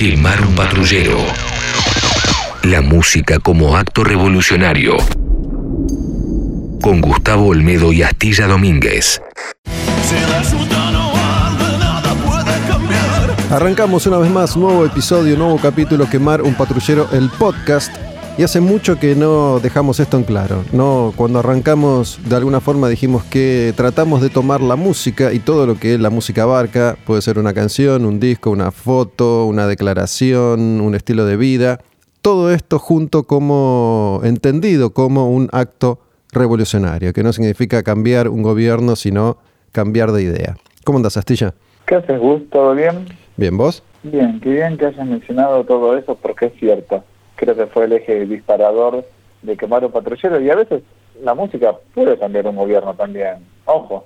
Quemar 0.00 0.40
un 0.40 0.54
patrullero. 0.54 1.18
La 2.62 2.80
música 2.80 3.38
como 3.38 3.76
acto 3.76 4.02
revolucionario. 4.02 4.96
Con 6.80 7.02
Gustavo 7.02 7.48
Olmedo 7.48 7.92
y 7.92 8.02
Astilla 8.02 8.46
Domínguez. 8.46 9.20
Arrancamos 13.50 14.06
una 14.06 14.16
vez 14.16 14.30
más, 14.30 14.56
nuevo 14.56 14.86
episodio, 14.86 15.36
nuevo 15.36 15.58
capítulo, 15.58 16.08
Quemar 16.08 16.40
un 16.40 16.54
patrullero, 16.54 17.06
el 17.12 17.28
podcast. 17.28 17.94
Y 18.38 18.42
hace 18.42 18.60
mucho 18.60 18.98
que 18.98 19.14
no 19.14 19.60
dejamos 19.60 20.00
esto 20.00 20.16
en 20.16 20.24
claro. 20.24 20.64
No, 20.72 21.12
cuando 21.14 21.40
arrancamos, 21.40 22.18
de 22.26 22.36
alguna 22.36 22.60
forma 22.60 22.88
dijimos 22.88 23.22
que 23.24 23.74
tratamos 23.76 24.22
de 24.22 24.30
tomar 24.30 24.62
la 24.62 24.76
música 24.76 25.32
y 25.32 25.40
todo 25.40 25.66
lo 25.66 25.74
que 25.74 25.98
la 25.98 26.08
música 26.08 26.44
abarca. 26.44 26.96
Puede 27.04 27.20
ser 27.20 27.38
una 27.38 27.52
canción, 27.52 28.06
un 28.06 28.18
disco, 28.18 28.50
una 28.50 28.70
foto, 28.70 29.44
una 29.44 29.66
declaración, 29.66 30.80
un 30.80 30.94
estilo 30.94 31.26
de 31.26 31.36
vida. 31.36 31.80
Todo 32.22 32.50
esto 32.50 32.78
junto 32.78 33.24
como 33.24 34.20
entendido 34.24 34.94
como 34.94 35.30
un 35.30 35.48
acto 35.52 35.98
revolucionario, 36.32 37.12
que 37.12 37.22
no 37.22 37.32
significa 37.32 37.82
cambiar 37.82 38.28
un 38.28 38.42
gobierno, 38.42 38.96
sino 38.96 39.38
cambiar 39.72 40.12
de 40.12 40.22
idea. 40.22 40.56
¿Cómo 40.84 40.98
andas, 40.98 41.16
Astilla? 41.16 41.52
¿Qué 41.86 41.96
haces, 41.96 42.18
Gus? 42.18 42.48
¿Todo 42.50 42.74
bien? 42.74 43.06
Bien, 43.36 43.56
¿vos? 43.56 43.82
Bien, 44.02 44.40
qué 44.40 44.50
bien 44.50 44.78
que 44.78 44.86
hayas 44.86 45.06
mencionado 45.06 45.64
todo 45.64 45.96
eso 45.98 46.14
porque 46.14 46.46
es 46.46 46.52
cierto 46.58 47.04
creo 47.40 47.56
que 47.56 47.66
fue 47.66 47.86
el 47.86 47.94
eje 47.94 48.26
disparador 48.26 49.02
de 49.40 49.56
quemar 49.56 49.82
un 49.82 49.90
patrullero 49.90 50.38
y 50.40 50.50
a 50.50 50.54
veces 50.54 50.82
la 51.22 51.34
música 51.34 51.74
puede 51.94 52.18
cambiar 52.18 52.46
un 52.46 52.56
gobierno 52.56 52.94
también, 52.94 53.38
ojo. 53.64 54.04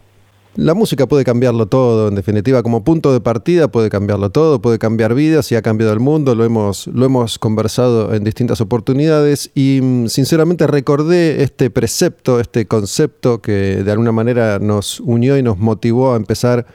La 0.54 0.72
música 0.72 1.08
puede 1.08 1.24
cambiarlo 1.24 1.66
todo, 1.66 2.06
en 2.06 2.14
definitiva, 2.14 2.62
como 2.62 2.84
punto 2.84 3.12
de 3.12 3.20
partida 3.20 3.66
puede 3.66 3.90
cambiarlo 3.90 4.30
todo, 4.30 4.62
puede 4.62 4.78
cambiar 4.78 5.12
vidas 5.12 5.50
y 5.50 5.56
ha 5.56 5.62
cambiado 5.62 5.92
el 5.92 5.98
mundo, 5.98 6.36
lo 6.36 6.44
hemos, 6.44 6.86
lo 6.86 7.04
hemos 7.04 7.40
conversado 7.40 8.14
en 8.14 8.22
distintas 8.22 8.60
oportunidades 8.60 9.50
y 9.56 9.80
mm, 9.82 10.06
sinceramente 10.06 10.68
recordé 10.68 11.42
este 11.42 11.70
precepto, 11.70 12.38
este 12.38 12.66
concepto 12.66 13.42
que 13.42 13.82
de 13.82 13.90
alguna 13.90 14.12
manera 14.12 14.60
nos 14.60 15.00
unió 15.00 15.36
y 15.36 15.42
nos 15.42 15.58
motivó 15.58 16.12
a 16.12 16.16
empezar 16.16 16.66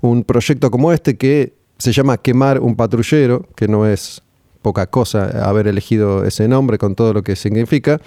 un 0.00 0.24
proyecto 0.24 0.70
como 0.70 0.90
este 0.90 1.18
que 1.18 1.52
se 1.76 1.92
llama 1.92 2.16
Quemar 2.16 2.60
un 2.60 2.76
patrullero, 2.76 3.44
que 3.54 3.68
no 3.68 3.86
es 3.86 4.22
poca 4.62 4.86
cosa 4.86 5.48
haber 5.48 5.66
elegido 5.68 6.24
ese 6.24 6.48
nombre 6.48 6.78
con 6.78 6.94
todo 6.94 7.12
lo 7.12 7.22
que 7.22 7.36
significa. 7.36 8.00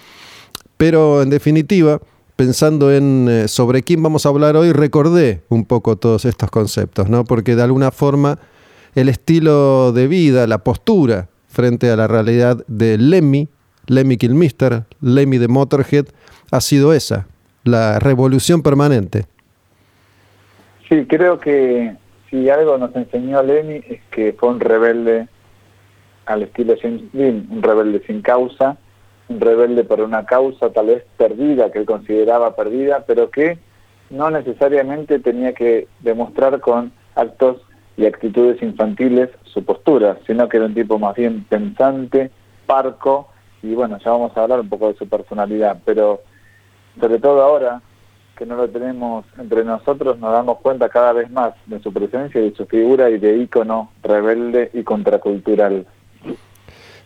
Pero 0.77 1.21
en 1.21 1.30
definitiva, 1.30 1.99
pensando 2.35 2.91
en 2.91 3.27
eh, 3.30 3.47
sobre 3.47 3.83
quién 3.83 4.02
vamos 4.02 4.25
a 4.25 4.30
hablar 4.30 4.55
hoy, 4.55 4.72
recordé 4.72 5.41
un 5.49 5.66
poco 5.66 5.95
todos 5.95 6.25
estos 6.25 6.49
conceptos, 6.49 7.09
¿no? 7.09 7.23
Porque 7.23 7.55
de 7.55 7.63
alguna 7.63 7.91
forma 7.91 8.39
el 8.95 9.09
estilo 9.09 9.91
de 9.91 10.07
vida, 10.07 10.47
la 10.47 10.59
postura 10.59 11.29
frente 11.47 11.89
a 11.91 11.95
la 11.95 12.07
realidad 12.07 12.63
de 12.67 12.97
Lemmy, 12.97 13.47
Lemmy 13.88 14.17
Kilmister, 14.17 14.83
Lemmy 15.02 15.38
de 15.38 15.47
Motorhead, 15.47 16.05
ha 16.52 16.61
sido 16.61 16.94
esa, 16.94 17.27
la 17.63 17.99
revolución 17.99 18.61
permanente. 18.61 19.25
Sí, 20.89 21.05
creo 21.07 21.39
que 21.39 21.95
si 22.29 22.49
algo 22.49 22.77
nos 22.77 22.95
enseñó 22.95 23.41
Lemmy 23.44 23.81
es 23.88 24.02
que 24.09 24.33
fue 24.33 24.49
un 24.49 24.59
rebelde 24.59 25.27
al 26.25 26.44
estilo 26.44 26.75
James 26.81 27.03
Dean, 27.14 27.47
un 27.50 27.61
rebelde 27.61 28.02
sin 28.05 28.22
causa, 28.22 28.77
un 29.30 29.39
rebelde 29.39 29.83
por 29.83 30.02
una 30.02 30.25
causa 30.25 30.72
tal 30.72 30.88
vez 30.88 31.05
perdida, 31.17 31.72
que 31.72 31.80
él 31.80 31.86
consideraba 31.86 32.55
perdida, 32.55 33.03
pero 33.05 33.30
que 33.31 33.58
no 34.09 34.30
necesariamente 34.30 35.19
tenía 35.19 35.53
que 35.53 35.88
demostrar 36.02 36.59
con 36.59 36.91
actos 37.16 37.61
y 37.97 38.05
actitudes 38.05 38.61
infantiles 38.61 39.30
su 39.44 39.63
postura, 39.63 40.17
sino 40.28 40.47
que 40.50 40.58
era 40.58 40.66
un 40.66 40.73
tipo 40.73 41.00
más 41.00 41.16
bien 41.16 41.44
pensante, 41.45 42.31
parco, 42.66 43.30
y 43.63 43.73
bueno, 43.73 43.97
ya 44.00 44.11
vamos 44.11 44.35
a 44.35 44.44
hablar 44.44 44.59
un 44.59 44.69
poco 44.69 44.88
de 44.88 44.97
su 44.97 45.08
personalidad, 45.08 45.80
pero 45.85 46.22
sobre 47.00 47.19
todo 47.19 47.41
ahora 47.41 47.81
que 48.38 48.46
no 48.46 48.56
lo 48.56 48.67
tenemos 48.69 49.25
entre 49.38 49.63
nosotros, 49.63 50.17
nos 50.17 50.31
damos 50.31 50.57
cuenta 50.59 50.90
cada 50.90 51.13
vez 51.13 51.29
más 51.29 51.53
de 51.67 51.79
su 51.79 51.94
presencia 51.94 52.41
y 52.41 52.50
de 52.50 52.56
su 52.56 52.66
figura 52.66 53.09
y 53.09 53.19
de 53.19 53.38
ícono 53.38 53.91
rebelde 54.01 54.72
y 54.73 54.84
contracultural. 54.84 55.85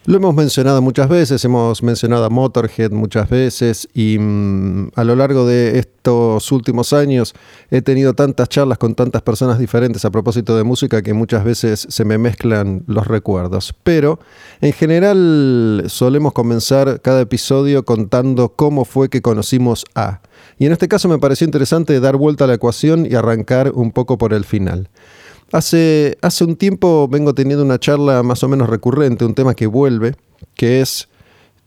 Lo 0.08 0.18
hemos 0.18 0.36
mencionado 0.36 0.84
muchas 0.84 1.10
veces, 1.10 1.44
hemos 1.46 1.82
mencionado 1.82 2.26
a 2.26 2.30
Motorhead 2.30 2.92
muchas 2.92 3.28
veces 3.28 3.90
y 3.92 4.20
mm, 4.20 4.92
a 4.94 5.04
lo 5.04 5.16
largo 5.16 5.48
de 5.48 5.80
estos 5.80 6.52
últimos 6.52 6.94
años 6.94 7.34
he 7.72 7.82
tenido 7.82 8.14
tantas 8.14 8.48
charlas 8.48 8.78
con 8.78 8.94
tantas 8.94 9.24
personas 9.24 9.58
diferentes 9.58 10.06
a 10.06 10.12
propósito 10.12 10.56
de 10.56 10.64
música 10.64 11.02
que 11.02 11.16
muchas 11.16 11.44
veces 11.44 11.88
se 11.90 12.06
me 12.06 12.20
mezclan 12.20 12.84
los 12.86 13.08
recuerdos. 13.08 13.74
Pero 13.84 14.20
en 14.62 14.74
general 14.74 15.86
solemos 15.88 16.34
comenzar 16.34 17.02
cada 17.02 17.22
episodio 17.22 17.84
contando 17.84 18.50
cómo 18.50 18.86
fue 18.86 19.10
que 19.10 19.24
conocimos 19.24 19.86
a. 19.96 20.22
Y 20.60 20.68
en 20.68 20.72
este 20.72 20.88
caso 20.88 21.10
me 21.10 21.18
pareció 21.18 21.46
interesante 21.46 22.00
dar 22.00 22.16
vuelta 22.16 22.44
a 22.44 22.48
la 22.48 22.54
ecuación 22.54 23.08
y 23.10 23.16
arrancar 23.16 23.72
un 23.74 23.92
poco 23.92 24.20
por 24.20 24.34
el 24.34 24.46
final. 24.46 24.88
Hace, 25.56 26.18
hace 26.22 26.44
un 26.44 26.58
tiempo 26.58 27.08
vengo 27.08 27.34
teniendo 27.34 27.64
una 27.64 27.80
charla 27.80 28.24
más 28.24 28.44
o 28.44 28.50
menos 28.50 28.68
recurrente, 28.70 29.24
un 29.24 29.34
tema 29.34 29.54
que 29.54 29.68
vuelve, 29.68 30.14
que 30.54 30.82
es 30.82 31.08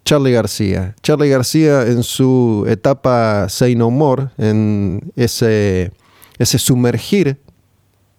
Charlie 0.04 0.32
García. 0.32 0.94
Charlie 1.02 1.30
García 1.30 1.86
en 1.86 2.02
su 2.02 2.66
etapa 2.68 3.48
Say 3.48 3.76
No 3.76 3.88
More, 3.90 4.28
en 4.36 5.10
ese, 5.16 5.90
ese 6.38 6.58
sumergir 6.58 7.38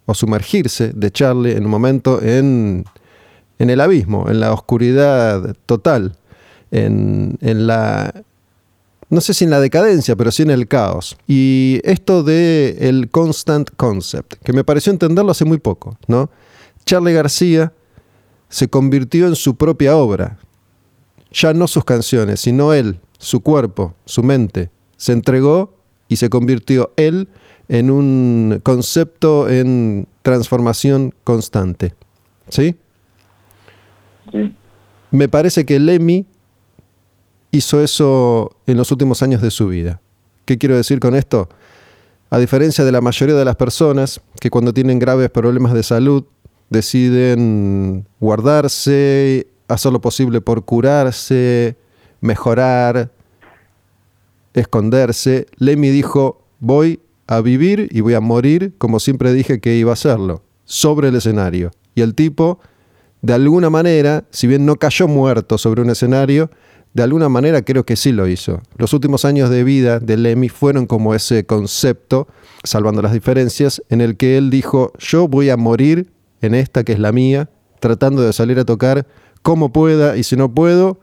o 0.08 0.16
sumergirse 0.16 0.92
de 0.92 1.12
Charlie 1.12 1.52
en 1.52 1.66
un 1.66 1.70
momento 1.70 2.20
en, 2.20 2.84
en 3.60 3.70
el 3.70 3.80
abismo, 3.80 4.28
en 4.28 4.40
la 4.40 4.52
oscuridad 4.54 5.56
total, 5.68 6.16
en, 6.72 7.38
en 7.42 7.68
la 7.68 8.24
no 9.10 9.22
sé 9.22 9.34
si 9.34 9.44
en 9.44 9.50
la 9.50 9.60
decadencia, 9.60 10.16
pero 10.16 10.32
sí 10.32 10.44
en 10.44 10.52
el 10.52 10.68
caos. 10.68 11.18
Y 11.28 11.82
esto 11.84 12.24
de 12.24 12.78
el 12.82 13.10
constant 13.10 13.70
concept, 13.76 14.36
que 14.44 14.54
me 14.54 14.64
pareció 14.64 14.92
entenderlo 14.92 15.32
hace 15.32 15.46
muy 15.46 15.58
poco, 15.58 15.98
¿no? 16.08 16.30
Charlie 16.86 17.14
García 17.14 17.74
se 18.50 18.68
convirtió 18.68 19.28
en 19.28 19.36
su 19.36 19.56
propia 19.56 19.96
obra. 19.96 20.38
Ya 21.32 21.54
no 21.54 21.68
sus 21.68 21.86
canciones, 21.86 22.40
sino 22.40 22.74
él, 22.74 23.00
su 23.18 23.42
cuerpo, 23.42 23.94
su 24.06 24.24
mente. 24.24 24.70
Se 24.98 25.12
entregó 25.12 25.76
y 26.08 26.16
se 26.16 26.30
convirtió 26.30 26.92
él 26.96 27.30
en 27.68 27.92
un 27.92 28.60
concepto 28.64 29.50
en 29.50 30.08
transformación 30.24 31.14
constante. 31.24 31.94
¿Sí? 32.50 32.76
Sí. 34.32 34.56
Me 35.12 35.30
parece 35.30 35.66
que 35.66 35.80
Lemmy 35.80 36.26
hizo 37.52 37.82
eso 37.82 38.56
en 38.68 38.78
los 38.78 38.92
últimos 38.92 39.22
años 39.24 39.42
de 39.42 39.52
su 39.52 39.68
vida. 39.68 40.02
¿Qué 40.46 40.58
quiero 40.58 40.76
decir 40.76 41.00
con 41.00 41.16
esto? 41.16 41.50
A 42.30 42.38
diferencia 42.38 42.84
de 42.86 42.92
la 42.92 43.02
mayoría 43.02 43.36
de 43.36 43.46
las 43.46 43.56
personas 43.56 44.22
que 44.40 44.50
cuando 44.50 44.74
tienen 44.74 45.00
graves 45.00 45.30
problemas 45.30 45.74
de 45.74 45.84
salud 45.84 46.26
deciden 46.70 48.06
guardarse, 48.20 49.48
hacer 49.68 49.92
lo 49.92 50.02
posible 50.02 50.42
por 50.42 50.64
curarse, 50.64 51.76
mejorar, 52.22 53.12
esconderse, 54.54 55.48
Lemmy 55.58 55.90
dijo, 55.90 56.44
voy 56.60 57.00
a 57.28 57.42
vivir 57.42 57.90
y 57.92 58.02
voy 58.02 58.14
a 58.14 58.20
morir 58.20 58.74
como 58.78 59.00
siempre 59.00 59.34
dije 59.34 59.60
que 59.60 59.76
iba 59.76 59.92
a 59.92 59.94
hacerlo, 59.94 60.44
sobre 60.66 61.10
el 61.10 61.16
escenario. 61.16 61.72
Y 61.96 62.02
el 62.02 62.16
tipo, 62.16 62.60
de 63.22 63.34
alguna 63.34 63.70
manera, 63.70 64.26
si 64.30 64.48
bien 64.48 64.66
no 64.66 64.76
cayó 64.76 65.08
muerto 65.08 65.58
sobre 65.58 65.82
un 65.82 65.90
escenario, 65.90 66.50
de 66.94 67.04
alguna 67.04 67.30
manera 67.30 67.62
creo 67.62 67.86
que 67.86 67.96
sí 67.96 68.12
lo 68.12 68.28
hizo. 68.28 68.62
Los 68.78 68.94
últimos 68.94 69.26
años 69.26 69.50
de 69.50 69.64
vida 69.64 70.00
de 70.00 70.18
Lemmy 70.18 70.50
fueron 70.50 70.88
como 70.88 71.14
ese 71.14 71.46
concepto, 71.46 72.28
salvando 72.64 73.02
las 73.02 73.14
diferencias, 73.14 73.84
en 73.90 74.02
el 74.02 74.18
que 74.18 74.38
él 74.38 74.50
dijo, 74.50 74.92
yo 74.98 75.28
voy 75.28 75.50
a 75.50 75.58
morir 75.58 76.12
en 76.42 76.56
esta 76.56 76.84
que 76.84 76.94
es 76.94 77.00
la 77.00 77.12
mía, 77.12 77.50
tratando 77.80 78.22
de 78.22 78.34
salir 78.34 78.60
a 78.60 78.66
tocar 78.66 79.06
como 79.42 79.72
pueda 79.72 80.18
y 80.18 80.24
si 80.24 80.36
no 80.36 80.54
puedo, 80.54 81.00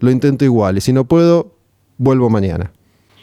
lo 0.00 0.10
intento 0.10 0.44
igual 0.44 0.78
y 0.78 0.80
si 0.80 0.92
no 0.92 1.04
puedo, 1.04 1.52
vuelvo 1.98 2.30
mañana. 2.30 2.70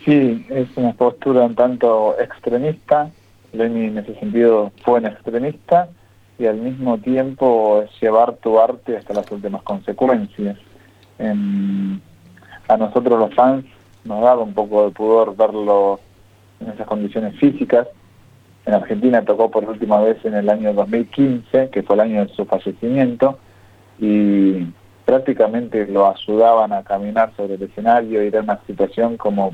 Sí, 0.04 0.46
es 0.50 0.68
una 0.76 0.94
postura 0.94 1.46
un 1.46 1.56
tanto 1.56 2.16
extremista. 2.20 3.10
Lemmy 3.54 3.86
en 3.86 3.98
ese 3.98 4.20
sentido 4.20 4.72
fue 4.84 5.00
un 5.00 5.06
extremista 5.08 5.90
y 6.38 6.46
al 6.46 6.58
mismo 6.58 6.98
tiempo 7.00 7.86
llevar 8.02 8.36
tu 8.36 8.60
arte 8.60 8.98
hasta 8.98 9.14
las 9.14 9.32
últimas 9.32 9.64
consecuencias 9.64 10.58
a 11.20 12.78
nosotros 12.78 13.20
los 13.20 13.34
fans 13.34 13.66
nos 14.04 14.22
daba 14.22 14.44
un 14.44 14.54
poco 14.54 14.86
de 14.86 14.92
pudor 14.92 15.36
verlo 15.36 16.00
en 16.60 16.70
esas 16.70 16.88
condiciones 16.88 17.38
físicas. 17.40 17.88
En 18.66 18.74
Argentina 18.74 19.24
tocó 19.24 19.52
por 19.52 19.66
última 19.66 20.02
vez 20.02 20.24
en 20.26 20.34
el 20.34 20.50
año 20.50 20.74
2015, 20.74 21.70
que 21.70 21.84
fue 21.84 21.96
el 21.96 22.02
año 22.02 22.26
de 22.26 22.34
su 22.34 22.46
fallecimiento, 22.46 23.38
y 24.00 24.66
prácticamente 25.06 25.86
lo 25.88 26.08
ayudaban 26.10 26.74
a 26.74 26.84
caminar 26.84 27.32
sobre 27.38 27.56
el 27.56 27.64
escenario 27.64 28.24
y 28.24 28.28
era 28.28 28.42
una 28.42 28.60
situación 28.66 29.18
como 29.18 29.54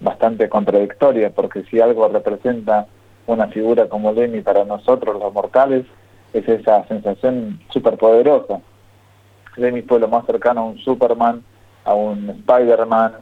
bastante 0.00 0.48
contradictoria, 0.48 1.30
porque 1.30 1.64
si 1.64 1.80
algo 1.80 2.06
representa 2.08 2.86
una 3.26 3.48
figura 3.48 3.88
como 3.88 4.12
Lenny 4.12 4.42
para 4.42 4.64
nosotros 4.64 5.18
los 5.18 5.32
mortales, 5.32 5.86
es 6.34 6.46
esa 6.48 6.86
sensación 6.88 7.60
súper 7.70 7.96
poderosa. 7.96 8.60
Lemmy 9.56 9.82
fue 9.82 10.00
lo 10.00 10.08
más 10.08 10.26
cercano 10.26 10.60
a 10.60 10.64
un 10.64 10.78
Superman, 10.78 11.42
a 11.84 11.94
un 11.94 12.30
Spider-Man, 12.30 13.12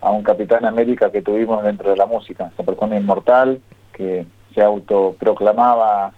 a 0.00 0.10
un 0.10 0.22
Capitán 0.22 0.64
América 0.64 1.10
que 1.10 1.22
tuvimos 1.22 1.62
dentro 1.62 1.90
de 1.90 1.96
la 1.96 2.06
música. 2.06 2.50
Esa 2.52 2.62
persona 2.64 2.96
inmortal 2.96 3.60
que 3.92 4.26
se 4.54 4.62
autoproclamaba 4.62 6.12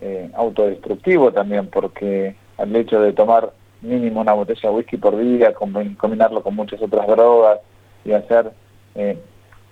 eh, 0.00 0.30
autodestructivo 0.34 1.32
también, 1.32 1.68
porque 1.68 2.34
el 2.58 2.76
hecho 2.76 3.00
de 3.00 3.12
tomar 3.12 3.52
mínimo 3.82 4.20
una 4.20 4.32
botella 4.32 4.68
de 4.68 4.76
whisky 4.76 4.96
por 4.96 5.16
día, 5.16 5.54
combinarlo 5.54 6.42
con 6.42 6.54
muchas 6.54 6.80
otras 6.82 7.06
drogas 7.06 7.60
y 8.04 8.12
hacer 8.12 8.50
eh, 8.94 9.18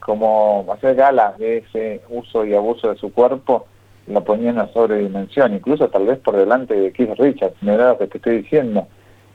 como 0.01 0.67
hacer 0.73 0.95
galas 0.95 1.37
de 1.39 1.59
ese 1.59 2.01
uso 2.09 2.45
y 2.45 2.55
abuso 2.55 2.89
de 2.89 2.97
su 2.97 3.13
cuerpo, 3.13 3.67
lo 4.07 4.25
ponía 4.25 4.51
en 4.51 4.57
una 4.57 4.73
sobredimensión, 4.73 5.55
incluso 5.55 5.89
tal 5.89 6.07
vez 6.07 6.19
por 6.19 6.37
delante 6.37 6.75
de 6.75 6.93
Keith 6.93 7.19
Richards, 7.19 7.63
me 7.63 7.77
lo 7.77 7.99
que 7.99 8.07
te 8.07 8.19
estoy 8.19 8.39
diciendo. 8.39 8.87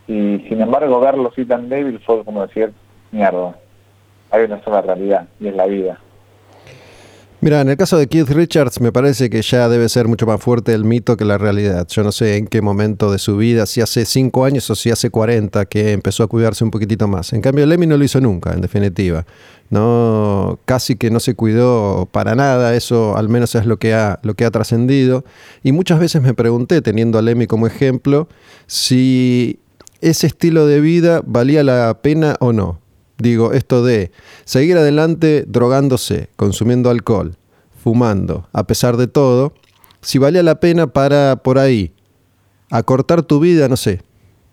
Y 0.07 0.39
sin 0.49 0.61
embargo 0.61 0.99
verlo 0.99 1.29
así 1.31 1.45
tan 1.45 1.69
débil 1.69 1.99
fue 2.05 2.23
como 2.23 2.45
decir, 2.45 2.73
mierda, 3.11 3.55
hay 4.31 4.43
una 4.43 4.63
sola 4.63 4.81
realidad 4.81 5.27
y 5.39 5.47
es 5.47 5.55
la 5.55 5.65
vida. 5.65 5.99
Mira, 7.43 7.59
en 7.59 7.67
el 7.67 7.75
caso 7.75 7.97
de 7.97 8.07
Keith 8.07 8.29
Richards 8.29 8.79
me 8.79 8.93
parece 8.93 9.29
que 9.29 9.41
ya 9.41 9.67
debe 9.67 9.89
ser 9.89 10.07
mucho 10.07 10.25
más 10.25 10.41
fuerte 10.41 10.73
el 10.73 10.85
mito 10.85 11.17
que 11.17 11.25
la 11.25 11.37
realidad. 11.37 11.85
Yo 11.89 12.01
no 12.01 12.13
sé 12.13 12.37
en 12.37 12.47
qué 12.47 12.61
momento 12.61 13.11
de 13.11 13.19
su 13.19 13.35
vida, 13.35 13.65
si 13.65 13.81
hace 13.81 14.05
5 14.05 14.45
años 14.45 14.69
o 14.69 14.75
si 14.75 14.91
hace 14.91 15.09
40, 15.09 15.65
que 15.65 15.91
empezó 15.91 16.23
a 16.23 16.27
cuidarse 16.27 16.63
un 16.63 16.71
poquitito 16.71 17.05
más. 17.09 17.33
En 17.33 17.41
cambio, 17.41 17.65
Lemmy 17.65 17.85
no 17.85 17.97
lo 17.97 18.05
hizo 18.05 18.21
nunca, 18.21 18.53
en 18.53 18.61
definitiva. 18.61 19.25
No, 19.69 20.57
casi 20.63 20.95
que 20.95 21.11
no 21.11 21.19
se 21.19 21.35
cuidó 21.35 22.07
para 22.09 22.33
nada, 22.33 22.75
eso 22.75 23.17
al 23.17 23.27
menos 23.27 23.55
es 23.55 23.65
lo 23.65 23.75
que 23.75 23.93
ha, 23.93 24.19
lo 24.23 24.35
que 24.35 24.45
ha 24.45 24.51
trascendido. 24.51 25.25
Y 25.63 25.73
muchas 25.73 25.99
veces 25.99 26.21
me 26.21 26.33
pregunté, 26.33 26.81
teniendo 26.81 27.19
a 27.19 27.21
Lemmy 27.21 27.45
como 27.45 27.67
ejemplo, 27.67 28.29
si 28.67 29.59
ese 30.03 30.27
estilo 30.27 30.67
de 30.67 30.81
vida 30.81 31.21
valía 31.25 31.63
la 31.63 32.01
pena 32.01 32.35
o 32.41 32.51
no. 32.51 32.79
Digo, 33.17 33.53
esto 33.53 33.85
de 33.85 34.11
seguir 34.43 34.77
adelante 34.77 35.45
drogándose, 35.47 36.29
consumiendo 36.35 36.89
alcohol, 36.89 37.37
fumando, 37.81 38.49
a 38.51 38.67
pesar 38.67 38.97
de 38.97 39.07
todo, 39.07 39.53
si 40.01 40.17
valía 40.17 40.43
la 40.43 40.59
pena 40.59 40.87
para 40.87 41.37
por 41.37 41.57
ahí 41.57 41.93
acortar 42.69 43.23
tu 43.23 43.39
vida, 43.39 43.69
no 43.69 43.77
sé, 43.77 44.01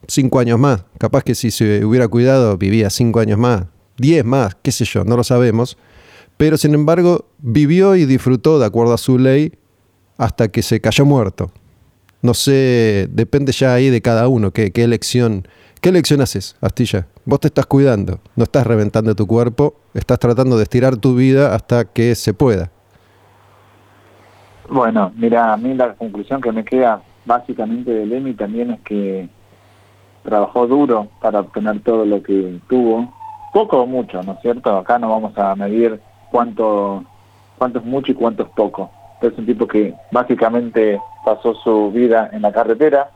cinco 0.07 0.39
años 0.39 0.59
más. 0.59 0.85
Capaz 0.99 1.25
que 1.25 1.35
si 1.35 1.51
se 1.51 1.85
hubiera 1.85 2.07
cuidado 2.07 2.57
vivía 2.57 2.89
cinco 2.89 3.19
años 3.19 3.39
más, 3.39 3.65
diez 3.99 4.25
más, 4.25 4.57
qué 4.63 4.71
sé 4.71 4.85
yo, 4.85 5.05
no 5.05 5.17
lo 5.17 5.25
sabemos. 5.25 5.77
Pero 6.37 6.57
sin 6.59 6.75
embargo 6.75 7.27
vivió 7.39 7.97
y 7.97 8.07
disfrutó 8.07 8.61
de 8.61 8.67
acuerdo 8.67 8.95
a 8.95 8.99
su 8.99 9.19
ley 9.19 9.55
hasta 10.17 10.49
que 10.49 10.63
se 10.63 10.81
cayó 10.81 11.05
muerto. 11.05 11.51
No 12.23 12.35
sé, 12.35 13.09
depende 13.11 13.53
ya 13.53 13.75
ahí 13.75 13.91
de 13.91 14.03
cada 14.03 14.29
uno, 14.29 14.51
qué, 14.51 14.71
qué 14.73 14.85
elección 14.85 15.47
¿Qué 15.81 15.89
elección 15.89 16.21
haces, 16.21 16.59
Astilla? 16.61 17.07
Vos 17.25 17.41
te 17.41 17.49
estás 17.49 17.65
cuidando, 17.65 18.19
no 18.37 18.45
estás 18.45 18.67
reventando 18.67 19.15
tu 19.15 19.27
cuerpo, 19.27 19.77
estás 19.95 20.19
tratando 20.19 20.59
de 20.59 20.65
estirar 20.65 20.99
tu 20.99 21.15
vida 21.15 21.55
hasta 21.55 21.87
que 21.87 22.15
se 22.15 22.35
pueda. 22.35 22.71
Bueno, 24.69 25.11
mira, 25.17 25.55
a 25.55 25.57
mí 25.57 25.73
la 25.73 25.95
conclusión 25.95 26.43
que 26.43 26.53
me 26.53 26.67
queda 26.67 27.01
básicamente 27.25 27.91
de 27.93 28.05
Lemmy 28.05 28.35
también 28.35 28.73
es 28.73 28.81
que 28.83 29.27
trabajó 30.23 30.67
duro 30.67 31.09
para 31.23 31.41
obtener 31.41 31.81
todo 31.81 32.05
lo 32.05 32.23
que 32.23 32.61
tuvo, 32.69 33.15
poco 33.55 33.81
o 33.81 33.87
mucho, 33.87 34.23
¿no 34.23 34.33
es 34.33 34.41
cierto? 34.43 34.77
Acá 34.77 34.99
no 34.99 35.09
vamos 35.09 35.33
a 35.39 35.57
medir 35.57 35.99
cuánto, 36.31 37.03
cuánto 37.57 37.79
es 37.79 37.87
mucho 37.87 38.13
y 38.13 38.17
cuánto 38.17 38.43
es 38.43 38.51
poco. 38.51 38.91
Es 39.23 39.33
un 39.39 39.47
tipo 39.47 39.67
que 39.67 39.95
básicamente 40.13 41.01
pasó 41.25 41.55
su 41.55 41.91
vida 41.91 42.31
en 42.33 42.43
la 42.43 42.53
carretera, 42.53 43.11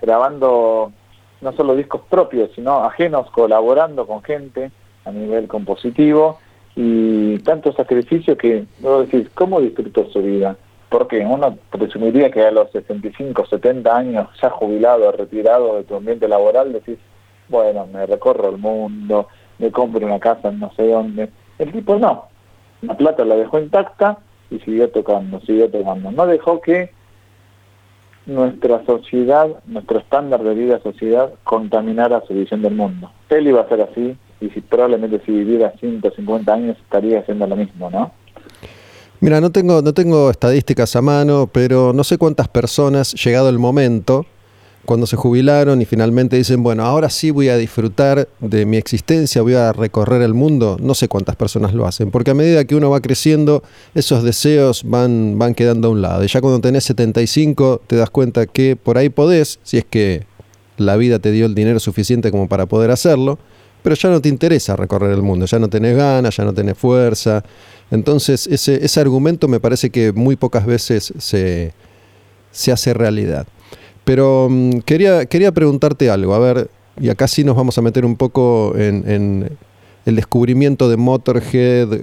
grabando 0.00 0.92
no 1.40 1.52
solo 1.52 1.76
discos 1.76 2.02
propios, 2.08 2.50
sino 2.54 2.84
ajenos, 2.84 3.30
colaborando 3.30 4.06
con 4.06 4.22
gente 4.22 4.70
a 5.04 5.10
nivel 5.10 5.46
compositivo 5.48 6.38
y 6.74 7.38
tanto 7.38 7.72
sacrificio 7.72 8.36
que, 8.36 8.66
luego 8.80 9.04
decís, 9.04 9.28
¿cómo 9.34 9.60
disfrutó 9.60 10.08
su 10.10 10.22
vida? 10.22 10.56
Porque 10.88 11.24
uno 11.24 11.56
presumiría 11.70 12.30
que 12.30 12.44
a 12.44 12.50
los 12.50 12.70
65, 12.70 13.46
70 13.46 13.96
años, 13.96 14.28
ya 14.40 14.50
jubilado, 14.50 15.10
retirado 15.12 15.76
de 15.76 15.84
tu 15.84 15.96
ambiente 15.96 16.28
laboral, 16.28 16.72
decís, 16.72 16.98
bueno, 17.48 17.86
me 17.86 18.06
recorro 18.06 18.50
el 18.50 18.58
mundo, 18.58 19.28
me 19.58 19.70
compro 19.70 20.06
una 20.06 20.20
casa 20.20 20.48
en 20.48 20.60
no 20.60 20.72
sé 20.74 20.88
dónde. 20.88 21.30
El 21.58 21.72
tipo 21.72 21.98
no, 21.98 22.26
la 22.82 22.96
plata 22.96 23.24
la 23.24 23.36
dejó 23.36 23.58
intacta 23.58 24.18
y 24.50 24.58
siguió 24.60 24.90
tocando, 24.90 25.40
siguió 25.40 25.70
tocando. 25.70 26.10
No 26.12 26.26
dejó 26.26 26.60
que 26.60 26.90
nuestra 28.26 28.84
sociedad, 28.84 29.48
nuestro 29.66 29.98
estándar 30.00 30.42
de 30.42 30.54
vida 30.54 30.80
sociedad 30.82 31.32
contaminara 31.44 32.22
su 32.26 32.34
visión 32.34 32.62
del 32.62 32.74
mundo. 32.74 33.10
Él 33.28 33.46
iba 33.46 33.62
a 33.62 33.68
ser 33.68 33.80
así 33.82 34.16
y 34.40 34.50
si 34.50 34.60
probablemente 34.60 35.20
si 35.24 35.32
viviera 35.32 35.72
150 35.78 36.52
años 36.52 36.76
estaría 36.82 37.20
haciendo 37.20 37.46
lo 37.46 37.56
mismo, 37.56 37.90
¿no? 37.90 38.12
Mira, 39.20 39.40
no 39.40 39.50
tengo, 39.50 39.80
no 39.80 39.94
tengo 39.94 40.30
estadísticas 40.30 40.94
a 40.94 41.02
mano, 41.02 41.48
pero 41.50 41.92
no 41.94 42.04
sé 42.04 42.18
cuántas 42.18 42.48
personas, 42.48 43.14
llegado 43.14 43.48
el 43.48 43.58
momento, 43.58 44.26
cuando 44.86 45.06
se 45.06 45.16
jubilaron 45.16 45.82
y 45.82 45.84
finalmente 45.84 46.36
dicen, 46.36 46.62
bueno, 46.62 46.84
ahora 46.84 47.10
sí 47.10 47.30
voy 47.30 47.48
a 47.48 47.56
disfrutar 47.56 48.28
de 48.40 48.64
mi 48.64 48.76
existencia, 48.78 49.42
voy 49.42 49.54
a 49.54 49.72
recorrer 49.72 50.22
el 50.22 50.32
mundo, 50.32 50.78
no 50.80 50.94
sé 50.94 51.08
cuántas 51.08 51.36
personas 51.36 51.74
lo 51.74 51.86
hacen, 51.86 52.10
porque 52.10 52.30
a 52.30 52.34
medida 52.34 52.64
que 52.64 52.74
uno 52.74 52.88
va 52.88 53.00
creciendo, 53.00 53.62
esos 53.94 54.22
deseos 54.22 54.84
van, 54.84 55.38
van 55.38 55.54
quedando 55.54 55.88
a 55.88 55.90
un 55.90 56.00
lado. 56.00 56.24
Y 56.24 56.28
ya 56.28 56.40
cuando 56.40 56.60
tenés 56.60 56.84
75 56.84 57.82
te 57.86 57.96
das 57.96 58.10
cuenta 58.10 58.46
que 58.46 58.76
por 58.76 58.96
ahí 58.96 59.10
podés, 59.10 59.58
si 59.62 59.76
es 59.76 59.84
que 59.84 60.24
la 60.78 60.96
vida 60.96 61.18
te 61.18 61.30
dio 61.32 61.46
el 61.46 61.54
dinero 61.54 61.80
suficiente 61.80 62.30
como 62.30 62.48
para 62.48 62.66
poder 62.66 62.90
hacerlo, 62.90 63.38
pero 63.82 63.94
ya 63.94 64.08
no 64.08 64.20
te 64.20 64.28
interesa 64.28 64.74
recorrer 64.74 65.12
el 65.12 65.22
mundo, 65.22 65.46
ya 65.46 65.58
no 65.58 65.68
tenés 65.68 65.96
ganas, 65.96 66.36
ya 66.36 66.44
no 66.44 66.52
tenés 66.52 66.76
fuerza. 66.76 67.44
Entonces 67.90 68.46
ese, 68.46 68.84
ese 68.84 69.00
argumento 69.00 69.48
me 69.48 69.60
parece 69.60 69.90
que 69.90 70.12
muy 70.12 70.36
pocas 70.36 70.66
veces 70.66 71.12
se, 71.18 71.72
se 72.50 72.72
hace 72.72 72.94
realidad. 72.94 73.46
Pero 74.06 74.46
mm, 74.48 74.78
quería, 74.86 75.26
quería 75.26 75.50
preguntarte 75.50 76.10
algo, 76.10 76.32
a 76.32 76.38
ver, 76.38 76.70
y 77.00 77.08
acá 77.08 77.26
sí 77.26 77.42
nos 77.42 77.56
vamos 77.56 77.76
a 77.76 77.82
meter 77.82 78.06
un 78.06 78.14
poco 78.14 78.72
en, 78.76 79.50
el 80.06 80.14
descubrimiento 80.14 80.88
de 80.88 80.96
Motorhead 80.96 82.02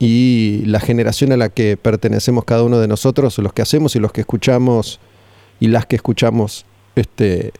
y 0.00 0.62
la 0.66 0.80
generación 0.80 1.30
a 1.30 1.36
la 1.36 1.48
que 1.48 1.76
pertenecemos 1.76 2.44
cada 2.44 2.64
uno 2.64 2.80
de 2.80 2.88
nosotros, 2.88 3.38
los 3.38 3.52
que 3.52 3.62
hacemos 3.62 3.94
y 3.94 4.00
los 4.00 4.10
que 4.10 4.22
escuchamos 4.22 4.98
y 5.60 5.68
las 5.68 5.86
que 5.86 5.94
escuchamos 5.94 6.66
este, 6.96 7.52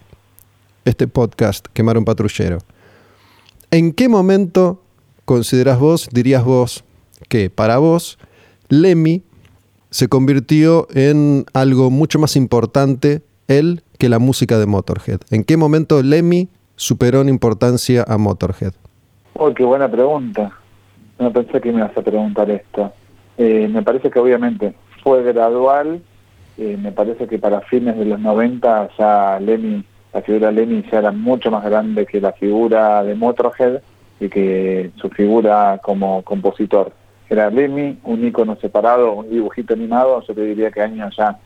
este 0.85 1.07
podcast, 1.07 1.65
Quemar 1.73 1.97
un 1.97 2.05
Patrullero. 2.05 2.59
¿En 3.71 3.93
qué 3.93 4.09
momento 4.09 4.83
consideras 5.25 5.79
vos, 5.79 6.09
dirías 6.11 6.43
vos, 6.43 6.83
que 7.29 7.51
para 7.51 7.79
vos 7.79 8.19
Lemmy 8.69 9.23
se 9.91 10.09
convirtió 10.09 10.89
en 10.93 11.47
algo 11.53 11.93
mucho 11.93 12.19
más 12.19 12.35
importante 12.35 13.23
él 13.51 13.83
que 13.99 14.09
la 14.09 14.19
música 14.19 14.59
de 14.59 14.67
Motorhead? 14.67 15.21
¿En 15.31 15.45
qué 15.45 15.57
momento 15.57 16.03
Lemmy 16.03 16.49
superó 16.77 17.21
en 17.21 17.29
importancia 17.29 18.05
a 18.07 18.17
Motorhead? 18.17 18.73
Oh, 19.35 19.53
qué 19.53 19.65
buena 19.65 19.91
pregunta. 19.91 20.53
No 21.19 21.33
pensé 21.33 21.61
que 21.61 21.73
me 21.73 21.79
ibas 21.79 21.97
a 21.97 22.03
preguntar 22.03 22.51
esto. 22.51 22.93
Eh, 23.37 23.69
me 23.69 23.83
parece 23.83 24.11
que 24.11 24.19
obviamente 24.19 24.75
fue 25.03 25.23
gradual. 25.23 26.01
Eh, 26.57 26.79
me 26.81 26.93
parece 26.93 27.27
que 27.27 27.39
para 27.39 27.61
fines 27.63 27.97
de 27.97 28.05
los 28.05 28.21
90 28.21 28.91
ya 28.99 29.39
Lemmy, 29.41 29.85
la 30.13 30.23
figura 30.23 30.49
de 30.49 30.53
Lemmy 30.55 30.85
ya 30.91 30.99
era 30.99 31.13
mucho 31.13 31.51
más 31.51 31.65
grande 31.65 32.07
que 32.07 32.21
la 32.21 32.33
figura 32.33 33.03
de 33.03 33.15
Motorhead 33.15 33.81
y 34.21 34.29
que 34.29 34.91
su 34.97 35.09
figura 35.11 35.81
como 35.83 36.23
compositor. 36.23 36.93
Era 37.29 37.49
Lemmy, 37.49 37.99
un 38.05 38.27
icono 38.27 38.57
separado, 38.57 39.13
un 39.13 39.31
dibujito 39.31 39.75
animado, 39.75 40.23
yo 40.27 40.35
te 40.35 40.43
diría 40.43 40.71
que 40.71 40.83
años 40.83 41.15
ya 41.17 41.39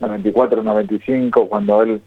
94, 0.00 0.62
95, 0.62 1.48
cuando 1.48 1.82
él 1.82 2.02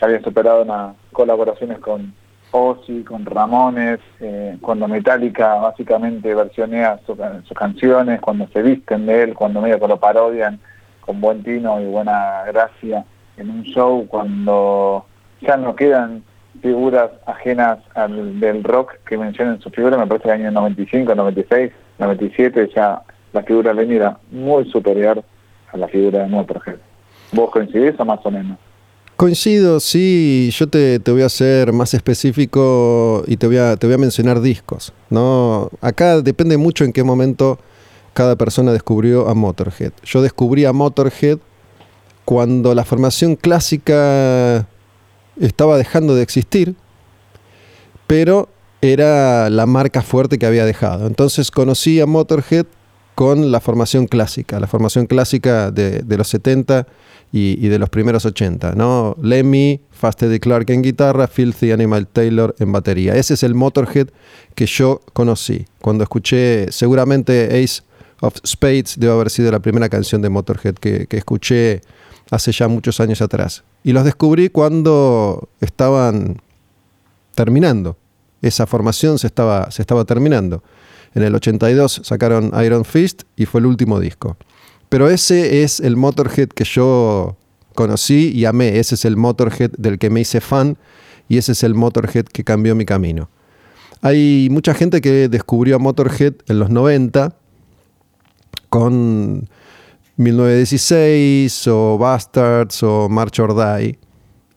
ya 0.00 0.06
había 0.06 0.20
superado 0.22 0.62
unas 0.62 0.96
colaboraciones 1.12 1.78
con 1.78 2.12
Ozzy, 2.50 3.04
con 3.04 3.26
Ramones, 3.26 4.00
eh, 4.20 4.56
cuando 4.60 4.88
Metallica 4.88 5.54
básicamente 5.56 6.34
versionea 6.34 6.98
sus 7.06 7.18
canciones, 7.54 8.20
cuando 8.20 8.48
se 8.48 8.62
visten 8.62 9.06
de 9.06 9.22
él, 9.22 9.34
cuando 9.34 9.60
medio 9.60 9.78
que 9.78 9.88
lo 9.88 9.98
parodian 9.98 10.58
con 11.00 11.20
buen 11.20 11.42
tino 11.42 11.80
y 11.80 11.86
buena 11.86 12.44
gracia 12.46 13.04
en 13.36 13.50
un 13.50 13.62
show, 13.62 14.06
cuando 14.08 15.06
ya 15.40 15.56
no 15.56 15.76
quedan 15.76 16.22
figuras 16.60 17.10
ajenas 17.26 17.78
al 17.94 18.40
del 18.40 18.64
rock 18.64 18.94
que 19.06 19.16
mencionan 19.16 19.60
su 19.60 19.70
figura, 19.70 19.96
me 19.96 20.06
parece 20.06 20.24
que 20.28 20.34
en 20.34 20.40
el 20.40 20.46
año 20.46 20.60
95, 20.60 21.14
96, 21.14 21.72
97 21.98 22.70
ya 22.74 23.02
la 23.32 23.42
figura 23.42 23.72
de 23.72 23.82
Lenny 23.82 23.96
era 23.96 24.18
muy 24.30 24.68
superior 24.70 25.22
a 25.72 25.76
la 25.76 25.88
figura 25.88 26.20
de 26.20 26.28
Motorhead. 26.28 26.87
¿Vos 27.32 27.50
coincidís 27.50 27.98
o 27.98 28.04
más 28.04 28.20
o 28.24 28.30
menos? 28.30 28.58
Coincido, 29.16 29.80
sí, 29.80 30.50
yo 30.52 30.68
te, 30.68 31.00
voy 31.08 31.22
a 31.22 31.26
hacer 31.26 31.72
más 31.72 31.92
específico 31.92 33.24
y 33.26 33.36
te 33.36 33.48
voy 33.48 33.56
a, 33.56 33.76
te 33.76 33.88
voy 33.88 33.94
a 33.94 33.98
mencionar 33.98 34.40
discos. 34.40 34.92
¿no? 35.10 35.70
Acá 35.80 36.22
depende 36.22 36.56
mucho 36.56 36.84
en 36.84 36.92
qué 36.92 37.02
momento 37.02 37.58
cada 38.12 38.36
persona 38.36 38.72
descubrió 38.72 39.28
a 39.28 39.34
Motorhead. 39.34 39.92
Yo 40.04 40.22
descubrí 40.22 40.64
a 40.66 40.72
Motorhead 40.72 41.38
cuando 42.24 42.74
la 42.74 42.84
formación 42.84 43.34
clásica 43.34 44.68
estaba 45.40 45.78
dejando 45.78 46.14
de 46.14 46.22
existir, 46.22 46.76
pero 48.06 48.48
era 48.80 49.50
la 49.50 49.66
marca 49.66 50.02
fuerte 50.02 50.38
que 50.38 50.46
había 50.46 50.64
dejado. 50.64 51.06
Entonces 51.06 51.50
conocí 51.50 52.00
a 52.00 52.06
Motorhead 52.06 52.66
con 53.18 53.50
la 53.50 53.58
formación 53.58 54.06
clásica, 54.06 54.60
la 54.60 54.68
formación 54.68 55.06
clásica 55.06 55.72
de, 55.72 56.04
los 56.16 56.28
70 56.28 56.86
y, 57.32 57.66
de 57.66 57.76
los 57.80 57.88
primeros 57.88 58.24
80, 58.24 58.76
¿no? 58.76 59.16
Lemmy, 59.20 59.80
Fast 59.90 60.22
Eddie 60.22 60.38
Clark 60.38 60.70
en 60.70 60.82
guitarra, 60.82 61.26
Filthy 61.26 61.72
Animal 61.72 62.06
Taylor 62.06 62.54
en 62.60 62.70
batería. 62.70 63.16
Ese 63.16 63.34
es 63.34 63.42
el 63.42 63.56
Motorhead 63.56 64.06
que 64.54 64.66
yo 64.66 65.00
conocí. 65.14 65.66
Cuando 65.80 66.04
escuché, 66.04 66.70
seguramente 66.70 67.60
Ace 67.60 67.82
of 68.20 68.36
Spades 68.46 68.94
debe 68.96 69.14
haber 69.14 69.30
sido 69.30 69.50
la 69.50 69.58
primera 69.58 69.88
canción 69.88 70.22
de 70.22 70.28
Motorhead 70.28 70.74
que, 70.76 71.08
escuché 71.10 71.80
hace 72.30 72.52
ya 72.52 72.68
muchos 72.68 73.00
años 73.00 73.20
atrás. 73.20 73.64
Y 73.82 73.94
los 73.94 74.04
descubrí 74.04 74.48
cuando 74.48 75.48
estaban 75.60 76.40
terminando. 77.34 77.96
Esa 78.42 78.68
formación 78.68 79.18
se 79.18 79.26
estaba 79.26 80.04
terminando. 80.06 80.62
En 81.14 81.22
el 81.22 81.34
82 81.34 82.02
sacaron 82.04 82.52
Iron 82.64 82.84
Fist 82.84 83.22
y 83.36 83.46
fue 83.46 83.60
el 83.60 83.66
último 83.66 84.00
disco. 84.00 84.36
Pero 84.88 85.08
ese 85.08 85.62
es 85.62 85.80
el 85.80 85.96
Motorhead 85.96 86.48
que 86.48 86.64
yo 86.64 87.36
conocí 87.74 88.32
y 88.34 88.44
amé. 88.44 88.78
Ese 88.78 88.94
es 88.94 89.04
el 89.04 89.16
Motorhead 89.16 89.72
del 89.76 89.98
que 89.98 90.10
me 90.10 90.20
hice 90.20 90.40
fan 90.40 90.78
y 91.28 91.38
ese 91.38 91.52
es 91.52 91.62
el 91.62 91.74
Motorhead 91.74 92.24
que 92.24 92.44
cambió 92.44 92.74
mi 92.74 92.84
camino. 92.84 93.28
Hay 94.00 94.48
mucha 94.50 94.74
gente 94.74 95.00
que 95.00 95.28
descubrió 95.28 95.76
a 95.76 95.78
Motorhead 95.78 96.34
en 96.46 96.58
los 96.58 96.70
90 96.70 97.36
con 98.68 99.48
1916 100.16 101.66
o 101.68 101.98
Bastards 101.98 102.82
o 102.82 103.08
March 103.08 103.38
or 103.40 103.54
Die 103.54 103.98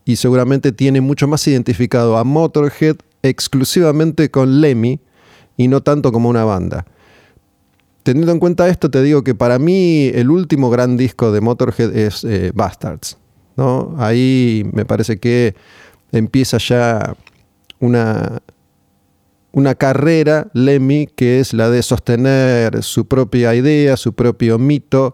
y 0.05 0.15
seguramente 0.15 0.71
tiene 0.71 1.01
mucho 1.01 1.27
más 1.27 1.47
identificado 1.47 2.17
a 2.17 2.23
Motorhead 2.23 2.97
exclusivamente 3.23 4.31
con 4.31 4.61
Lemmy 4.61 4.99
y 5.61 5.67
no 5.67 5.81
tanto 5.81 6.11
como 6.11 6.27
una 6.27 6.43
banda. 6.43 6.85
Teniendo 8.03 8.31
en 8.31 8.39
cuenta 8.39 8.67
esto, 8.67 8.89
te 8.89 9.03
digo 9.03 9.23
que 9.23 9.35
para 9.35 9.59
mí 9.59 10.07
el 10.13 10.31
último 10.31 10.71
gran 10.71 10.97
disco 10.97 11.31
de 11.31 11.39
Motorhead 11.39 11.95
es 11.95 12.23
eh, 12.23 12.51
Bastards. 12.55 13.17
¿no? 13.57 13.93
Ahí 13.99 14.67
me 14.73 14.85
parece 14.85 15.19
que 15.19 15.55
empieza 16.11 16.57
ya 16.57 17.15
una, 17.79 18.41
una 19.51 19.75
carrera, 19.75 20.47
Lemmy, 20.53 21.07
que 21.15 21.39
es 21.39 21.53
la 21.53 21.69
de 21.69 21.83
sostener 21.83 22.81
su 22.81 23.05
propia 23.07 23.53
idea, 23.53 23.97
su 23.97 24.13
propio 24.13 24.57
mito, 24.57 25.13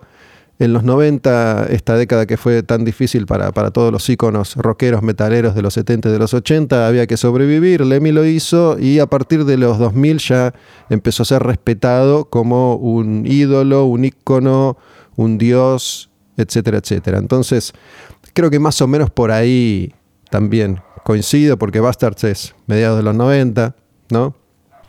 en 0.59 0.73
los 0.73 0.83
90, 0.83 1.67
esta 1.69 1.95
década 1.95 2.25
que 2.25 2.35
fue 2.35 2.63
tan 2.63 2.83
difícil 2.83 3.27
para, 3.27 3.51
todos 3.71 3.91
los 3.91 4.09
íconos 4.09 4.55
rockeros, 4.55 5.03
metaleros 5.03 5.53
de 5.53 5.61
los 5.61 5.75
70 5.75 6.09
y 6.09 6.11
de 6.11 6.19
los 6.19 6.33
80, 6.33 6.87
había 6.87 7.05
que 7.05 7.15
sobrevivir. 7.15 7.85
Lemmy 7.85 8.11
lo 8.11 8.25
hizo 8.25 8.79
y 8.79 8.99
a 8.99 9.05
partir 9.05 9.45
de 9.45 9.57
los 9.57 9.77
2000 9.77 10.17
ya 10.17 10.53
empezó 10.89 11.23
a 11.23 11.25
ser 11.27 11.43
respetado 11.43 12.25
como 12.25 12.75
un 12.75 13.25
ídolo, 13.27 13.85
un 13.85 14.05
ícono, 14.05 14.77
un 15.15 15.37
dios, 15.37 16.09
etcétera, 16.37 16.79
etcétera. 16.79 17.19
Entonces, 17.19 17.73
creo 18.33 18.49
que 18.49 18.59
más 18.59 18.81
o 18.81 18.87
menos 18.87 19.11
por 19.11 19.31
ahí 19.31 19.93
también 20.31 20.79
coincido, 21.03 21.57
porque 21.57 21.79
Bastards 21.79 22.23
es 22.23 22.55
mediados 22.65 22.97
de 22.97 23.03
los 23.03 23.15
90, 23.15 23.75
¿no? 24.09 24.33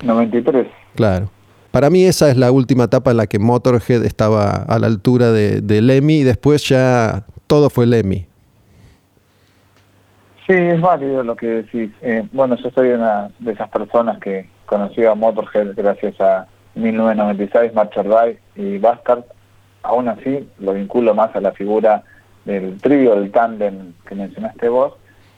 93. 0.02 0.66
Claro. 0.94 1.30
Para 1.70 1.90
mí 1.90 2.04
esa 2.04 2.30
es 2.30 2.36
la 2.36 2.50
última 2.50 2.84
etapa 2.84 3.10
en 3.10 3.18
la 3.18 3.26
que 3.26 3.38
Motorhead 3.38 4.04
estaba 4.04 4.50
a 4.50 4.78
la 4.78 4.86
altura 4.86 5.32
de, 5.32 5.80
Lemmy 5.82 6.20
y 6.20 6.24
después 6.24 6.66
ya 6.66 7.24
todo 7.46 7.68
fue 7.68 7.86
Lemmy. 7.86 8.26
Sí, 10.46 10.54
es 10.54 10.80
válido 10.80 11.22
lo 11.22 11.36
que 11.36 11.46
decís. 11.46 11.90
Eh, 12.00 12.26
bueno, 12.32 12.56
yo 12.56 12.70
soy 12.70 12.88
una 12.88 13.28
de 13.38 13.52
esas 13.52 13.68
personas 13.68 14.18
que 14.18 14.48
conoció 14.64 15.12
a 15.12 15.14
Motorhead 15.14 15.74
gracias 15.76 16.18
a 16.22 16.46
1996, 16.74 17.74
Marcher 17.74 18.38
y 18.56 18.78
Bastard. 18.78 19.24
Aún 19.82 20.08
así, 20.08 20.48
lo 20.58 20.72
vinculo 20.72 21.14
más 21.14 21.36
a 21.36 21.40
la 21.40 21.52
figura 21.52 22.02
del 22.46 22.80
trío, 22.80 23.14
del 23.14 23.30
tándem 23.30 23.92
que 24.06 24.14
mencionaste 24.14 24.70
vos. 24.70 24.94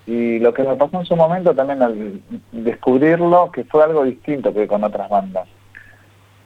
Y 0.06 0.38
lo 0.38 0.54
que 0.54 0.62
me 0.62 0.76
pasó 0.76 1.00
en 1.00 1.06
su 1.06 1.16
momento 1.16 1.54
también 1.54 1.82
al 1.82 2.20
descubrirlo, 2.52 3.50
que 3.50 3.64
fue 3.64 3.82
algo 3.82 4.04
distinto 4.04 4.54
que 4.54 4.68
con 4.68 4.84
otras 4.84 5.08
bandas. 5.08 5.48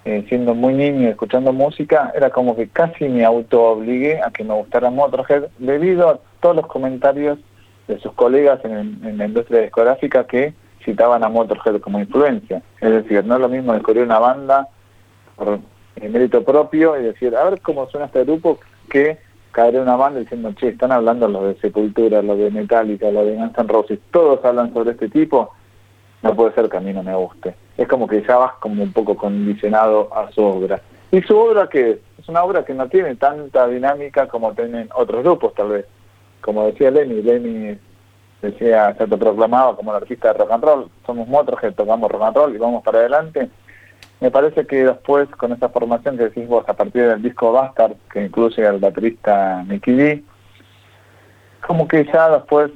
Eh, 0.07 0.27
siendo 0.29 0.55
muy 0.55 0.75
niño 0.75 1.09
escuchando 1.09 1.53
música, 1.55 2.13
era 2.15 2.29
como 2.29 2.55
que 2.55 2.69
casi 2.69 3.09
me 3.09 3.25
auto-obligué 3.25 4.21
a 4.21 4.31
que 4.31 4.45
me 4.45 4.53
gustara 4.53 4.91
Motorhead 4.91 5.45
debido 5.59 6.11
a 6.11 6.19
todos 6.41 6.57
los 6.57 6.67
comentarios 6.67 7.39
de 7.89 7.99
sus 8.01 8.13
colegas 8.13 8.63
en, 8.65 9.17
la 9.17 9.25
industria 9.25 9.63
discográfica 9.63 10.27
que 10.27 10.53
citaban 10.85 11.25
a 11.25 11.31
Motorhead 11.31 11.81
como 11.81 12.01
influencia. 12.01 12.63
Es 12.83 12.91
decir, 12.91 13.25
no 13.25 13.37
es 13.37 13.41
lo 13.41 13.49
mismo 13.49 13.73
descubrir 13.73 14.03
una 14.03 14.19
banda 14.19 14.69
por 15.37 15.61
mérito 16.03 16.45
propio 16.45 17.01
y 17.01 17.05
decir, 17.05 17.35
a 17.35 17.45
ver 17.45 17.63
cómo 17.63 17.89
suena 17.89 18.07
este 18.07 18.25
grupo, 18.25 18.59
que 18.91 19.17
caer 19.53 19.77
en 19.77 19.83
una 19.83 19.97
banda 19.97 20.21
diciendo, 20.21 20.53
che, 20.53 20.69
están 20.69 20.93
hablando 20.93 21.29
los 21.29 21.45
de 21.45 21.61
Sepultura, 21.61 22.21
los 22.21 22.37
de 22.37 22.51
Metallica, 22.51 23.11
los 23.11 23.25
de 23.25 23.37
Guns 23.37 23.57
N' 23.57 23.69
Roses, 23.69 23.99
todos 24.11 24.45
hablan 24.45 24.75
sobre 24.75 24.91
este 24.91 25.09
tipo, 25.09 25.51
no 26.23 26.35
puede 26.35 26.53
ser 26.53 26.69
que 26.69 26.77
a 26.77 26.81
mí 26.81 26.93
no 26.93 27.03
me 27.03 27.15
guste. 27.15 27.55
Es 27.77 27.89
como 27.89 28.07
que 28.07 28.23
ya 28.23 28.37
vas 28.37 28.53
como 28.61 28.83
un 28.83 28.93
poco 28.93 29.17
condicionado 29.17 30.15
a 30.15 30.31
su 30.33 30.43
obra. 30.43 30.81
¿Y 31.11 31.23
su 31.23 31.37
obra 31.37 31.69
que 31.69 31.91
es? 31.91 31.99
una 32.29 32.43
obra 32.43 32.65
que 32.65 32.75
no 32.75 32.89
tiene 32.89 33.17
tanta 33.17 33.67
dinámica 33.69 34.27
como 34.29 34.53
tienen 34.55 34.89
otros 34.95 35.23
grupos, 35.23 35.55
tal 35.55 35.69
vez. 35.69 35.87
Como 36.41 36.67
decía 36.67 36.91
Lenny, 36.91 37.23
Lenny 37.23 37.79
decía, 38.41 38.95
se 38.97 39.07
proclamaba 39.07 39.77
como 39.77 39.91
el 39.91 40.03
artista 40.03 40.29
de 40.29 40.39
rock 40.39 40.53
and 40.53 40.65
roll, 40.65 40.91
somos 41.07 41.29
motros 41.29 41.61
que 41.61 41.73
tocamos 41.73 42.11
rock 42.11 42.23
and 42.23 42.37
roll 42.37 42.55
y 42.55 42.59
vamos 42.59 42.83
para 42.83 42.99
adelante. 42.99 43.49
Me 44.21 44.31
parece 44.31 44.67
que 44.67 44.85
después, 44.85 45.29
con 45.31 45.53
esa 45.53 45.69
formación 45.69 46.17
que 46.17 46.25
decís 46.25 46.47
vos, 46.49 46.65
a 46.69 46.75
partir 46.75 47.07
del 47.07 47.23
disco 47.23 47.53
Bastard, 47.53 47.95
que 48.13 48.25
incluye 48.25 48.67
al 48.67 48.79
baterista 48.79 49.63
Nicky 49.65 49.93
D, 49.93 50.23
como 51.67 51.89
que 51.89 52.05
ya 52.05 52.31
después 52.31 52.71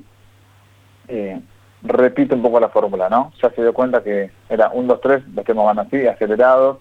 eh, 1.09 1.41
repite 1.83 2.35
un 2.35 2.43
poco 2.43 2.61
la 2.61 2.69
fórmula, 2.69 3.09
¿no? 3.09 3.33
Ya 3.43 3.51
se 3.51 3.63
dio 3.63 3.73
cuenta 3.73 4.03
que 4.03 4.31
era 4.49 4.71
un, 4.71 4.87
dos, 4.87 5.01
tres, 5.01 5.23
los 5.35 5.45
temas 5.45 5.67
van 5.67 5.79
así, 5.79 6.07
acelerados, 6.07 6.79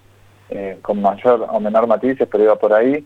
eh, 0.50 0.80
con 0.82 1.02
mayor 1.02 1.46
o 1.50 1.60
menor 1.60 1.88
matices, 1.88 2.28
pero 2.32 2.44
iba 2.44 2.56
por 2.56 2.74
ahí. 2.74 3.06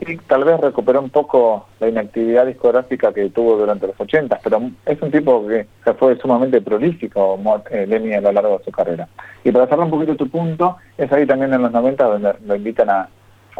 Y 0.00 0.16
tal 0.18 0.44
vez 0.44 0.60
recuperó 0.60 1.00
un 1.00 1.10
poco 1.10 1.66
la 1.80 1.88
inactividad 1.88 2.46
discográfica 2.46 3.12
que 3.12 3.30
tuvo 3.30 3.56
durante 3.56 3.88
los 3.88 4.00
80, 4.00 4.38
pero 4.44 4.70
es 4.86 5.02
un 5.02 5.10
tipo 5.10 5.44
que 5.46 5.66
se 5.82 5.94
fue 5.94 6.16
sumamente 6.18 6.60
prolífico, 6.60 7.38
eh, 7.70 8.14
a 8.16 8.20
lo 8.20 8.32
largo 8.32 8.58
de 8.58 8.64
su 8.64 8.70
carrera. 8.70 9.08
Y 9.42 9.50
para 9.50 9.66
cerrar 9.66 9.84
un 9.86 9.90
poquito 9.90 10.14
tu 10.14 10.28
punto, 10.28 10.76
es 10.96 11.10
ahí 11.12 11.26
también 11.26 11.52
en 11.52 11.62
los 11.62 11.72
90 11.72 12.04
donde 12.04 12.34
lo 12.46 12.54
invitan 12.54 12.90
a 12.90 13.08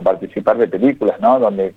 participar 0.03 0.57
de 0.59 0.69
películas, 0.69 1.19
¿no? 1.21 1.41
Donde 1.41 1.75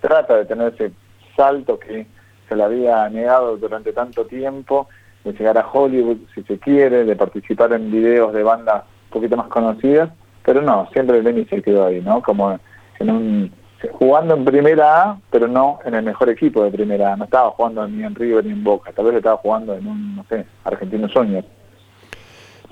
trata 0.00 0.36
de 0.38 0.46
tener 0.46 0.72
ese 0.72 0.92
salto 1.36 1.78
que 1.78 2.06
se 2.48 2.56
le 2.56 2.62
había 2.62 3.08
negado 3.10 3.56
durante 3.58 3.92
tanto 3.92 4.26
tiempo 4.26 4.88
de 5.24 5.32
llegar 5.32 5.58
a 5.58 5.66
Hollywood, 5.70 6.18
si 6.34 6.42
se 6.42 6.58
quiere, 6.58 7.04
de 7.04 7.16
participar 7.16 7.72
en 7.72 7.90
videos 7.90 8.32
de 8.32 8.42
bandas 8.42 8.84
un 9.06 9.10
poquito 9.10 9.36
más 9.36 9.48
conocidas, 9.48 10.10
pero 10.44 10.62
no, 10.62 10.88
siempre 10.92 11.22
Lenny 11.22 11.44
se 11.46 11.62
quedó 11.62 11.86
ahí, 11.86 12.00
¿no? 12.00 12.22
Como 12.22 12.58
en 12.98 13.10
un 13.10 13.52
jugando 13.92 14.34
en 14.34 14.44
primera 14.44 15.02
A, 15.02 15.20
pero 15.30 15.48
no 15.48 15.78
en 15.84 15.94
el 15.94 16.04
mejor 16.04 16.28
equipo 16.28 16.62
de 16.62 16.70
primera 16.70 17.14
A, 17.14 17.16
no 17.16 17.24
estaba 17.24 17.50
jugando 17.50 17.86
ni 17.88 18.04
en 18.04 18.14
River 18.14 18.44
ni 18.44 18.52
en 18.52 18.62
Boca, 18.62 18.92
tal 18.92 19.06
vez 19.06 19.14
estaba 19.16 19.38
jugando 19.38 19.74
en 19.74 19.86
un, 19.86 20.16
no 20.16 20.24
sé, 20.28 20.44
Argentino 20.64 21.08
Sueños. 21.08 21.44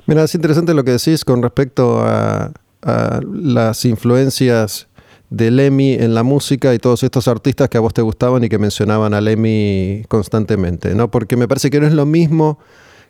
Mira, 0.06 0.22
es 0.22 0.34
interesante 0.34 0.74
lo 0.74 0.84
que 0.84 0.92
decís 0.92 1.24
con 1.24 1.42
respecto 1.42 2.00
a 2.02 2.50
las 2.82 3.84
influencias 3.84 4.88
de 5.30 5.50
Lemmy 5.50 5.94
en 5.94 6.14
la 6.14 6.22
música 6.22 6.74
y 6.74 6.78
todos 6.78 7.02
estos 7.02 7.28
artistas 7.28 7.68
que 7.68 7.76
a 7.76 7.80
vos 7.80 7.92
te 7.92 8.02
gustaban 8.02 8.44
y 8.44 8.48
que 8.48 8.58
mencionaban 8.58 9.14
a 9.14 9.20
Lemmy 9.20 10.04
constantemente, 10.08 10.94
¿no? 10.94 11.10
Porque 11.10 11.36
me 11.36 11.46
parece 11.46 11.70
que 11.70 11.80
no 11.80 11.86
es 11.86 11.92
lo 11.92 12.06
mismo 12.06 12.58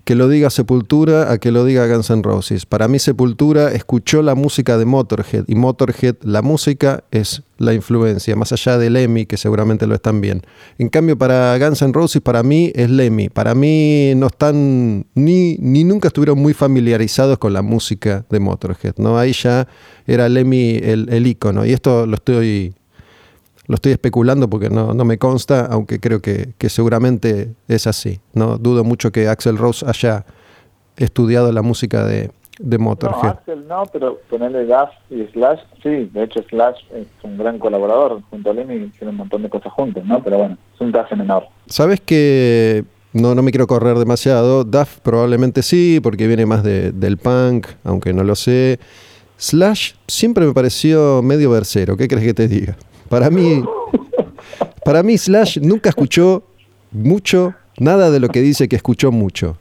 que 0.05 0.15
lo 0.15 0.29
diga 0.29 0.51
Sepultura 0.51 1.31
a 1.33 1.39
que 1.39 1.53
lo 1.53 1.65
diga 1.65 1.87
Guns 1.87 2.11
N' 2.11 2.23
Roses. 2.23 2.67
Para 2.67 2.89
mí 2.89 2.99
Sepultura 2.99 3.73
escuchó 3.73 4.23
la 4.23 4.35
música 4.35 4.79
de 4.79 4.85
Motorhead 4.85 5.45
y 5.47 5.55
Motorhead, 5.55 6.17
la 6.23 6.43
música 6.43 7.05
es 7.11 7.43
la 7.59 7.75
influencia, 7.75 8.37
más 8.37 8.53
allá 8.53 8.79
de 8.79 8.89
Lemmy, 8.89 9.27
que 9.27 9.37
seguramente 9.37 9.87
lo 9.87 9.95
están 9.95 10.21
bien. 10.21 10.43
En 10.79 10.89
cambio, 10.89 11.19
para 11.19 11.59
Guns 11.59 11.83
N' 11.83 11.93
Roses, 11.93 12.23
para 12.23 12.43
mí 12.43 12.73
es 12.75 12.89
Lemmy. 12.89 13.29
Para 13.29 13.55
mí 13.55 14.13
no 14.17 14.29
están, 14.29 15.07
ni, 15.15 15.57
ni 15.59 15.85
nunca 15.85 16.09
estuvieron 16.09 16.39
muy 16.39 16.55
familiarizados 16.55 17.39
con 17.39 17.53
la 17.53 17.63
música 17.63 18.25
de 18.31 18.39
Motorhead. 18.41 18.95
¿no? 18.99 19.19
Ahí 19.19 19.33
ya 19.33 19.67
era 20.07 20.29
Lemmy 20.29 20.79
el, 20.83 21.09
el 21.11 21.27
ícono. 21.27 21.67
Y 21.67 21.73
esto 21.73 22.07
lo 22.07 22.15
estoy 22.15 22.75
lo 23.69 23.75
estoy 23.75 23.93
especulando 23.93 24.49
porque 24.49 24.71
no, 24.71 24.93
me 25.05 25.19
consta, 25.19 25.67
aunque 25.67 26.01
creo 26.01 26.21
que, 26.21 26.55
seguramente 26.69 27.55
es 27.69 27.87
así. 27.87 28.19
¿no? 28.33 28.57
Dudo 28.57 28.83
mucho 28.83 29.13
que 29.13 29.29
Axel 29.29 29.59
Rose 29.59 29.85
haya 29.87 30.25
estudiado 30.97 31.53
la 31.53 31.61
música 31.61 32.05
de, 32.05 32.31
de 32.59 32.79
Motorhead. 32.79 33.23
No, 33.23 33.29
Axel 33.29 33.69
no, 33.69 33.83
pero 33.93 34.19
ponerle 34.31 34.65
Duff 34.65 34.89
y 35.11 35.23
Slash, 35.33 35.61
sí, 35.83 36.11
de 36.13 36.25
hecho 36.25 36.43
Slash 36.49 36.79
es 36.95 37.07
un 37.23 37.37
gran 37.37 37.59
colaborador 37.59 38.23
junto 38.31 38.51
a 38.51 38.55
Lemmy 38.55 38.75
y 38.75 38.85
hicieron 38.85 39.11
un 39.11 39.19
montón 39.19 39.43
de 39.43 39.51
cosas 39.51 39.71
juntos, 39.75 40.03
¿no? 40.07 40.23
Pero 40.25 40.39
bueno, 40.39 40.57
es 40.75 40.81
un 40.81 40.91
caso 40.91 41.15
menor. 41.15 41.45
¿Sabes 41.67 42.01
que 42.01 42.85
no, 43.13 43.35
no 43.35 43.43
me 43.43 43.51
quiero 43.51 43.67
correr 43.67 43.99
demasiado? 43.99 44.65
Duff 44.65 44.99
probablemente 45.01 45.63
sí, 45.63 46.01
porque 46.03 46.27
viene 46.27 46.47
más 46.47 46.63
de, 46.63 46.93
del 46.93 47.19
punk, 47.19 47.67
aunque 47.85 48.15
no 48.15 48.25
lo 48.25 48.35
sé. 48.35 48.81
Slash 49.37 49.93
siempre 50.07 50.47
me 50.47 50.55
pareció 50.55 51.23
medio 51.23 51.51
versero, 51.51 51.99
¿qué 51.99 52.09
crees 52.09 52.25
que 52.25 52.35
te 52.35 52.49
diga? 52.49 52.77
Para 53.09 53.31
mí, 53.31 53.65
para 54.85 55.03
mí 55.03 55.17
Slash 55.17 55.59
nunca 55.61 55.89
escuchó 55.89 56.43
mucho, 56.93 57.55
nada 57.79 58.11
de 58.11 58.21
lo 58.21 58.29
que 58.29 58.41
dice 58.41 58.69
que 58.69 58.77
escuchó 58.77 59.13
mucho. 59.13 59.57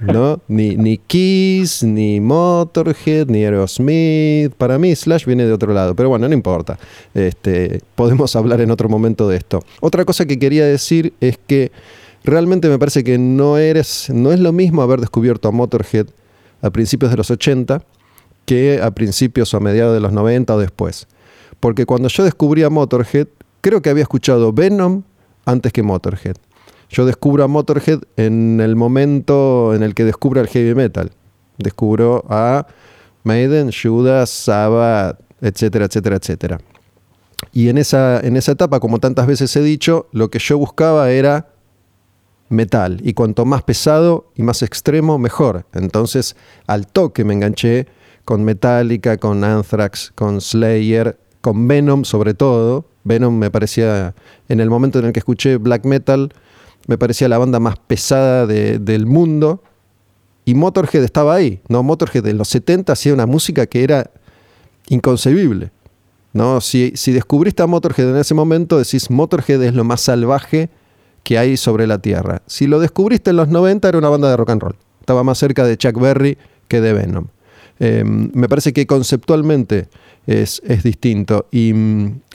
¿no? 0.00 0.40
Ni, 0.48 0.76
ni 0.76 0.98
Kiss, 0.98 1.82
ni 1.82 2.20
Motorhead, 2.20 3.28
ni 3.28 3.44
Aerosmith. 3.44 4.52
Para 4.54 4.78
mí 4.78 4.94
Slash 4.94 5.24
viene 5.24 5.46
de 5.46 5.52
otro 5.52 5.72
lado, 5.72 5.94
pero 5.94 6.08
bueno, 6.08 6.28
no 6.28 6.34
importa. 6.34 6.78
Este, 7.14 7.80
podemos 7.94 8.36
hablar 8.36 8.60
en 8.60 8.70
otro 8.70 8.88
momento 8.88 9.28
de 9.28 9.36
esto. 9.36 9.62
Otra 9.80 10.04
cosa 10.04 10.26
que 10.26 10.38
quería 10.38 10.66
decir 10.66 11.14
es 11.20 11.38
que 11.46 11.72
realmente 12.24 12.68
me 12.68 12.78
parece 12.78 13.04
que 13.04 13.18
no, 13.18 13.58
eres, 13.58 14.10
no 14.12 14.32
es 14.32 14.40
lo 14.40 14.52
mismo 14.52 14.82
haber 14.82 15.00
descubierto 15.00 15.48
a 15.48 15.52
Motorhead 15.52 16.06
a 16.62 16.70
principios 16.70 17.10
de 17.10 17.16
los 17.16 17.30
80 17.30 17.82
que 18.44 18.80
a 18.82 18.90
principios 18.92 19.52
o 19.54 19.56
a 19.56 19.60
mediados 19.60 19.94
de 19.94 20.00
los 20.00 20.12
90 20.12 20.54
o 20.54 20.58
después. 20.58 21.06
Porque 21.60 21.86
cuando 21.86 22.08
yo 22.08 22.24
descubrí 22.24 22.62
a 22.62 22.70
Motorhead, 22.70 23.28
creo 23.60 23.82
que 23.82 23.90
había 23.90 24.02
escuchado 24.02 24.52
Venom 24.52 25.02
antes 25.44 25.72
que 25.72 25.82
Motorhead 25.82 26.36
yo 26.88 27.04
descubro 27.04 27.44
a 27.44 27.48
Motorhead 27.48 28.00
en 28.16 28.60
el 28.60 28.76
momento 28.76 29.74
en 29.74 29.82
el 29.82 29.94
que 29.94 30.04
descubro 30.04 30.40
el 30.40 30.48
heavy 30.48 30.74
metal. 30.74 31.10
Descubro 31.58 32.24
a 32.28 32.66
Maiden, 33.24 33.70
Judas, 33.72 34.30
Sabbath, 34.30 35.18
etcétera, 35.40 35.86
etcétera, 35.86 36.16
etcétera. 36.16 36.60
Y 37.52 37.68
en 37.68 37.78
esa, 37.78 38.20
en 38.20 38.36
esa 38.36 38.52
etapa, 38.52 38.80
como 38.80 38.98
tantas 38.98 39.26
veces 39.26 39.54
he 39.56 39.62
dicho, 39.62 40.08
lo 40.12 40.30
que 40.30 40.38
yo 40.38 40.58
buscaba 40.58 41.10
era 41.10 41.48
metal. 42.48 43.00
Y 43.02 43.14
cuanto 43.14 43.44
más 43.44 43.62
pesado 43.62 44.30
y 44.36 44.42
más 44.42 44.62
extremo, 44.62 45.18
mejor. 45.18 45.66
Entonces, 45.72 46.36
al 46.66 46.86
toque 46.86 47.24
me 47.24 47.34
enganché 47.34 47.86
con 48.24 48.44
Metallica, 48.44 49.16
con 49.16 49.42
Anthrax, 49.44 50.12
con 50.14 50.40
Slayer, 50.40 51.18
con 51.46 51.68
Venom 51.68 52.04
sobre 52.04 52.34
todo. 52.34 52.86
Venom 53.04 53.38
me 53.38 53.52
parecía, 53.52 54.16
en 54.48 54.58
el 54.58 54.68
momento 54.68 54.98
en 54.98 55.04
el 55.04 55.12
que 55.12 55.20
escuché 55.20 55.58
black 55.58 55.84
metal, 55.84 56.32
me 56.88 56.98
parecía 56.98 57.28
la 57.28 57.38
banda 57.38 57.60
más 57.60 57.76
pesada 57.78 58.48
del 58.48 59.06
mundo. 59.06 59.62
Y 60.44 60.54
Motorhead 60.56 61.04
estaba 61.04 61.36
ahí, 61.36 61.60
¿no? 61.68 61.84
Motorhead 61.84 62.26
en 62.26 62.36
los 62.36 62.48
70 62.48 62.92
hacía 62.92 63.14
una 63.14 63.26
música 63.26 63.66
que 63.66 63.84
era 63.84 64.10
inconcebible. 64.88 65.70
¿no? 66.32 66.60
Si, 66.60 66.90
si 66.96 67.12
descubriste 67.12 67.62
a 67.62 67.68
Motorhead 67.68 68.10
en 68.10 68.16
ese 68.16 68.34
momento, 68.34 68.76
decís 68.76 69.08
Motorhead 69.08 69.62
es 69.62 69.74
lo 69.74 69.84
más 69.84 70.00
salvaje 70.00 70.68
que 71.22 71.38
hay 71.38 71.56
sobre 71.56 71.86
la 71.86 72.00
Tierra. 72.00 72.42
Si 72.46 72.66
lo 72.66 72.80
descubriste 72.80 73.30
en 73.30 73.36
los 73.36 73.46
90, 73.46 73.88
era 73.88 73.98
una 73.98 74.08
banda 74.08 74.28
de 74.28 74.36
rock 74.36 74.50
and 74.50 74.62
roll. 74.62 74.76
Estaba 74.98 75.22
más 75.22 75.38
cerca 75.38 75.64
de 75.64 75.76
Chuck 75.76 75.96
Berry 76.00 76.38
que 76.66 76.80
de 76.80 76.92
Venom. 76.92 77.26
Em, 77.78 78.30
me 78.34 78.48
parece 78.48 78.72
que 78.72 78.84
conceptualmente 78.84 79.88
es, 80.26 80.60
es 80.64 80.82
distinto. 80.82 81.46
Y, 81.50 81.72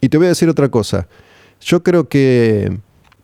y, 0.01 0.09
te 0.09 0.17
voy 0.17 0.27
a 0.27 0.29
decir 0.29 0.49
otra 0.49 0.69
cosa. 0.69 1.07
Yo 1.59 1.83
creo 1.83 2.07
que 2.09 2.79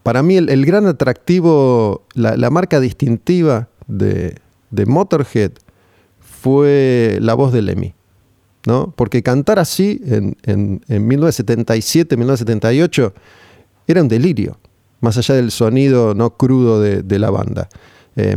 para 0.07 0.24
mí 0.24 0.38
el, 0.38 0.65
gran 0.65 0.86
atractivo, 0.86 2.05
la, 2.13 2.50
marca 2.50 2.79
distintiva 2.79 3.67
de, 3.88 4.36
Motorhead 4.86 5.51
fue 6.19 7.17
la 7.21 7.33
voz 7.33 7.51
de 7.51 7.62
Lemmy. 7.62 7.93
¿no? 8.65 8.93
Porque 8.95 9.21
cantar 9.21 9.59
así 9.59 10.01
en, 10.05 10.81
1977, 10.88 12.15
1978 12.15 13.13
era 13.88 14.01
un 14.01 14.07
delirio, 14.07 14.57
más 15.01 15.17
allá 15.17 15.36
del 15.36 15.51
sonido 15.51 16.13
no 16.13 16.38
crudo 16.38 16.81
de, 16.81 17.19
la 17.19 17.29
banda. 17.29 17.67
Eh, 18.15 18.36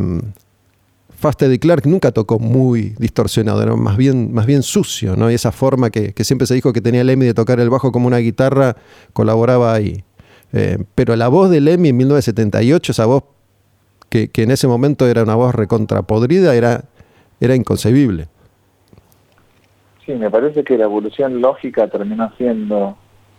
Fast 1.20 1.42
Eddie 1.42 1.58
Clark 1.58 1.86
nunca 1.86 2.12
tocó 2.12 2.38
muy 2.38 2.94
distorsionado, 2.98 3.62
era 3.62 3.76
más 3.76 3.98
bien, 3.98 4.32
más 4.32 4.46
bien 4.46 4.62
sucio, 4.62 5.16
¿no? 5.16 5.30
Y 5.30 5.34
esa 5.34 5.52
forma 5.52 5.90
que, 5.90 6.14
que 6.14 6.24
siempre 6.24 6.46
se 6.46 6.54
dijo 6.54 6.72
que 6.72 6.80
tenía 6.80 7.04
Lemmy 7.04 7.26
de 7.26 7.34
tocar 7.34 7.60
el 7.60 7.68
bajo 7.68 7.92
como 7.92 8.06
una 8.06 8.16
guitarra, 8.16 8.74
colaboraba 9.12 9.74
ahí. 9.74 10.02
Eh, 10.54 10.78
pero 10.94 11.14
la 11.16 11.28
voz 11.28 11.50
de 11.50 11.60
Lemmy 11.60 11.90
en 11.90 11.98
1978, 11.98 12.92
esa 12.92 13.04
voz 13.04 13.24
que, 14.08 14.30
en 14.34 14.50
ese 14.50 14.66
momento 14.66 15.06
era 15.06 15.22
una 15.22 15.34
voz 15.34 15.54
recontrapodrida, 15.54 16.54
era, 16.54 16.84
era 17.38 17.54
inconcebible. 17.54 18.28
Sí, 20.06 20.12
me 20.12 20.30
parece 20.30 20.64
que 20.64 20.78
la 20.78 20.84
evolución 20.84 21.42
lógica 21.42 21.86
terminó 21.88 22.32
siendo 22.38 22.96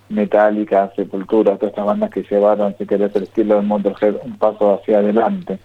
Metallica, 0.10 0.94
Sepultura, 0.96 1.56
todas 1.58 1.72
estas 1.72 1.86
bandas 1.88 2.12
que 2.12 2.22
llevaron, 2.30 2.76
si 2.78 2.86
querés, 2.86 3.15
el 3.15 3.24
estilo 3.24 3.56
de 3.56 3.62
Motorhead 3.63 4.17
un 4.24 4.38
paso 4.38 4.76
hacia 4.76 5.00
adelante, 5.00 5.58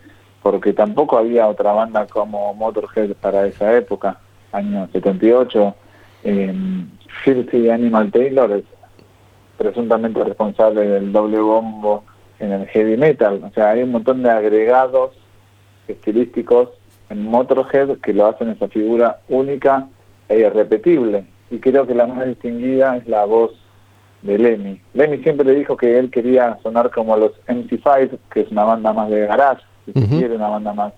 porque 0.46 0.72
tampoco 0.72 1.18
había 1.18 1.48
otra 1.48 1.72
banda 1.72 2.06
como 2.06 2.54
Motorhead 2.54 3.16
para 3.20 3.48
esa 3.48 3.76
época, 3.76 4.20
año 4.52 4.88
78. 4.92 5.74
Eh, 6.22 6.54
Filthy 7.24 7.68
Animal 7.68 8.12
Taylor 8.12 8.62
presuntamente 9.58 10.22
responsable 10.22 10.86
del 10.86 11.10
doble 11.10 11.40
bombo 11.40 12.04
en 12.38 12.52
el 12.52 12.66
heavy 12.68 12.96
metal. 12.96 13.42
O 13.42 13.52
sea, 13.54 13.70
hay 13.70 13.82
un 13.82 13.90
montón 13.90 14.22
de 14.22 14.30
agregados 14.30 15.16
estilísticos 15.88 16.68
en 17.10 17.24
Motorhead 17.24 17.98
que 17.98 18.12
lo 18.12 18.26
hacen 18.26 18.50
esa 18.50 18.68
figura 18.68 19.18
única 19.28 19.88
e 20.28 20.38
irrepetible. 20.38 21.26
Y 21.50 21.58
creo 21.58 21.88
que 21.88 21.94
la 21.96 22.06
más 22.06 22.24
distinguida 22.24 22.96
es 22.98 23.08
la 23.08 23.24
voz 23.24 23.50
de 24.22 24.38
Lemmy. 24.38 24.80
Lemmy 24.94 25.18
siempre 25.24 25.44
le 25.44 25.56
dijo 25.56 25.76
que 25.76 25.98
él 25.98 26.08
quería 26.08 26.56
sonar 26.62 26.92
como 26.92 27.16
los 27.16 27.32
MC5, 27.48 28.16
que 28.30 28.42
es 28.42 28.50
una 28.52 28.62
banda 28.62 28.92
más 28.92 29.10
de 29.10 29.26
garage, 29.26 29.64
si 29.92 30.06
quiere, 30.08 30.36
una 30.36 30.48
banda 30.48 30.72
más 30.72 30.92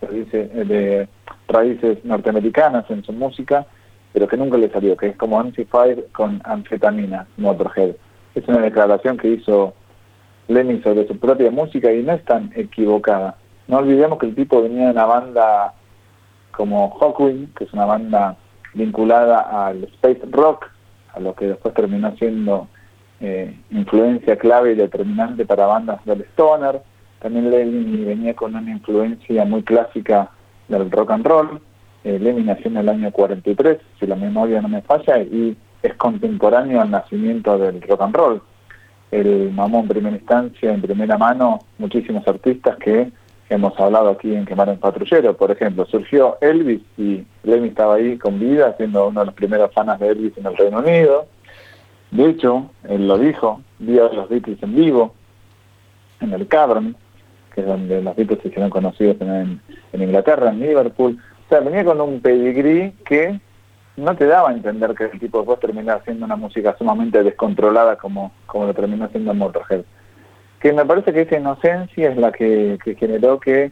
de 0.00 1.08
raíces 1.48 2.04
norteamericanas 2.04 2.90
en 2.90 3.04
su 3.04 3.12
música, 3.12 3.66
pero 4.12 4.26
que 4.26 4.36
nunca 4.36 4.58
le 4.58 4.70
salió, 4.70 4.96
que 4.96 5.08
es 5.08 5.16
como 5.16 5.42
MC5 5.42 6.12
con 6.12 6.40
anfetamina, 6.44 7.26
Motorhead. 7.36 7.94
Es 8.34 8.46
una 8.48 8.58
declaración 8.58 9.16
que 9.16 9.28
hizo 9.28 9.74
Lenny 10.48 10.82
sobre 10.82 11.06
su 11.06 11.18
propia 11.18 11.50
música 11.50 11.92
y 11.92 12.02
no 12.02 12.12
es 12.12 12.24
tan 12.24 12.50
equivocada. 12.54 13.36
No 13.68 13.78
olvidemos 13.78 14.18
que 14.18 14.26
el 14.26 14.34
tipo 14.34 14.62
venía 14.62 14.86
de 14.86 14.92
una 14.92 15.06
banda 15.06 15.74
como 16.52 16.90
Hawkwind, 16.98 17.54
que 17.54 17.64
es 17.64 17.72
una 17.72 17.86
banda 17.86 18.36
vinculada 18.74 19.66
al 19.66 19.84
space 19.84 20.20
rock, 20.30 20.66
a 21.14 21.20
lo 21.20 21.34
que 21.34 21.46
después 21.46 21.74
terminó 21.74 22.14
siendo 22.16 22.68
eh, 23.20 23.56
influencia 23.70 24.36
clave 24.36 24.72
y 24.72 24.76
determinante 24.76 25.46
para 25.46 25.66
bandas 25.66 26.04
del 26.04 26.22
stoner. 26.32 26.82
También 27.22 27.50
Lenny 27.50 28.04
venía 28.04 28.34
con 28.34 28.56
una 28.56 28.68
influencia 28.68 29.44
muy 29.44 29.62
clásica 29.62 30.28
del 30.68 30.90
rock 30.90 31.12
and 31.12 31.24
roll 31.24 31.60
eh, 32.04 32.18
nació 32.44 32.68
en 32.68 32.78
el 32.78 32.88
año 32.88 33.12
43, 33.12 33.78
si 34.00 34.06
la 34.06 34.16
memoria 34.16 34.60
no 34.60 34.68
me 34.68 34.82
falla, 34.82 35.18
y 35.22 35.56
es 35.82 35.94
contemporáneo 35.94 36.80
al 36.80 36.90
nacimiento 36.90 37.56
del 37.58 37.80
rock 37.82 38.02
and 38.02 38.16
roll. 38.16 38.42
El 39.12 39.52
mamó 39.52 39.80
en 39.80 39.88
primera 39.88 40.16
instancia, 40.16 40.72
en 40.72 40.82
primera 40.82 41.16
mano, 41.16 41.60
muchísimos 41.78 42.26
artistas 42.26 42.76
que 42.78 43.12
hemos 43.50 43.78
hablado 43.78 44.08
aquí 44.08 44.34
en 44.34 44.44
Quemar 44.44 44.70
en 44.70 44.78
Patrullero. 44.78 45.36
Por 45.36 45.50
ejemplo, 45.50 45.84
surgió 45.86 46.38
Elvis 46.40 46.80
y 46.96 47.24
Lemmy 47.44 47.68
estaba 47.68 47.96
ahí 47.96 48.18
con 48.18 48.40
vida, 48.40 48.74
siendo 48.78 49.08
uno 49.08 49.20
de 49.20 49.26
los 49.26 49.34
primeros 49.34 49.72
fanas 49.72 50.00
de 50.00 50.08
Elvis 50.08 50.36
en 50.38 50.46
el 50.46 50.56
Reino 50.56 50.78
Unido. 50.78 51.26
De 52.10 52.30
hecho, 52.30 52.70
él 52.88 53.06
lo 53.06 53.18
dijo, 53.18 53.60
vio 53.78 54.10
a 54.10 54.12
los 54.12 54.28
Beatles 54.28 54.62
en 54.62 54.74
vivo, 54.74 55.14
en 56.20 56.32
el 56.32 56.48
Cavern, 56.48 56.96
que 57.54 57.60
es 57.60 57.66
donde 57.66 58.02
los 58.02 58.16
Beatles 58.16 58.40
se 58.42 58.48
hicieron 58.48 58.70
conocidos 58.70 59.16
en 59.20 59.60
Inglaterra, 59.92 60.50
en 60.50 60.60
Liverpool 60.60 61.18
sea, 61.52 61.60
venía 61.60 61.84
con 61.84 62.00
un 62.00 62.20
pedigrí 62.20 62.92
que 63.04 63.38
no 63.96 64.16
te 64.16 64.26
daba 64.26 64.48
a 64.48 64.52
entender 64.52 64.94
que 64.94 65.04
el 65.04 65.20
tipo 65.20 65.38
después 65.38 65.60
terminara 65.60 66.00
haciendo 66.00 66.24
una 66.24 66.36
música 66.36 66.74
sumamente 66.78 67.22
descontrolada 67.22 67.96
como, 67.96 68.32
como 68.46 68.66
lo 68.66 68.74
terminó 68.74 69.04
haciendo 69.04 69.34
Motorhead. 69.34 69.84
Que 70.60 70.72
me 70.72 70.86
parece 70.86 71.12
que 71.12 71.22
esa 71.22 71.36
inocencia 71.36 72.10
es 72.10 72.16
la 72.16 72.32
que, 72.32 72.78
generó 72.98 73.38
que 73.38 73.70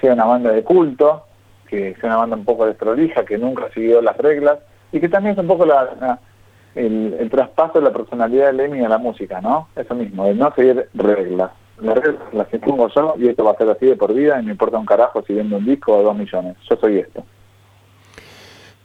sea 0.00 0.14
una 0.14 0.24
banda 0.24 0.50
de 0.50 0.64
culto, 0.64 1.26
que 1.68 1.94
sea 2.00 2.08
una 2.08 2.16
banda 2.16 2.36
un 2.36 2.44
poco 2.44 2.66
desprolija, 2.66 3.24
que 3.24 3.38
nunca 3.38 3.68
siguió 3.72 4.02
las 4.02 4.16
reglas, 4.16 4.58
y 4.90 4.98
que 4.98 5.08
también 5.08 5.34
es 5.34 5.38
un 5.38 5.46
poco 5.46 5.64
la, 5.64 6.18
el, 6.74 7.28
traspaso 7.30 7.78
de 7.78 7.84
la 7.84 7.92
personalidad 7.92 8.46
de 8.46 8.54
Lemmy 8.54 8.84
a 8.84 8.88
la 8.88 8.98
música, 8.98 9.40
¿no? 9.40 9.68
Eso 9.76 9.94
mismo, 9.94 10.24
de 10.24 10.34
no 10.34 10.52
seguir 10.56 10.88
reglas 10.94 11.52
reglas 11.82 12.16
las 12.32 12.52
impongo 12.52 12.88
yo 12.94 13.14
y 13.18 13.28
esto 13.28 13.44
va 13.44 13.52
a 13.52 13.56
ser 13.56 13.68
así 13.70 13.86
de 13.86 13.96
por 13.96 14.14
vida 14.14 14.40
y 14.40 14.44
me 14.44 14.52
importa 14.52 14.78
un 14.78 14.86
carajo 14.86 15.22
si 15.26 15.34
vendo 15.34 15.56
un 15.56 15.64
disco 15.64 15.96
o 15.96 16.02
dos 16.02 16.16
millones. 16.16 16.56
Yo 16.68 16.76
soy 16.76 16.98
esto. 16.98 17.24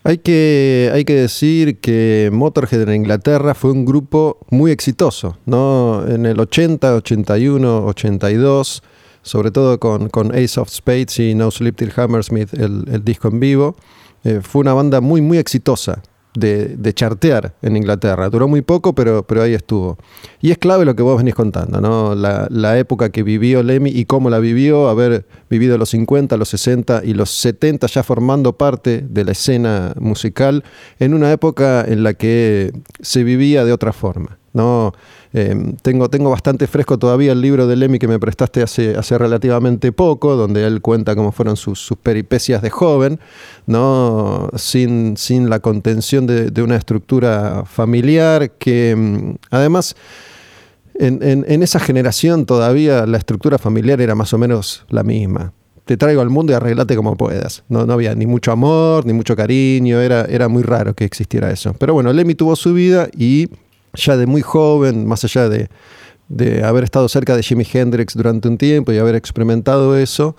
Hay 0.03 0.19
que, 0.19 0.89
hay 0.93 1.03
que 1.03 1.15
decir 1.15 1.79
que 1.79 2.29
Motorhead 2.31 2.83
en 2.83 2.95
Inglaterra 2.95 3.53
fue 3.53 3.71
un 3.71 3.83
grupo 3.85 4.37
muy 4.49 4.71
exitoso, 4.71 5.37
¿no? 5.45 6.05
En 6.07 6.25
el 6.25 6.39
80, 6.39 6.95
81, 6.95 7.85
82, 7.85 8.83
sobre 9.21 9.51
todo 9.51 9.79
con, 9.79 10.07
con 10.07 10.31
Ace 10.33 10.59
of 10.59 10.69
Spades 10.69 11.19
y 11.19 11.35
No 11.35 11.51
Sleep 11.51 11.75
Till 11.75 11.91
Hammersmith, 11.93 12.53
el, 12.53 12.85
el 12.89 13.03
disco 13.03 13.27
en 13.27 13.39
vivo. 13.41 13.75
eh, 14.23 14.39
fue 14.41 14.61
una 14.61 14.73
banda 14.73 15.01
muy, 15.01 15.21
muy 15.21 15.37
exitosa 15.39 16.01
de, 16.39 16.93
chartear 16.93 17.55
en 17.61 17.77
Inglaterra. 17.77 18.29
Duró 18.29 18.47
muy 18.47 18.61
poco, 18.61 18.93
pero, 18.93 19.23
pero 19.23 19.43
ahí 19.43 19.53
estuvo. 19.53 19.97
Y 20.41 20.51
es 20.51 20.57
clave 20.57 20.85
lo 20.85 20.95
que 20.95 21.03
vos 21.03 21.17
venís 21.17 21.35
contando, 21.35 21.81
¿no? 21.81 22.15
La, 22.15 22.77
época 22.77 23.09
que 23.09 23.23
vivió 23.23 23.63
Lemmy 23.63 23.89
y 23.89 24.05
cómo 24.05 24.29
la 24.29 24.39
vivió, 24.39 24.87
haber 24.87 25.25
vivido 25.49 25.77
los 25.77 25.89
50, 25.89 26.37
los 26.37 26.49
60 26.49 27.01
y 27.03 27.13
los 27.13 27.31
70 27.31 27.87
ya 27.87 28.03
formando 28.03 28.53
parte 28.53 29.03
de 29.09 29.23
la 29.23 29.31
escena 29.31 29.93
musical 29.99 30.63
en 30.99 31.13
una 31.13 31.31
época 31.31 31.83
en 31.87 32.03
la 32.03 32.13
que 32.13 32.71
se 33.01 33.23
vivía 33.23 33.65
de 33.65 33.73
otra 33.73 33.93
forma, 33.93 34.37
¿no? 34.57 34.91
Em, 35.33 35.75
tengo, 35.81 36.09
tengo 36.09 36.31
bastante 36.31 36.67
fresco 36.67 36.97
todavía 36.97 37.31
el 37.31 37.41
libro 37.41 37.67
de 37.67 37.75
Lemmy 37.75 37.99
que 37.99 38.07
me 38.07 38.19
prestaste 38.19 38.63
hace, 38.63 38.95
hace 38.95 39.17
relativamente 39.17 39.91
poco, 39.91 40.35
donde 40.35 40.65
él 40.65 40.81
cuenta 40.81 41.15
cómo 41.15 41.31
fueron 41.31 41.55
sus, 41.55 41.93
peripecias 42.01 42.61
de 42.61 42.69
joven, 42.69 43.19
¿no? 43.67 44.49
sin, 44.55 45.15
sin 45.15 45.49
la 45.49 45.59
contención 45.59 46.25
de, 46.25 46.61
una 46.61 46.75
estructura 46.75 47.63
familiar 47.65 48.51
que 48.51 48.91
em, 48.91 49.37
además... 49.49 49.95
En, 50.99 51.61
esa 51.61 51.79
generación 51.79 52.47
todavía 52.47 53.05
la 53.05 53.19
estructura 53.19 53.59
familiar 53.59 54.01
era 54.01 54.15
más 54.15 54.33
o 54.33 54.39
menos 54.39 54.83
la 54.89 55.03
misma 55.03 55.53
te 55.85 55.95
traigo 55.95 56.21
al 56.21 56.31
mundo 56.31 56.51
y 56.51 56.55
arreglate 56.55 56.95
como 56.95 57.15
puedas. 57.15 57.63
No, 57.69 57.85
no 57.85 57.93
había 57.93 58.15
ni 58.15 58.25
mucho 58.25 58.51
amor, 58.51 59.05
ni 59.05 59.13
mucho 59.13 59.35
cariño, 59.35 60.01
era, 60.01 60.25
era 60.25 60.47
muy 60.47 60.63
raro 60.63 60.95
que 60.95 61.05
existiera 61.05 61.51
eso. 61.51 61.75
Pero 61.77 61.93
bueno, 61.93 62.11
Lemmy 62.11 62.33
tuvo 62.33 62.55
su 62.55 62.73
vida 62.73 63.09
y 63.15 63.47
ya 63.97 64.17
de 64.17 64.25
muy 64.25 64.41
joven, 64.41 65.05
más 65.05 65.23
allá 65.23 65.49
de, 65.49 65.69
haber 66.63 66.83
estado 66.83 67.07
cerca 67.09 67.35
de 67.35 67.43
Jimi 67.43 67.65
Hendrix 67.71 68.15
durante 68.15 68.47
un 68.47 68.57
tiempo 68.57 68.91
y 68.91 68.97
haber 68.97 69.15
experimentado 69.15 69.97
eso, 69.97 70.35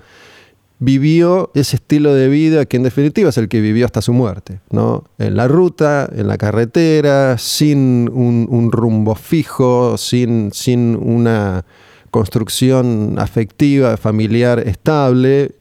vivió 0.81 1.51
ese 1.55 1.77
estilo 1.77 2.15
de 2.15 2.29
vida 2.29 2.65
que 2.65 2.77
en 2.77 2.85
definitiva 2.85 3.31
es 3.31 3.39
el 3.39 3.49
que 3.49 3.61
vivió 3.61 3.85
hasta 3.85 4.01
su 4.01 4.13
muerte, 4.13 4.61
¿no? 4.71 5.05
En 5.19 5.37
la 5.37 5.49
ruta, 5.49 6.09
en 6.15 6.29
la 6.29 6.39
carretera, 6.39 7.37
sin 7.39 8.09
un, 8.13 8.71
rumbo 8.71 9.15
fijo, 9.15 9.97
sin, 9.99 10.53
sin 10.53 10.95
una 10.97 11.65
construcción 12.11 13.17
afectiva, 13.19 13.97
familiar 13.97 14.61
estable, 14.61 15.53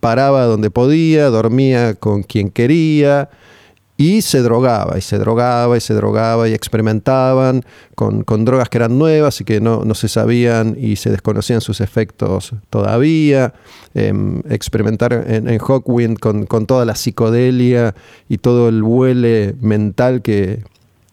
paraba 0.00 0.44
donde 0.44 0.70
podía, 0.70 1.30
dormía 1.30 1.94
con 1.94 2.24
quien 2.24 2.50
quería, 2.50 3.30
y 3.96 4.22
se 4.22 4.40
drogaba, 4.42 4.98
y 4.98 5.00
se 5.00 5.18
drogaba, 5.18 5.76
y 5.76 5.80
se 5.80 5.94
drogaba, 5.94 6.48
y 6.48 6.52
experimentaban 6.52 7.64
con, 7.94 8.24
drogas 8.44 8.68
que 8.68 8.78
eran 8.78 8.98
nuevas 8.98 9.40
y 9.40 9.44
que 9.44 9.60
no, 9.60 9.82
se 9.94 10.08
sabían 10.08 10.76
y 10.78 10.96
se 10.96 11.10
desconocían 11.10 11.60
sus 11.60 11.80
efectos 11.80 12.54
todavía. 12.70 13.54
Em, 13.94 14.42
experimentar 14.48 15.12
en, 15.12 15.48
en 15.48 15.58
Hawkwind 15.58 16.18
con, 16.18 16.66
toda 16.66 16.84
la 16.84 16.96
psicodelia 16.96 17.94
y 18.28 18.38
todo 18.38 18.68
el 18.68 18.82
vuelo 18.82 19.54
mental 19.60 20.22
que, 20.22 20.64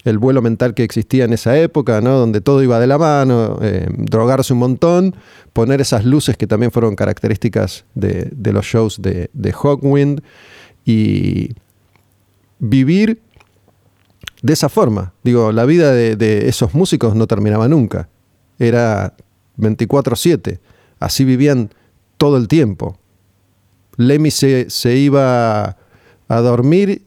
el 0.04 0.18
vuelo 0.18 0.42
mental 0.42 0.74
que 0.74 0.84
existía 0.84 1.26
en 1.26 1.34
esa 1.34 1.58
época, 1.60 2.02
¿no? 2.02 2.18
donde 2.18 2.42
todo 2.42 2.64
iba 2.64 2.80
de 2.80 2.88
la 2.88 2.98
mano, 2.98 3.60
em, 3.62 4.06
drogarse 4.06 4.54
un 4.54 4.60
montón, 4.60 5.16
poner 5.54 5.82
esas 5.82 6.04
luces 6.06 6.36
que 6.36 6.48
también 6.48 6.72
fueron 6.72 6.96
características 6.96 7.86
de, 7.94 8.32
los 8.52 8.66
shows 8.66 9.00
de, 9.04 9.30
de 9.34 9.52
Hawkwind 9.54 10.22
y 10.84 11.52
vivir 12.62 13.20
de 14.42 14.54
esa 14.54 14.70
forma. 14.70 15.14
Digo, 15.24 15.52
la 15.52 15.66
vida 15.66 15.92
de, 15.94 16.48
esos 16.48 16.74
músicos 16.74 17.16
no 17.16 17.28
terminaba 17.28 17.68
nunca. 17.68 18.08
Era 18.58 19.14
24/7. 19.58 20.60
Así 21.00 21.26
vivían 21.26 21.72
todo 22.18 22.38
el 22.38 22.48
tiempo. 22.48 22.98
Lemmy 23.98 24.32
se, 24.32 24.70
se, 24.70 24.96
iba 24.96 25.76
a 26.28 26.42
dormir, 26.42 27.02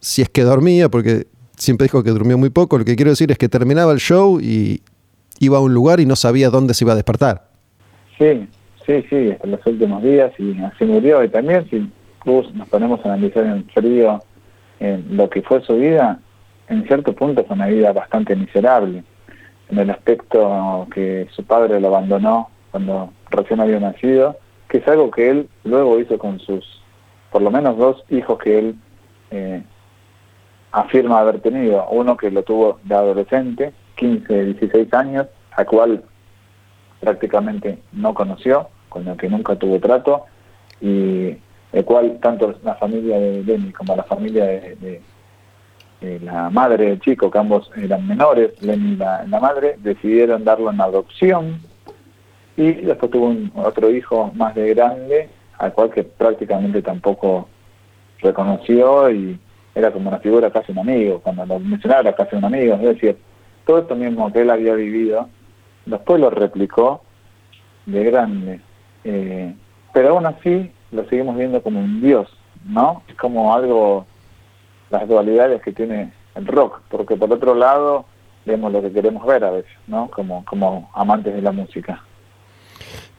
si 0.00 0.22
es 0.22 0.28
que 0.28 0.42
dormía, 0.42 0.88
porque 0.88 1.26
siempre 1.56 1.84
dijo 1.84 2.02
que 2.02 2.10
durmió 2.10 2.36
muy 2.36 2.50
poco. 2.50 2.78
Lo 2.78 2.84
que 2.84 2.96
quiero 2.96 3.10
decir 3.10 3.30
es 3.30 3.38
que 3.38 3.48
terminaba 3.48 3.92
el 3.92 3.98
show 3.98 4.40
y 4.40 4.82
iba 5.38 5.58
a 5.58 5.60
un 5.60 5.72
lugar 5.72 6.00
y 6.00 6.06
no 6.06 6.16
sabía 6.16 6.50
dónde 6.50 6.74
se 6.74 6.84
iba 6.84 6.94
a 6.94 6.96
despertar. 6.96 7.48
Sí, 8.18 8.48
sí, 8.86 9.04
sí, 9.08 9.30
hasta 9.30 9.46
los 9.46 9.64
últimos 9.66 10.02
días 10.02 10.32
y 10.38 10.58
así 10.58 10.84
murió. 10.84 11.22
Y 11.22 11.28
también 11.28 11.68
si 11.70 11.90
nos 12.24 12.68
ponemos 12.68 13.04
a 13.04 13.12
analizar 13.12 13.44
en 13.44 13.64
frío 13.68 14.20
en 14.80 15.16
lo 15.16 15.28
que 15.30 15.42
fue 15.42 15.62
su 15.62 15.76
vida, 15.76 16.18
en 16.68 16.86
cierto 16.86 17.14
punto 17.14 17.44
fue 17.44 17.56
una 17.56 17.66
vida 17.66 17.92
bastante 17.92 18.34
miserable, 18.36 19.04
en 19.68 19.78
el 19.78 19.90
aspecto 19.90 20.86
que 20.92 21.26
su 21.30 21.44
padre 21.44 21.80
lo 21.80 21.88
abandonó 21.88 22.50
cuando 22.70 23.10
recién 23.30 23.60
había 23.60 23.80
nacido, 23.80 24.36
que 24.68 24.78
es 24.78 24.88
algo 24.88 25.10
que 25.10 25.30
él 25.30 25.48
luego 25.64 25.98
hizo 25.98 26.18
con 26.18 26.38
sus, 26.40 26.82
por 27.30 27.42
lo 27.42 27.50
menos 27.50 27.76
dos 27.76 28.04
hijos 28.10 28.38
que 28.38 28.58
él 28.58 28.74
eh, 29.30 29.62
afirma 30.72 31.20
haber 31.20 31.40
tenido, 31.40 31.86
uno 31.90 32.16
que 32.16 32.30
lo 32.30 32.42
tuvo 32.42 32.78
de 32.84 32.94
adolescente, 32.94 33.72
15, 33.96 34.44
16 34.44 34.92
años, 34.92 35.26
a 35.52 35.64
cual 35.64 36.04
prácticamente 37.00 37.78
no 37.92 38.14
conoció, 38.14 38.68
con 38.88 39.08
el 39.08 39.16
que 39.16 39.28
nunca 39.28 39.56
tuvo 39.56 39.80
trato, 39.80 40.26
y 40.80 41.36
el 41.72 41.84
cual 41.84 42.18
tanto 42.20 42.54
la 42.62 42.74
familia 42.74 43.18
de 43.18 43.42
Lenny 43.42 43.72
como 43.72 43.96
la 43.96 44.04
familia 44.04 44.44
de, 44.44 45.00
la 46.00 46.50
madre 46.50 46.86
del 46.86 47.00
chico, 47.00 47.30
que 47.30 47.38
ambos 47.38 47.70
eran 47.76 48.06
menores, 48.06 48.60
Lenny 48.62 48.92
y 48.92 48.96
la, 48.96 49.24
madre, 49.40 49.76
decidieron 49.78 50.44
darlo 50.44 50.70
en 50.70 50.80
adopción 50.80 51.60
y 52.56 52.72
después 52.72 53.10
tuvo 53.10 53.28
un, 53.28 53.52
otro 53.56 53.90
hijo 53.90 54.30
más 54.34 54.54
de 54.54 54.74
grande, 54.74 55.28
al 55.58 55.72
cual 55.72 55.90
que 55.90 56.04
prácticamente 56.04 56.82
tampoco 56.82 57.48
reconoció 58.20 59.10
y 59.10 59.38
era 59.74 59.90
como 59.90 60.08
una 60.08 60.18
figura 60.18 60.50
casi 60.50 60.72
un 60.72 60.78
amigo, 60.78 61.20
cuando 61.20 61.44
lo 61.44 61.58
mencionaba 61.58 62.00
era 62.02 62.14
casi 62.14 62.36
un 62.36 62.44
amigo, 62.44 62.74
es 62.74 62.82
decir, 62.82 63.18
todo 63.66 63.80
esto 63.80 63.94
mismo 63.94 64.32
que 64.32 64.40
él 64.40 64.50
había 64.50 64.74
vivido, 64.74 65.28
después 65.84 66.20
lo 66.20 66.30
replicó 66.30 67.02
de 67.84 68.04
grande, 68.04 68.60
eh, 69.04 69.54
pero 69.92 70.10
aún 70.10 70.26
así 70.26 70.70
lo 70.92 71.08
seguimos 71.08 71.36
viendo 71.36 71.62
como 71.62 71.80
un 71.80 72.00
dios, 72.00 72.28
¿no? 72.64 73.02
Es 73.08 73.14
como 73.16 73.54
algo, 73.54 74.06
las 74.90 75.08
dualidades 75.08 75.62
que 75.62 75.72
tiene 75.72 76.12
el 76.34 76.46
rock, 76.46 76.80
porque 76.88 77.16
por 77.16 77.32
otro 77.32 77.54
lado 77.54 78.04
vemos 78.44 78.72
lo 78.72 78.82
que 78.82 78.92
queremos 78.92 79.26
ver 79.26 79.44
a 79.44 79.50
veces, 79.50 79.72
¿no? 79.86 80.10
Como, 80.10 80.44
como 80.44 80.90
amantes 80.94 81.34
de 81.34 81.42
la 81.42 81.52
música. 81.52 82.02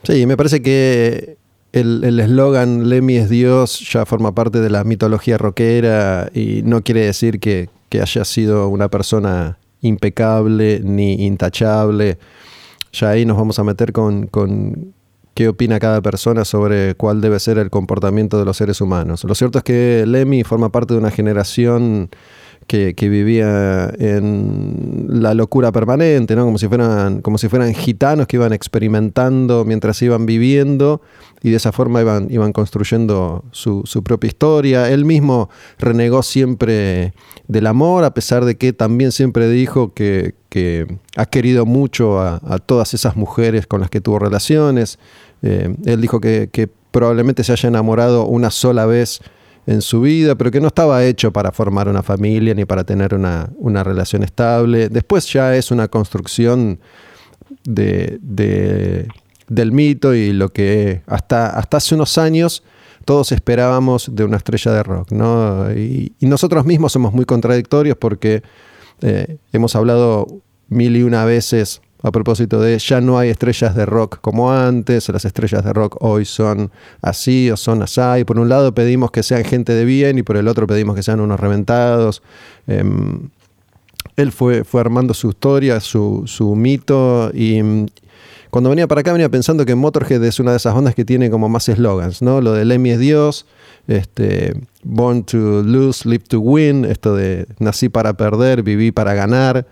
Sí, 0.04 0.26
me 0.26 0.38
parece 0.38 0.62
que 0.62 1.38
el 1.74 2.20
eslogan 2.20 2.90
Lemmy 2.90 3.18
es 3.18 3.30
Dios 3.30 3.80
ya 3.92 4.06
forma 4.06 4.34
parte 4.34 4.62
de 4.62 4.70
la 4.70 4.84
mitología 4.84 5.38
rockera 5.38 6.30
y 6.34 6.62
no 6.64 6.82
quiere 6.82 7.02
decir 7.02 7.40
que, 7.40 7.70
que 7.90 8.02
haya 8.02 8.26
sido 8.26 8.70
una 8.70 8.90
persona 8.90 9.58
impecable 9.82 10.82
ni 10.84 11.26
intachable. 11.26 12.18
Ya 12.94 13.10
ahí 13.10 13.26
nos 13.26 13.38
vamos 13.38 13.60
a 13.60 13.64
meter 13.64 13.92
con, 13.92 14.28
con 14.28 14.94
qué 15.38 15.48
opina 15.48 15.78
cada 15.78 16.02
persona 16.02 16.46
sobre 16.46 16.96
cuál 16.96 17.22
debe 17.22 17.40
ser 17.40 17.60
el 17.60 17.70
comportamiento 17.70 18.40
de 18.40 18.46
los 18.46 18.58
seres 18.58 18.82
humanos. 18.82 19.24
Lo 19.24 19.36
cierto 19.36 19.60
es 19.60 19.64
que 19.64 20.04
Lemmy 20.08 20.44
forma 20.44 20.72
parte 20.72 20.96
de 20.96 21.00
una 21.00 21.12
generación 21.12 22.10
que, 22.68 22.94
vivía 23.10 23.90
en 23.98 25.06
la 25.10 25.34
locura 25.34 25.72
permanente, 25.72 26.36
¿no? 26.36 26.46
como, 26.46 26.58
si 26.58 26.68
fueran, 26.68 27.22
como 27.22 27.38
si 27.38 27.48
fueran 27.48 27.74
gitanos 27.74 28.28
que 28.28 28.36
iban 28.36 28.54
experimentando 28.54 29.64
mientras 29.66 30.02
iban 30.02 30.26
viviendo 30.26 31.02
y 31.42 31.50
de 31.50 31.56
esa 31.56 31.72
forma 31.72 32.02
iban, 32.02 32.28
iban 32.30 32.52
construyendo 32.52 33.46
su, 33.52 33.84
propia 34.04 34.28
historia. 34.28 34.90
Él 34.90 35.06
mismo 35.06 35.50
renegó 35.80 36.22
siempre 36.24 37.14
del 37.48 37.68
amor, 37.68 38.04
a 38.04 38.14
pesar 38.14 38.46
de 38.46 38.58
que 38.58 38.74
también 38.74 39.12
siempre 39.12 39.50
dijo 39.50 39.94
que, 39.94 40.36
ha 41.16 41.28
querido 41.28 41.68
mucho 41.68 42.20
a, 42.20 42.42
a 42.44 42.58
todas 42.58 42.96
esas 42.96 43.16
mujeres 43.16 43.68
con 43.68 43.80
las 43.80 43.92
que 43.92 44.02
tuvo 44.02 44.18
relaciones. 44.18 44.98
Eh, 45.42 45.76
él 45.86 46.02
dijo 46.02 46.20
que, 46.20 46.70
probablemente 46.92 47.44
se 47.44 47.52
haya 47.52 47.70
enamorado 47.70 48.26
una 48.26 48.50
sola 48.50 48.86
vez 48.86 49.22
en 49.68 49.82
su 49.82 50.02
vida, 50.02 50.36
pero 50.36 50.50
que 50.50 50.62
no 50.62 50.68
estaba 50.68 51.04
hecho 51.04 51.32
para 51.32 51.52
formar 51.52 51.90
una 51.90 52.02
familia 52.02 52.56
ni 52.56 52.64
para 52.64 52.86
tener 52.86 53.14
una, 53.14 53.84
relación 53.84 54.24
estable. 54.24 54.88
Después 54.88 55.32
ya 55.32 55.56
es 55.56 55.72
una 55.72 55.90
construcción 55.90 56.80
de, 57.66 58.18
del 59.48 59.72
mito 59.74 60.16
y 60.16 60.32
lo 60.32 60.50
que 60.50 61.02
hasta, 61.06 61.50
hasta 61.50 61.78
hace 61.78 61.96
unos 61.96 62.18
años 62.18 62.64
todos 63.04 63.34
esperábamos 63.34 64.16
de 64.16 64.24
una 64.24 64.38
estrella 64.38 64.72
de 64.72 64.84
rock. 64.84 65.12
Y, 65.76 66.14
nosotros 66.22 66.66
mismos 66.66 66.94
somos 66.94 67.14
muy 67.14 67.26
contradictorios 67.26 67.98
porque 67.98 68.44
eh, 69.02 69.38
hemos 69.52 69.76
hablado 69.76 70.28
mil 70.70 70.96
y 70.96 71.04
una 71.04 71.26
veces 71.26 71.82
a 72.04 72.12
propósito 72.12 72.62
de 72.62 72.78
ya 72.78 73.02
no 73.02 73.18
hay 73.18 73.30
estrellas 73.30 73.76
de 73.76 73.86
rock 73.86 74.20
como 74.22 74.52
antes, 74.52 75.10
las 75.10 75.26
estrellas 75.26 75.64
de 75.64 75.74
rock 75.74 75.98
hoy 76.00 76.26
son 76.26 76.72
así 77.02 77.50
o 77.50 77.58
son 77.58 77.82
así. 77.82 78.02
Y 78.20 78.24
por 78.24 78.40
un 78.40 78.50
lado 78.50 78.74
pedimos 78.74 79.12
que 79.12 79.24
sean 79.24 79.44
gente 79.44 79.74
de 79.74 79.86
bien 79.86 80.18
y 80.18 80.24
por 80.24 80.38
el 80.38 80.48
otro 80.48 80.68
pedimos 80.68 80.96
que 80.96 81.04
sean 81.04 81.20
unos 81.20 81.40
reventados. 81.40 82.22
Em, 82.68 83.30
él 84.16 84.32
fue, 84.32 84.64
fue 84.64 84.82
armando 84.82 85.14
su 85.14 85.30
historia, 85.30 85.80
su, 85.80 86.24
su 86.26 86.56
mito 86.56 87.32
y 87.34 87.62
mm, 87.62 87.86
cuando 88.50 88.70
venía 88.70 88.88
para 88.88 89.02
acá 89.02 89.12
venía 89.12 89.30
pensando 89.30 89.66
que 89.66 89.76
Motorhead 89.76 90.24
es 90.24 90.40
una 90.40 90.52
de 90.52 90.58
esas 90.58 90.74
bandas 90.74 90.96
que 90.96 91.06
tiene 91.06 91.30
como 91.30 91.50
más 91.50 91.68
eslogans, 91.70 92.22
¿no? 92.22 92.42
Lo 92.42 92.54
de 92.54 92.66
Lemmy 92.66 92.92
es 92.92 93.00
Dios, 93.00 93.46
este, 93.88 94.54
Born 94.84 95.24
to 95.24 95.64
Lose, 95.64 96.08
Live 96.08 96.26
to 96.30 96.40
Win, 96.40 96.86
esto 96.86 97.16
de 97.16 97.46
nací 97.60 97.90
para 97.90 98.14
perder, 98.14 98.64
viví 98.64 98.92
para 98.92 99.14
ganar. 99.14 99.68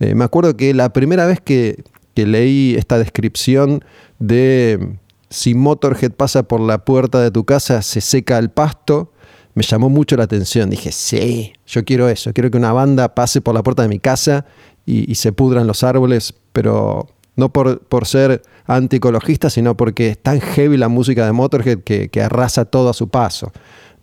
Eh, 0.00 0.14
me 0.14 0.24
acuerdo 0.24 0.56
que 0.56 0.74
la 0.74 0.92
primera 0.92 1.26
vez 1.26 1.40
que, 1.40 1.84
leí 2.16 2.74
esta 2.76 2.98
descripción 2.98 3.82
de 4.18 4.98
si 5.30 5.54
Motorhead 5.54 6.12
pasa 6.12 6.42
por 6.42 6.60
la 6.60 6.84
puerta 6.84 7.18
de 7.22 7.30
tu 7.30 7.46
casa, 7.46 7.80
se 7.80 8.02
seca 8.02 8.36
el 8.36 8.50
pasto, 8.50 9.10
me 9.54 9.62
llamó 9.62 9.88
mucho 9.88 10.18
la 10.18 10.24
atención. 10.24 10.68
Dije, 10.68 10.92
sí, 10.92 11.54
yo 11.66 11.82
quiero 11.82 12.10
eso, 12.10 12.34
quiero 12.34 12.50
que 12.50 12.58
una 12.58 12.74
banda 12.74 13.14
pase 13.14 13.40
por 13.40 13.54
la 13.54 13.62
puerta 13.62 13.80
de 13.84 13.88
mi 13.88 14.00
casa 14.00 14.44
y, 14.84 15.14
se 15.14 15.32
pudran 15.32 15.66
los 15.66 15.82
árboles, 15.82 16.34
pero 16.52 17.08
no 17.36 17.50
por, 17.54 17.80
ser 18.06 18.42
anticologista, 18.66 19.48
sino 19.48 19.74
porque 19.74 20.08
es 20.08 20.18
tan 20.18 20.42
heavy 20.42 20.76
la 20.76 20.88
música 20.88 21.24
de 21.24 21.32
Motorhead 21.32 21.78
que, 21.78 22.22
arrasa 22.22 22.66
todo 22.66 22.90
a 22.90 22.92
su 22.92 23.08
paso. 23.08 23.50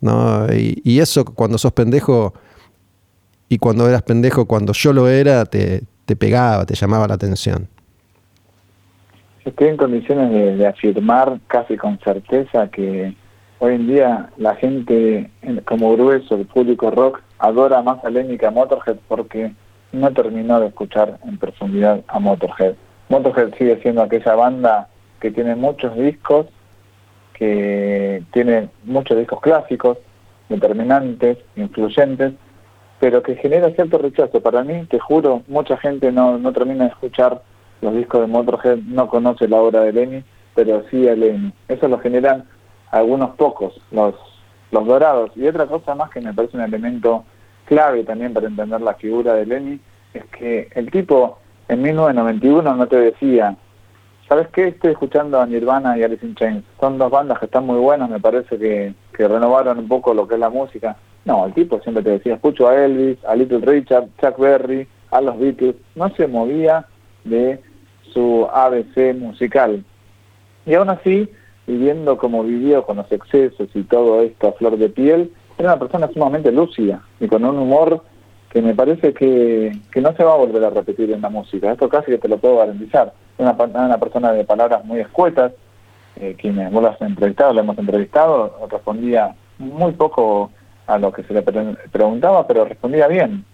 ¿no? 0.00 0.44
Y, 0.52 0.98
eso 0.98 1.24
cuando 1.24 1.56
sos 1.56 1.70
pendejo 1.70 2.34
y 3.48 3.58
cuando 3.58 3.88
eras 3.88 4.02
pendejo, 4.02 4.46
cuando 4.46 4.72
yo 4.72 4.92
lo 4.92 5.08
era, 5.08 5.44
te, 5.44 5.82
te 6.04 6.16
pegaba, 6.16 6.66
te 6.66 6.74
llamaba 6.74 7.08
la 7.08 7.14
atención 7.14 7.68
estoy 9.48 9.68
en 9.68 9.76
condiciones 9.76 10.58
de, 10.58 10.66
afirmar 10.66 11.38
casi 11.46 11.76
con 11.76 11.98
certeza 12.00 12.68
que 12.68 13.14
hoy 13.58 13.74
en 13.74 13.88
día 13.88 14.30
la 14.36 14.54
gente, 14.54 15.30
como 15.64 15.92
grueso, 15.94 16.36
el 16.36 16.46
público 16.46 16.90
rock, 16.90 17.20
adora 17.38 17.82
más 17.82 18.04
a 18.04 18.10
Lemmy 18.10 18.38
que 18.38 18.46
a 18.46 18.50
Motorhead 18.50 18.96
porque 19.08 19.52
no 19.92 20.12
terminó 20.12 20.60
de 20.60 20.68
escuchar 20.68 21.18
en 21.24 21.38
profundidad 21.38 22.02
a 22.08 22.18
Motorhead. 22.18 22.74
Motorhead 23.08 23.54
sigue 23.56 23.80
siendo 23.82 24.02
aquella 24.02 24.34
banda 24.34 24.88
que 25.20 25.30
tiene 25.30 25.56
muchos 25.56 25.96
discos, 25.96 26.46
que 27.32 28.22
tiene 28.32 28.68
muchos 28.84 29.16
discos 29.18 29.40
clásicos, 29.40 29.98
determinantes, 30.48 31.38
influyentes, 31.56 32.34
pero 33.00 33.22
que 33.22 33.36
genera 33.36 33.70
cierto 33.70 33.98
rechazo. 33.98 34.40
Para 34.40 34.64
mí, 34.64 34.86
te 34.86 34.98
juro, 34.98 35.42
mucha 35.48 35.76
gente 35.76 36.12
no, 36.12 36.38
no 36.38 36.52
termina 36.52 36.84
de 36.84 36.90
escuchar 36.90 37.42
los 37.80 37.94
discos 37.94 38.22
de 38.22 38.26
Motorhead 38.26 38.78
no 38.78 39.08
conoce 39.08 39.46
la 39.46 39.58
obra 39.58 39.82
de 39.82 39.92
Lenny, 39.92 40.24
pero 40.54 40.82
sí 40.90 41.08
a 41.08 41.14
Lenny. 41.14 41.52
Eso 41.68 41.88
lo 41.88 41.98
generan 41.98 42.44
algunos 42.90 43.30
pocos, 43.36 43.80
los, 43.90 44.14
los 44.70 44.86
dorados. 44.86 45.30
Y 45.36 45.46
otra 45.46 45.66
cosa 45.66 45.94
más 45.94 46.10
que 46.10 46.20
me 46.20 46.34
parece 46.34 46.56
un 46.56 46.64
elemento 46.64 47.24
clave 47.66 48.02
también 48.04 48.32
para 48.32 48.48
entender 48.48 48.80
la 48.80 48.94
figura 48.94 49.34
de 49.34 49.46
Lenny, 49.46 49.80
es 50.14 50.24
que 50.26 50.68
el 50.74 50.90
tipo 50.90 51.38
en 51.68 51.82
1991 51.82 52.74
no 52.74 52.86
te 52.88 52.96
decía, 52.96 53.56
¿sabes 54.28 54.48
qué? 54.48 54.68
Estoy 54.68 54.92
escuchando 54.92 55.40
a 55.40 55.46
Nirvana 55.46 55.96
y 55.96 56.02
Alice 56.02 56.26
in 56.26 56.34
Chains. 56.34 56.64
Son 56.80 56.98
dos 56.98 57.10
bandas 57.10 57.38
que 57.38 57.44
están 57.44 57.66
muy 57.66 57.78
buenas, 57.78 58.08
me 58.08 58.18
parece 58.18 58.58
que, 58.58 58.94
que 59.12 59.28
renovaron 59.28 59.78
un 59.78 59.86
poco 59.86 60.14
lo 60.14 60.26
que 60.26 60.34
es 60.34 60.40
la 60.40 60.50
música. 60.50 60.96
No, 61.24 61.46
el 61.46 61.52
tipo 61.52 61.80
siempre 61.80 62.02
te 62.02 62.10
decía, 62.10 62.34
escucho 62.34 62.68
a 62.68 62.84
Elvis, 62.84 63.22
a 63.24 63.34
Little 63.34 63.60
Richard, 63.60 64.08
Chuck 64.20 64.38
Berry, 64.38 64.86
a 65.10 65.20
los 65.20 65.38
Beatles. 65.38 65.76
No 65.94 66.08
se 66.14 66.26
movía 66.26 66.86
de 67.24 67.60
su 68.12 68.46
ABC 68.52 69.14
musical. 69.14 69.84
Y 70.66 70.74
aún 70.74 70.90
así, 70.90 71.28
viviendo 71.66 72.16
como 72.16 72.42
vivió 72.42 72.84
con 72.84 72.96
los 72.96 73.10
excesos 73.12 73.68
y 73.74 73.82
todo 73.82 74.22
esto 74.22 74.48
a 74.48 74.52
flor 74.52 74.78
de 74.78 74.88
piel, 74.88 75.32
era 75.58 75.72
una 75.72 75.78
persona 75.78 76.08
sumamente 76.12 76.52
lúcida 76.52 77.02
y 77.20 77.26
con 77.26 77.44
un 77.44 77.58
humor 77.58 78.02
que 78.50 78.62
me 78.62 78.74
parece 78.74 79.12
que, 79.12 79.72
que 79.92 80.00
no 80.00 80.14
se 80.14 80.24
va 80.24 80.34
a 80.34 80.38
volver 80.38 80.64
a 80.64 80.70
repetir 80.70 81.10
en 81.12 81.20
la 81.20 81.28
música. 81.28 81.72
Esto 81.72 81.88
casi 81.88 82.12
que 82.12 82.18
te 82.18 82.28
lo 82.28 82.38
puedo 82.38 82.58
garantizar. 82.58 83.12
Una, 83.36 83.52
una 83.52 83.98
persona 83.98 84.32
de 84.32 84.44
palabras 84.44 84.84
muy 84.84 85.00
escuetas, 85.00 85.52
eh, 86.16 86.34
quienes 86.38 86.72
vos 86.72 86.82
lo 86.82 86.88
has 86.88 87.00
entrevistado, 87.02 87.52
lo 87.52 87.60
hemos 87.60 87.78
entrevistado, 87.78 88.66
respondía 88.70 89.34
muy 89.58 89.92
poco 89.92 90.50
a 90.88 90.98
lo 90.98 91.12
que 91.12 91.22
se 91.22 91.34
le 91.34 91.42
preguntaba, 91.42 92.46
pero 92.46 92.64
respondía 92.64 93.06
bien. 93.06 93.44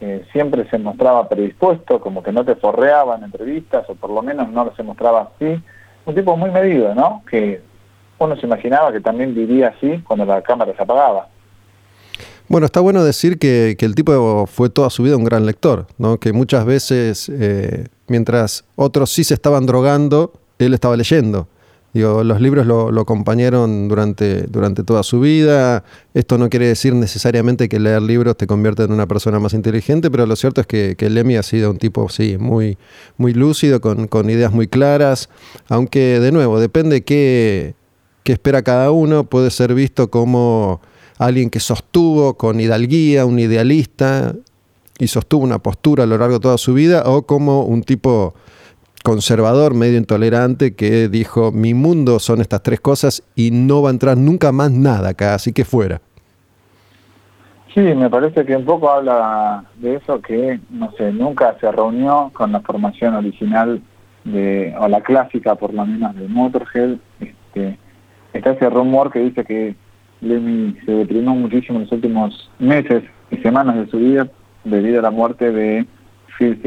Eh, 0.00 0.24
siempre 0.32 0.68
se 0.70 0.78
mostraba 0.78 1.28
predispuesto, 1.28 2.00
como 2.00 2.22
que 2.22 2.30
no 2.30 2.44
te 2.44 2.54
forreaba 2.54 3.16
en 3.16 3.24
entrevistas, 3.24 3.84
o 3.90 3.94
por 3.96 4.10
lo 4.10 4.22
menos 4.22 4.48
no 4.50 4.72
se 4.76 4.84
mostraba 4.84 5.32
así. 5.34 5.60
Un 6.06 6.14
tipo 6.14 6.36
muy 6.36 6.50
medido, 6.50 6.94
¿no? 6.94 7.22
Que 7.28 7.60
uno 8.18 8.36
se 8.36 8.46
imaginaba 8.46 8.92
que 8.92 9.00
también 9.00 9.34
vivía 9.34 9.74
así 9.76 10.00
cuando 10.06 10.24
la 10.24 10.40
cámara 10.42 10.74
se 10.76 10.82
apagaba. 10.82 11.28
Bueno, 12.48 12.66
está 12.66 12.78
bueno 12.78 13.02
decir 13.02 13.40
que, 13.40 13.76
el 13.80 13.94
tipo 13.96 14.46
fue 14.46 14.70
toda 14.70 14.88
su 14.88 15.02
vida 15.02 15.16
un 15.16 15.24
gran 15.24 15.44
lector, 15.44 15.88
¿no? 15.98 16.18
Que 16.18 16.32
muchas 16.32 16.64
veces, 16.64 17.28
eh, 17.28 17.88
mientras 18.06 18.64
otros 18.76 19.10
sí 19.10 19.24
se 19.24 19.34
estaban 19.34 19.66
drogando, 19.66 20.32
él 20.60 20.72
estaba 20.72 20.96
leyendo 20.96 21.48
los 22.00 22.40
libros 22.40 22.66
lo, 22.66 23.00
acompañaron 23.00 23.88
durante, 23.88 24.42
durante 24.42 24.82
toda 24.82 25.02
su 25.02 25.20
vida. 25.20 25.84
Esto 26.14 26.38
no 26.38 26.48
quiere 26.50 26.66
decir 26.66 26.94
necesariamente 26.94 27.68
que 27.68 27.80
leer 27.80 28.02
libros 28.02 28.36
te 28.36 28.46
convierte 28.46 28.84
en 28.84 28.92
una 28.92 29.06
persona 29.06 29.38
más 29.38 29.54
inteligente, 29.54 30.10
pero 30.10 30.26
lo 30.26 30.36
cierto 30.36 30.60
es 30.60 30.66
que, 30.66 30.96
que 30.96 31.10
Lemmy 31.10 31.36
ha 31.36 31.42
sido 31.42 31.70
un 31.70 31.78
tipo, 31.78 32.08
sí, 32.08 32.36
muy, 32.38 32.78
muy 33.16 33.34
lúcido, 33.34 33.80
con, 33.80 34.30
ideas 34.30 34.52
muy 34.52 34.68
claras, 34.68 35.28
aunque 35.68 36.20
de 36.20 36.32
nuevo, 36.32 36.58
depende 36.58 37.02
qué, 37.02 37.74
qué 38.24 38.32
espera 38.32 38.62
cada 38.62 38.90
uno, 38.90 39.24
puede 39.24 39.50
ser 39.50 39.74
visto 39.74 40.10
como 40.10 40.80
alguien 41.18 41.50
que 41.50 41.60
sostuvo 41.60 42.34
con 42.36 42.60
hidalguía, 42.60 43.24
un 43.24 43.38
idealista, 43.38 44.34
y 44.98 45.08
sostuvo 45.08 45.44
una 45.44 45.58
postura 45.58 46.04
a 46.04 46.06
lo 46.06 46.18
largo 46.18 46.34
de 46.34 46.40
toda 46.40 46.58
su 46.58 46.74
vida, 46.74 47.04
o 47.06 47.22
como 47.22 47.64
un 47.64 47.82
tipo 47.82 48.34
conservador, 49.06 49.72
medio 49.72 49.98
intolerante, 49.98 50.74
que 50.74 51.08
dijo, 51.08 51.52
mi 51.52 51.74
mundo 51.74 52.18
son 52.18 52.40
estas 52.40 52.64
tres 52.64 52.80
cosas 52.80 53.22
y 53.36 53.52
no 53.52 53.80
va 53.80 53.90
a 53.90 53.92
entrar 53.92 54.16
nunca 54.16 54.50
más 54.50 54.72
nada 54.72 55.10
acá, 55.10 55.34
así 55.34 55.52
que 55.52 55.64
fuera. 55.64 56.00
Sí, 57.72 57.82
me 57.82 58.10
parece 58.10 58.44
que 58.44 58.56
un 58.56 58.64
poco 58.64 58.90
habla 58.90 59.62
de 59.76 59.94
eso 59.94 60.20
que, 60.20 60.58
no 60.70 60.90
sé, 60.98 61.12
nunca 61.12 61.56
se 61.60 61.70
reunió 61.70 62.32
con 62.32 62.50
la 62.50 62.58
formación 62.62 63.14
original 63.14 63.80
de, 64.24 64.74
o 64.76 64.88
la 64.88 65.00
clásica 65.00 65.54
por 65.54 65.72
lo 65.72 65.86
menos 65.86 66.16
de 66.16 66.26
Motorhead. 66.26 66.96
Este, 67.20 67.78
está 68.32 68.50
ese 68.50 68.68
rumor 68.70 69.12
que 69.12 69.20
dice 69.20 69.44
que 69.44 69.76
Lemmy 70.20 70.76
se 70.84 70.90
deprimió 70.90 71.30
muchísimo 71.30 71.78
en 71.78 71.84
los 71.84 71.92
últimos 71.92 72.50
meses 72.58 73.04
y 73.30 73.36
semanas 73.36 73.76
de 73.76 73.86
su 73.86 73.98
vida 73.98 74.26
debido 74.64 74.98
a 74.98 75.02
la 75.02 75.12
muerte 75.12 75.52
de 75.52 75.86
Phil 76.36 76.58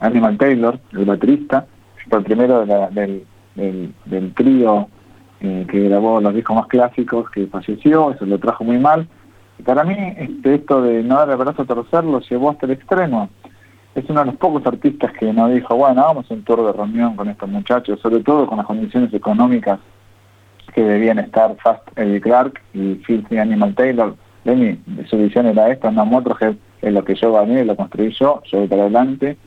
Animal 0.00 0.36
Taylor, 0.38 0.78
el 0.92 1.04
baterista, 1.04 1.66
fue 2.08 2.18
el 2.18 2.24
primero 2.24 2.66
del, 2.66 3.24
del, 3.54 4.34
trío 4.34 4.88
eh, 5.40 5.66
que 5.70 5.88
grabó 5.88 6.20
los 6.20 6.34
discos 6.34 6.56
más 6.56 6.66
clásicos, 6.66 7.30
que 7.30 7.46
falleció, 7.46 8.12
eso 8.12 8.26
lo 8.26 8.38
trajo 8.38 8.64
muy 8.64 8.78
mal. 8.78 9.08
Para 9.64 9.84
mí, 9.84 9.96
este, 10.18 10.56
esto 10.56 10.82
de 10.82 11.02
no 11.02 11.16
dar 11.16 11.30
el 11.30 11.36
brazo 11.36 11.62
a 11.62 11.66
torcer 11.66 12.04
lo 12.04 12.20
llevó 12.20 12.50
hasta 12.50 12.66
el 12.66 12.72
extremo. 12.72 13.30
Es 13.94 14.04
uno 14.10 14.20
de 14.20 14.26
los 14.26 14.36
pocos 14.36 14.66
artistas 14.66 15.12
que 15.12 15.32
no 15.32 15.48
dijo, 15.48 15.76
bueno, 15.76 16.02
vamos 16.02 16.28
a 16.30 16.34
un 16.34 16.42
tour 16.42 16.66
de 16.66 16.72
reunión 16.72 17.14
con 17.14 17.28
estos 17.28 17.48
muchachos, 17.48 18.00
sobre 18.00 18.20
todo 18.20 18.46
con 18.46 18.58
las 18.58 18.66
condiciones 18.66 19.14
económicas 19.14 19.78
que 20.74 20.82
debían 20.82 21.20
estar 21.20 21.54
Fast 21.62 21.82
Eddie 21.96 22.20
Clark 22.20 22.60
y 22.74 22.96
Filthy 23.06 23.38
Animal 23.38 23.74
Taylor. 23.74 24.16
Lenny, 24.44 24.78
su 25.08 25.16
visión 25.16 25.46
era 25.46 25.70
esta, 25.70 25.90
no 25.90 26.04
Motorhead, 26.04 26.56
es 26.82 26.92
lo 26.92 27.04
que 27.04 27.14
yo 27.14 27.32
gané, 27.32 27.64
lo 27.64 27.76
construí 27.76 28.12
yo, 28.18 28.42
yo 28.50 28.58
voy 28.58 28.68
para 28.68 28.82
adelante, 28.82 29.38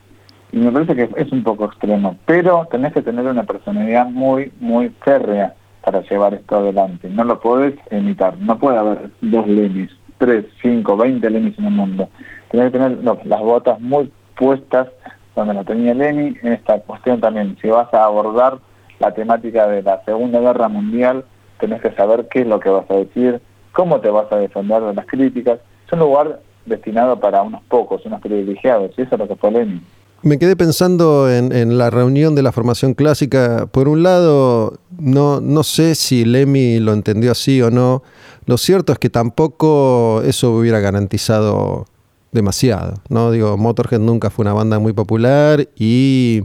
y 0.52 0.58
me 0.58 0.72
parece 0.72 0.94
que 0.94 1.08
es 1.16 1.32
un 1.32 1.42
poco 1.42 1.66
extremo, 1.66 2.16
pero 2.26 2.66
tenés 2.70 2.92
que 2.92 3.02
tener 3.02 3.26
una 3.26 3.44
personalidad 3.44 4.06
muy, 4.06 4.52
muy 4.60 4.90
férrea 5.02 5.54
para 5.84 6.00
llevar 6.02 6.34
esto 6.34 6.56
adelante. 6.56 7.08
No 7.10 7.24
lo 7.24 7.40
podés 7.40 7.74
imitar, 7.90 8.36
no 8.38 8.58
puede 8.58 8.78
haber 8.78 9.10
dos 9.20 9.46
Lenis, 9.46 9.90
tres, 10.18 10.46
cinco, 10.60 10.96
veinte 10.96 11.30
Lenis 11.30 11.58
en 11.58 11.66
el 11.66 11.70
mundo. 11.72 12.08
Tenés 12.50 12.66
que 12.66 12.78
tener 12.78 12.98
las 13.02 13.40
botas 13.40 13.80
muy 13.80 14.10
puestas 14.36 14.88
donde 15.34 15.54
lo 15.54 15.64
tenía 15.64 15.94
Lenny 15.94 16.36
en 16.42 16.52
esta 16.52 16.80
cuestión 16.80 17.20
también. 17.20 17.56
Si 17.62 17.68
vas 17.68 17.92
a 17.94 18.04
abordar 18.04 18.58
la 18.98 19.12
temática 19.14 19.68
de 19.68 19.82
la 19.82 20.02
Segunda 20.04 20.40
Guerra 20.40 20.68
Mundial, 20.68 21.24
tenés 21.60 21.80
que 21.80 21.92
saber 21.92 22.26
qué 22.28 22.40
es 22.40 22.46
lo 22.46 22.58
que 22.58 22.70
vas 22.70 22.90
a 22.90 22.94
decir, 22.94 23.40
cómo 23.72 24.00
te 24.00 24.10
vas 24.10 24.30
a 24.32 24.36
defender 24.36 24.82
de 24.82 24.94
las 24.94 25.06
críticas. 25.06 25.60
Es 25.86 25.92
un 25.92 26.00
lugar 26.00 26.40
destinado 26.66 27.20
para 27.20 27.42
unos 27.42 27.62
pocos, 27.64 28.04
unos 28.04 28.20
privilegiados, 28.20 28.90
y 28.96 29.02
eso 29.02 29.14
es 29.14 29.18
lo 29.18 29.28
que 29.28 29.36
fue 29.36 29.52
Lenin. 29.52 29.82
Me 30.22 30.38
quedé 30.38 30.56
pensando 30.56 31.30
en, 31.30 31.78
la 31.78 31.90
reunión 31.90 32.34
de 32.34 32.42
la 32.42 32.50
formación 32.50 32.94
clásica. 32.94 33.66
Por 33.70 33.86
un 33.88 34.02
lado, 34.02 34.78
no, 34.98 35.40
no 35.40 35.62
sé 35.62 35.94
si 35.94 36.24
Lemmy 36.24 36.80
lo 36.80 36.92
entendió 36.92 37.30
así 37.30 37.62
o 37.62 37.70
no. 37.70 38.02
Lo 38.46 38.58
cierto 38.58 38.92
es 38.92 38.98
que 38.98 39.10
tampoco 39.10 40.22
eso 40.24 40.52
hubiera 40.56 40.80
garantizado 40.80 41.86
demasiado. 42.32 42.94
¿no? 43.08 43.30
Digo, 43.30 43.56
Motorhead 43.56 44.00
nunca 44.00 44.30
fue 44.30 44.42
una 44.42 44.54
banda 44.54 44.80
muy 44.80 44.92
popular 44.92 45.68
y 45.76 46.42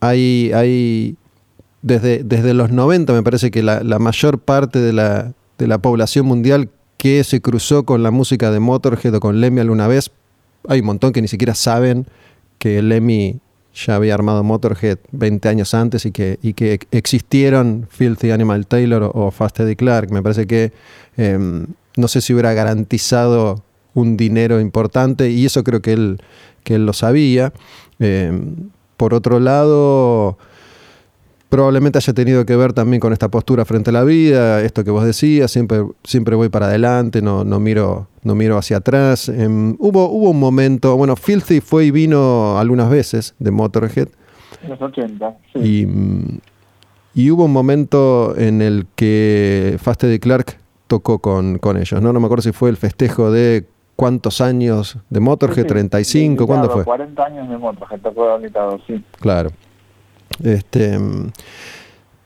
hay, 0.00 0.52
hay 0.52 1.16
desde, 1.80 2.22
desde 2.22 2.52
los 2.52 2.70
90 2.70 3.12
me 3.12 3.22
parece 3.22 3.50
que 3.50 3.62
la, 3.62 3.80
mayor 3.98 4.38
parte 4.38 4.78
de 4.80 4.92
la, 4.92 5.32
de 5.58 5.66
la 5.66 5.78
población 5.78 6.26
mundial 6.26 6.68
que 6.98 7.24
se 7.24 7.40
cruzó 7.40 7.84
con 7.84 8.02
la 8.02 8.10
música 8.10 8.50
de 8.50 8.60
Motorhead 8.60 9.14
o 9.14 9.20
con 9.20 9.40
Lemmy 9.40 9.60
alguna 9.60 9.88
vez, 9.88 10.10
hay 10.68 10.80
un 10.80 10.86
montón 10.86 11.12
que 11.12 11.22
ni 11.22 11.28
siquiera 11.28 11.54
saben 11.54 12.06
que 12.64 12.80
Lemmy 12.80 13.40
ya 13.74 13.96
había 13.96 14.14
armado 14.14 14.42
Motorhead 14.42 14.96
20 15.12 15.50
años 15.50 15.74
antes 15.74 16.06
y 16.06 16.12
que, 16.12 16.38
y 16.40 16.54
que 16.54 16.80
existieron 16.92 17.86
Filthy 17.90 18.30
Animal 18.30 18.66
Taylor 18.66 19.10
o 19.12 19.30
Fast 19.30 19.60
Eddie 19.60 19.76
Clark. 19.76 20.10
Me 20.10 20.22
parece 20.22 20.46
que 20.46 20.72
em, 21.18 21.66
no 21.98 22.08
sé 22.08 22.22
si 22.22 22.32
hubiera 22.32 22.54
garantizado 22.54 23.62
un 23.92 24.16
dinero 24.16 24.60
importante 24.60 25.28
y 25.28 25.44
eso 25.44 25.62
creo 25.62 25.82
que 25.82 25.92
él, 25.92 26.22
que 26.62 26.76
él 26.76 26.86
lo 26.86 26.94
sabía. 26.94 27.52
Em, 27.98 28.70
por 28.96 29.12
otro 29.12 29.40
lado, 29.40 30.38
probablemente 31.54 31.98
haya 31.98 32.12
tenido 32.12 32.44
que 32.44 32.56
ver 32.56 32.72
también 32.72 32.98
con 32.98 33.12
esta 33.12 33.28
postura 33.28 33.64
frente 33.64 33.90
a 33.90 33.92
la 33.92 34.02
vida, 34.02 34.60
esto 34.62 34.82
que 34.82 34.90
vos 34.90 35.04
decías, 35.04 35.52
siempre, 35.52 35.84
siempre 36.02 36.34
voy 36.34 36.48
para 36.48 36.66
adelante, 36.66 37.22
no, 37.22 37.44
no, 37.44 37.60
miro, 37.60 38.08
no 38.24 38.34
miro 38.34 38.58
hacia 38.58 38.78
atrás. 38.78 39.28
Em, 39.28 39.76
hubo, 39.78 40.08
hubo 40.08 40.30
un 40.30 40.40
momento, 40.40 40.96
bueno, 40.96 41.14
Filthy 41.14 41.60
fue 41.60 41.84
y 41.84 41.90
vino 41.92 42.58
algunas 42.58 42.90
veces 42.90 43.36
de 43.38 43.52
Motorhead. 43.52 44.08
En 44.64 44.70
los 44.70 44.82
80, 44.82 45.36
sí. 45.52 45.86
Y, 47.14 47.30
hubo 47.30 47.44
un 47.44 47.52
momento 47.52 48.36
en 48.36 48.60
el 48.60 48.86
que 48.96 49.76
Faste 49.80 50.08
de 50.08 50.18
Clark 50.18 50.58
tocó 50.88 51.20
con, 51.20 51.58
con 51.58 51.76
ellos, 51.76 52.02
¿no? 52.02 52.12
No 52.12 52.18
me 52.18 52.26
acuerdo 52.26 52.42
si 52.42 52.50
fue 52.50 52.68
el 52.68 52.76
festejo 52.76 53.30
de 53.30 53.64
cuántos 53.94 54.40
años 54.40 54.98
de 55.08 55.20
Motorhead, 55.20 55.66
35, 55.66 56.48
¿cuándo 56.48 56.68
fue? 56.68 56.82
40 56.82 57.24
años 57.24 57.48
de 57.48 57.58
Motorhead, 57.58 58.00
tocó 58.00 58.34
invitado, 58.34 58.80
sí. 58.88 59.04
Claro. 59.20 59.50
Este, 60.42 60.98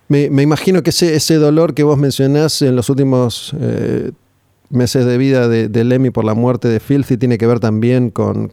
me, 0.08 0.42
imagino 0.42 0.82
que 0.82 0.90
ese, 0.90 1.34
dolor 1.34 1.74
que 1.74 1.82
vos 1.82 1.98
mencionás 1.98 2.62
en 2.62 2.76
los 2.76 2.88
últimos 2.88 3.54
eh, 3.60 4.12
meses 4.70 5.04
de 5.04 5.18
vida 5.18 5.48
de, 5.48 5.68
de, 5.68 5.84
Lemmy 5.84 6.10
por 6.10 6.24
la 6.24 6.34
muerte 6.34 6.68
de 6.68 6.80
Filthy 6.80 7.18
tiene 7.18 7.36
que 7.38 7.46
ver 7.46 7.60
también 7.60 8.10
con, 8.10 8.50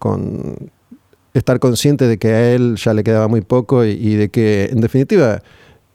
estar 1.34 1.60
consciente 1.60 2.08
de 2.08 2.18
que 2.18 2.30
a 2.30 2.54
él 2.54 2.76
ya 2.76 2.94
le 2.94 3.04
quedaba 3.04 3.28
muy 3.28 3.42
poco 3.42 3.86
y, 3.86 4.16
de 4.16 4.30
que 4.30 4.70
en 4.72 4.82
definitiva 4.82 5.42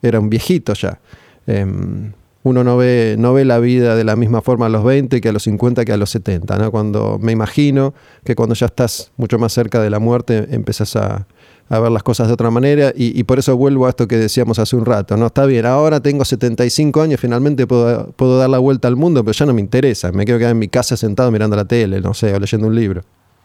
era 0.02 0.18
un 0.18 0.30
viejito 0.30 0.72
ya. 0.74 1.00
Em, 1.46 2.12
uno 2.42 2.64
no 2.64 2.78
ve, 2.78 3.16
no 3.18 3.34
ve 3.34 3.44
la 3.44 3.58
vida 3.58 3.96
de 3.96 4.04
la 4.04 4.16
misma 4.16 4.40
forma 4.40 4.66
a 4.66 4.68
los 4.70 4.82
20 4.82 5.20
que 5.20 5.28
a 5.28 5.32
los 5.32 5.42
50 5.42 5.84
que 5.84 5.92
a 5.92 5.98
los 5.98 6.08
70. 6.08 6.56
¿no? 6.56 6.70
Cuando 6.70 7.18
me 7.20 7.32
imagino 7.32 7.92
que 8.24 8.34
cuando 8.34 8.54
ya 8.54 8.66
estás 8.66 9.12
mucho 9.18 9.38
más 9.38 9.52
cerca 9.52 9.82
de 9.82 9.90
la 9.90 9.98
muerte 9.98 10.46
empezás 10.50 10.96
a, 10.96 11.26
a 11.70 11.78
ver 11.78 11.92
las 11.92 12.02
cosas 12.02 12.26
de 12.26 12.34
otra 12.34 12.50
manera 12.50 12.92
y, 12.94 13.22
por 13.24 13.38
eso 13.38 13.56
vuelvo 13.56 13.86
a 13.86 13.90
esto 13.90 14.08
que 14.08 14.16
decíamos 14.16 14.58
hace 14.58 14.74
un 14.74 14.84
rato, 14.84 15.16
¿no? 15.16 15.26
Está 15.26 15.46
bien, 15.46 15.64
ahora 15.64 16.00
tengo 16.00 16.24
75 16.24 17.00
años, 17.00 17.20
finalmente 17.20 17.66
puedo, 17.66 18.10
puedo 18.16 18.38
dar 18.38 18.50
la 18.50 18.58
vuelta 18.58 18.88
al 18.88 18.96
mundo, 18.96 19.22
pero 19.22 19.32
ya 19.32 19.46
no 19.46 19.54
me 19.54 19.60
interesa, 19.60 20.10
me 20.10 20.24
quiero 20.24 20.38
quedar 20.38 20.50
en 20.50 20.58
mi 20.58 20.68
casa 20.68 20.96
sentado 20.96 21.30
mirando 21.30 21.54
la 21.54 21.64
tele, 21.64 22.00
no 22.00 22.12
sé, 22.12 22.34
o 22.34 22.40
leyendo 22.40 22.66
un 22.66 22.74
libro. 22.74 23.02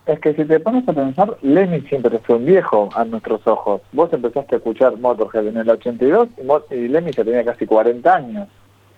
Es 0.07 0.19
que 0.19 0.33
si 0.33 0.43
te 0.43 0.59
pones 0.59 0.87
a 0.87 0.93
pensar, 0.93 1.37
Lemmy 1.43 1.81
siempre 1.81 2.19
fue 2.19 2.35
un 2.35 2.45
viejo 2.45 2.89
a 2.95 3.05
nuestros 3.05 3.45
ojos. 3.45 3.81
Vos 3.91 4.11
empezaste 4.11 4.55
a 4.55 4.57
escuchar 4.57 4.97
Motorhead 4.97 5.47
en 5.47 5.57
el 5.57 5.69
82 5.69 6.29
y, 6.71 6.73
y 6.73 6.87
Lemmy 6.87 7.11
ya 7.11 7.23
tenía 7.23 7.45
casi 7.45 7.67
40 7.67 8.13
años. 8.13 8.47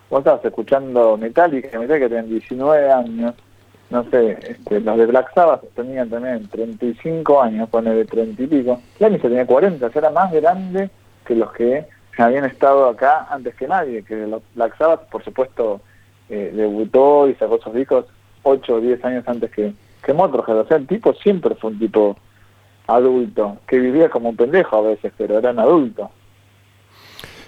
Vos 0.09 0.19
estabas 0.19 0.43
escuchando 0.45 1.17
Metallica, 1.17 1.77
Metallica 1.79 2.07
tenía 2.07 2.23
19 2.23 2.91
años 2.91 3.35
no 3.89 4.03
sé, 4.09 4.37
este, 4.41 4.81
los 4.81 4.97
de 4.97 5.05
Black 5.05 5.33
Sabbath 5.33 5.63
tenían 5.75 6.09
también 6.09 6.47
35 6.49 7.41
años, 7.41 7.69
pone 7.69 7.93
de 7.93 8.05
30 8.05 8.41
y 8.41 8.47
pico. 8.47 8.81
Lemmy 8.99 9.17
tenía 9.19 9.45
40, 9.45 9.89
era 9.93 10.09
más 10.09 10.31
grande 10.31 10.89
que 11.25 11.35
los 11.35 11.51
que 11.53 11.85
habían 12.17 12.45
estado 12.45 12.89
acá 12.89 13.27
antes 13.29 13.55
que 13.55 13.67
nadie, 13.67 14.03
que 14.03 14.27
Black 14.55 14.77
Sabbath, 14.77 15.09
por 15.09 15.23
supuesto, 15.23 15.81
eh, 16.29 16.51
debutó 16.53 17.29
y 17.29 17.35
sacó 17.35 17.59
sus 17.59 17.73
discos 17.73 18.05
8 18.43 18.75
o 18.75 18.81
10 18.81 19.05
años 19.05 19.23
antes 19.27 19.51
que, 19.51 19.73
que 20.03 20.13
Motorhead. 20.13 20.59
O 20.59 20.67
sea, 20.67 20.77
el 20.77 20.87
tipo 20.87 21.13
siempre 21.13 21.55
fue 21.55 21.71
un 21.71 21.79
tipo 21.79 22.17
adulto, 22.87 23.57
que 23.67 23.79
vivía 23.79 24.09
como 24.09 24.29
un 24.29 24.35
pendejo 24.35 24.77
a 24.77 24.81
veces, 24.81 25.13
pero 25.17 25.37
era 25.37 25.51
un 25.51 25.59
adulto. 25.59 26.09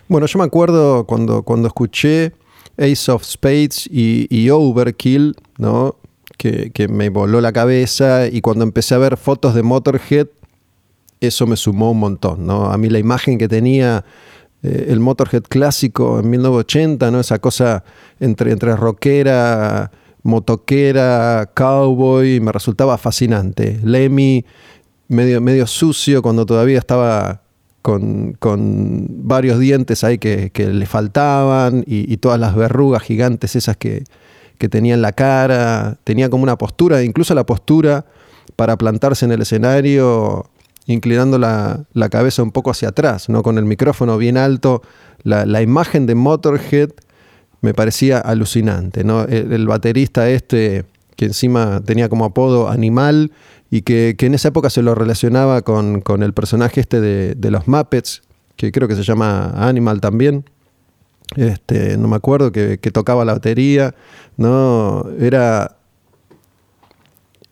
Bueno, 0.08 0.28
yo 0.28 0.40
me 0.40 0.46
acuerdo 0.46 1.06
cuando, 1.06 1.44
cuando 1.44 1.68
escuché 1.68 2.34
Ace 2.78 3.12
of 3.12 3.24
Spades 3.24 3.88
y, 3.92 4.28
y 4.30 4.50
Overkill, 4.50 5.36
¿no? 5.58 5.96
Que, 6.40 6.88
me 6.88 7.10
voló 7.10 7.42
la 7.42 7.52
cabeza 7.52 8.28
y 8.28 8.40
cuando 8.40 8.64
empecé 8.64 8.96
a 8.96 8.98
ver 8.98 9.18
fotos 9.18 9.54
de 9.54 9.62
Motorhead, 9.62 10.28
eso 11.20 11.46
me 11.46 11.58
sumó 11.58 11.92
un 11.92 12.00
montón, 12.00 12.46
¿no? 12.46 12.72
A 12.72 12.78
mí 12.78 12.90
la 12.90 12.98
imagen 12.98 13.38
que 13.38 13.50
tenía 13.50 14.06
eh, 14.64 14.86
el 14.88 15.02
Motorhead 15.02 15.44
clásico 15.44 16.20
en 16.22 16.30
1980, 16.30 17.12
¿no? 17.12 17.20
Esa 17.20 17.40
cosa 17.40 17.84
entre, 18.22 18.54
entre 18.54 18.74
rockera, 18.78 19.92
motoquera, 20.24 21.52
cowboy, 21.54 22.40
me 22.40 22.54
resultaba 22.54 22.98
fascinante. 22.98 23.78
Lemmy, 23.84 24.46
medio, 25.10 25.42
medio 25.42 25.68
sucio, 25.68 26.22
cuando 26.22 26.46
todavía 26.46 26.80
estaba 26.80 27.42
con, 27.82 28.38
varios 29.10 29.60
dientes 29.60 30.06
ahí 30.06 30.18
que, 30.20 30.52
le 30.56 30.86
faltaban 30.86 31.84
y, 31.86 32.16
todas 32.18 32.40
las 32.40 32.56
verrugas 32.56 33.04
gigantes 33.04 33.58
esas 33.58 33.76
que, 33.76 34.04
que 34.60 34.70
tenía 34.70 34.94
en 34.94 35.02
la 35.02 35.14
cara, 35.14 35.98
tenía 36.04 36.30
como 36.30 36.44
una 36.44 36.58
postura, 36.58 37.02
incluso 37.02 37.34
la 37.34 37.46
postura 37.46 38.06
para 38.56 38.78
plantarse 38.78 39.26
en 39.26 39.32
el 39.32 39.42
escenario 39.42 40.46
inclinando 40.86 41.38
la, 41.38 41.86
cabeza 42.10 42.44
un 42.44 42.52
poco 42.52 42.72
hacia 42.72 42.90
atrás, 42.90 43.30
¿no? 43.30 43.44
con 43.44 43.58
el 43.58 43.66
micrófono 43.66 44.18
bien 44.18 44.38
alto. 44.38 44.82
La, 45.24 45.62
imagen 45.62 46.08
de 46.08 46.16
Motorhead 46.16 46.90
me 47.62 47.74
parecía 47.74 48.20
alucinante. 48.20 49.04
¿no? 49.04 49.24
El, 49.24 49.68
baterista 49.68 50.30
este, 50.30 50.86
que 51.16 51.26
encima 51.26 51.82
tenía 51.86 52.10
como 52.10 52.26
apodo 52.26 52.70
Animal, 52.70 53.32
y 53.72 53.84
que, 53.84 54.16
en 54.18 54.34
esa 54.34 54.48
época 54.48 54.72
se 54.72 54.82
lo 54.82 54.96
relacionaba 54.96 55.62
con, 55.62 56.02
el 56.24 56.34
personaje 56.34 56.82
este 56.82 57.00
de, 57.00 57.36
de, 57.36 57.52
los 57.52 57.68
Muppets, 57.68 58.24
que 58.56 58.72
creo 58.72 58.88
que 58.88 58.96
se 58.96 59.04
llama 59.04 59.54
Animal 59.56 60.02
también 60.02 60.44
este, 61.36 61.98
no 61.98 62.08
me 62.08 62.16
acuerdo, 62.16 62.52
que, 62.52 62.78
tocaba 62.78 63.26
la 63.26 63.34
batería, 63.34 63.96
¿no? 64.38 65.06
Era, 65.20 65.78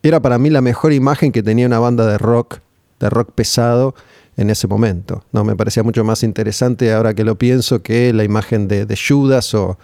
era 0.02 0.20
para 0.20 0.38
mí 0.38 0.50
la 0.50 0.60
mejor 0.60 0.92
imagen 0.92 1.32
que 1.32 1.42
tenía 1.42 1.66
una 1.66 1.78
banda 1.78 2.06
de 2.06 2.18
rock, 2.18 2.58
de 3.00 3.10
rock 3.10 3.32
pesado 3.32 3.94
en 4.36 4.50
ese 4.50 4.66
momento. 4.66 5.24
¿no? 5.32 5.44
Me 5.44 5.56
parecía 5.56 5.82
mucho 5.82 6.04
más 6.04 6.22
interesante 6.22 6.92
ahora 6.92 7.14
que 7.14 7.24
lo 7.24 7.36
pienso 7.36 7.82
que 7.82 8.12
la 8.12 8.24
imagen 8.24 8.68
de, 8.68 8.86
de 8.86 8.96
Judas 8.96 9.54
o, 9.54 9.78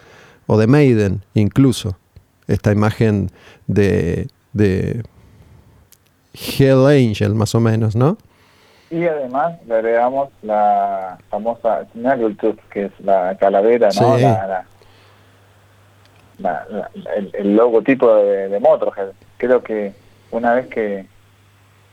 o, 0.46 0.58
de 0.58 0.66
Maiden, 0.66 1.22
incluso. 1.34 1.96
Esta 2.46 2.72
imagen 2.72 3.30
de, 3.66 4.28
de 4.52 5.02
Hell 6.34 6.86
Angel, 6.86 7.34
más 7.34 7.54
o 7.54 7.60
menos, 7.60 7.96
¿no? 7.96 8.18
Y 8.94 9.08
además 9.08 9.54
le 9.66 9.74
agregamos 9.74 10.28
la 10.42 11.18
famosa 11.28 11.84
Snaggletooth, 11.92 12.60
que 12.70 12.84
es 12.84 12.92
la 13.00 13.36
calavera, 13.36 13.88
¿no? 14.00 14.16
La, 16.38 16.66
el, 17.32 17.56
logotipo 17.56 18.14
de, 18.14 18.48
de 18.50 18.60
Motorhead. 18.60 19.08
Creo 19.36 19.64
que 19.64 19.92
una 20.30 20.54
vez 20.54 20.68
que 20.68 21.06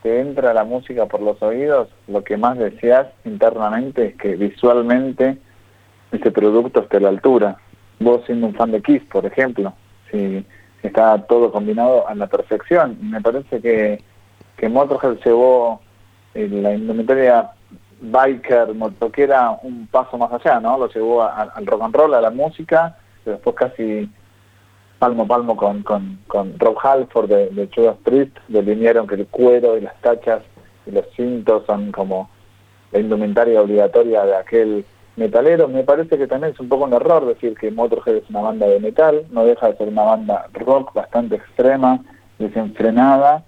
te 0.03 0.19
entra 0.19 0.53
la 0.53 0.63
música 0.63 1.07
por 1.07 1.23
los 1.23 1.41
oídos, 1.41 1.87
lo 2.07 2.23
que 2.23 2.37
más 2.37 2.59
deseas 2.59 3.07
internamente 3.25 4.09
es 4.09 4.15
que 4.17 4.35
visualmente 4.35 5.37
ese 6.11 6.29
producto 6.29 6.81
esté 6.81 6.97
a 6.97 6.99
la 7.01 7.09
altura. 7.09 7.57
Vos 7.99 8.21
siendo 8.27 8.45
un 8.45 8.53
fan 8.53 8.71
de 8.71 8.81
Kiss, 8.83 9.01
por 9.11 9.25
ejemplo, 9.25 9.73
si 10.11 10.45
está 10.83 11.17
todo 11.23 11.51
combinado 11.51 12.07
a 12.07 12.13
la 12.13 12.27
perfección. 12.27 12.95
Me 13.01 13.21
parece 13.21 13.59
que, 13.59 14.03
que 14.55 14.69
Motorhead 14.69 15.17
llevó 15.25 15.81
la 16.33 16.73
indumentaria 16.73 17.51
biker, 18.01 18.73
motoquera, 18.73 19.57
un 19.63 19.87
paso 19.87 20.17
más 20.17 20.31
allá, 20.31 20.59
¿no? 20.59 20.77
Lo 20.77 20.87
llevó 20.89 21.23
al 21.23 21.65
rock 21.65 21.83
and 21.83 21.95
roll, 21.95 22.13
a 22.13 22.21
la 22.21 22.31
música, 22.31 22.97
pero 23.23 23.37
después 23.37 23.55
casi 23.55 24.09
palmo 24.97 25.23
a 25.23 25.27
palmo 25.27 25.55
con, 25.55 25.83
con, 25.83 26.19
con 26.27 26.57
Rob 26.59 26.77
Halford 26.81 27.27
de, 27.27 27.49
de 27.49 27.69
Judas 27.73 27.95
Priest, 28.03 28.37
delinearon 28.47 29.07
que 29.07 29.15
el 29.15 29.27
cuero 29.27 29.77
y 29.77 29.81
las 29.81 29.99
tachas 30.01 30.41
y 30.85 30.91
los 30.91 31.05
cintos 31.15 31.63
son 31.65 31.91
como 31.91 32.29
la 32.91 32.99
indumentaria 32.99 33.61
obligatoria 33.61 34.25
de 34.25 34.35
aquel 34.35 34.85
metalero. 35.15 35.67
Me 35.67 35.83
parece 35.83 36.17
que 36.17 36.27
también 36.27 36.53
es 36.53 36.59
un 36.59 36.69
poco 36.69 36.85
un 36.85 36.93
error 36.93 37.25
decir 37.25 37.55
que 37.57 37.71
Motorhead 37.71 38.17
es 38.17 38.29
una 38.29 38.41
banda 38.41 38.67
de 38.67 38.79
metal, 38.79 39.25
no 39.31 39.45
deja 39.45 39.67
de 39.67 39.77
ser 39.77 39.87
una 39.87 40.03
banda 40.03 40.47
rock 40.53 40.93
bastante 40.93 41.35
extrema, 41.35 41.99
desenfrenada, 42.37 43.43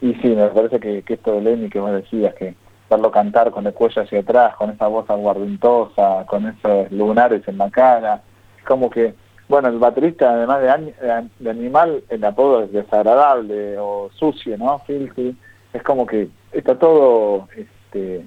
y 0.00 0.14
sí, 0.14 0.28
me 0.28 0.46
parece 0.48 0.78
que, 0.80 1.02
esto 1.06 1.34
de 1.34 1.40
Lenny 1.42 1.68
que 1.68 1.80
vos 1.80 1.92
decías, 1.92 2.34
que 2.34 2.54
verlo 2.88 3.10
cantar 3.10 3.50
con 3.50 3.66
el 3.66 3.74
cuello 3.74 4.02
hacia 4.02 4.20
atrás, 4.20 4.56
con 4.56 4.70
esa 4.70 4.86
voz 4.86 5.08
aguardentosa, 5.10 6.24
con 6.26 6.46
esos 6.46 6.90
lunares 6.90 7.46
en 7.46 7.58
la 7.58 7.70
cara, 7.70 8.22
es 8.56 8.64
como 8.64 8.88
que, 8.88 9.14
bueno, 9.48 9.68
el 9.68 9.78
baterista 9.78 10.30
además 10.30 10.60
de, 10.60 11.28
de 11.38 11.50
animal, 11.50 12.02
el 12.08 12.24
apodo 12.24 12.62
es 12.62 12.72
desagradable 12.72 13.78
o 13.78 14.10
sucio, 14.14 14.56
¿no? 14.56 14.78
Filthy, 14.80 15.36
es 15.72 15.82
como 15.82 16.06
que 16.06 16.28
está 16.52 16.78
todo 16.78 17.48
este, 17.56 18.26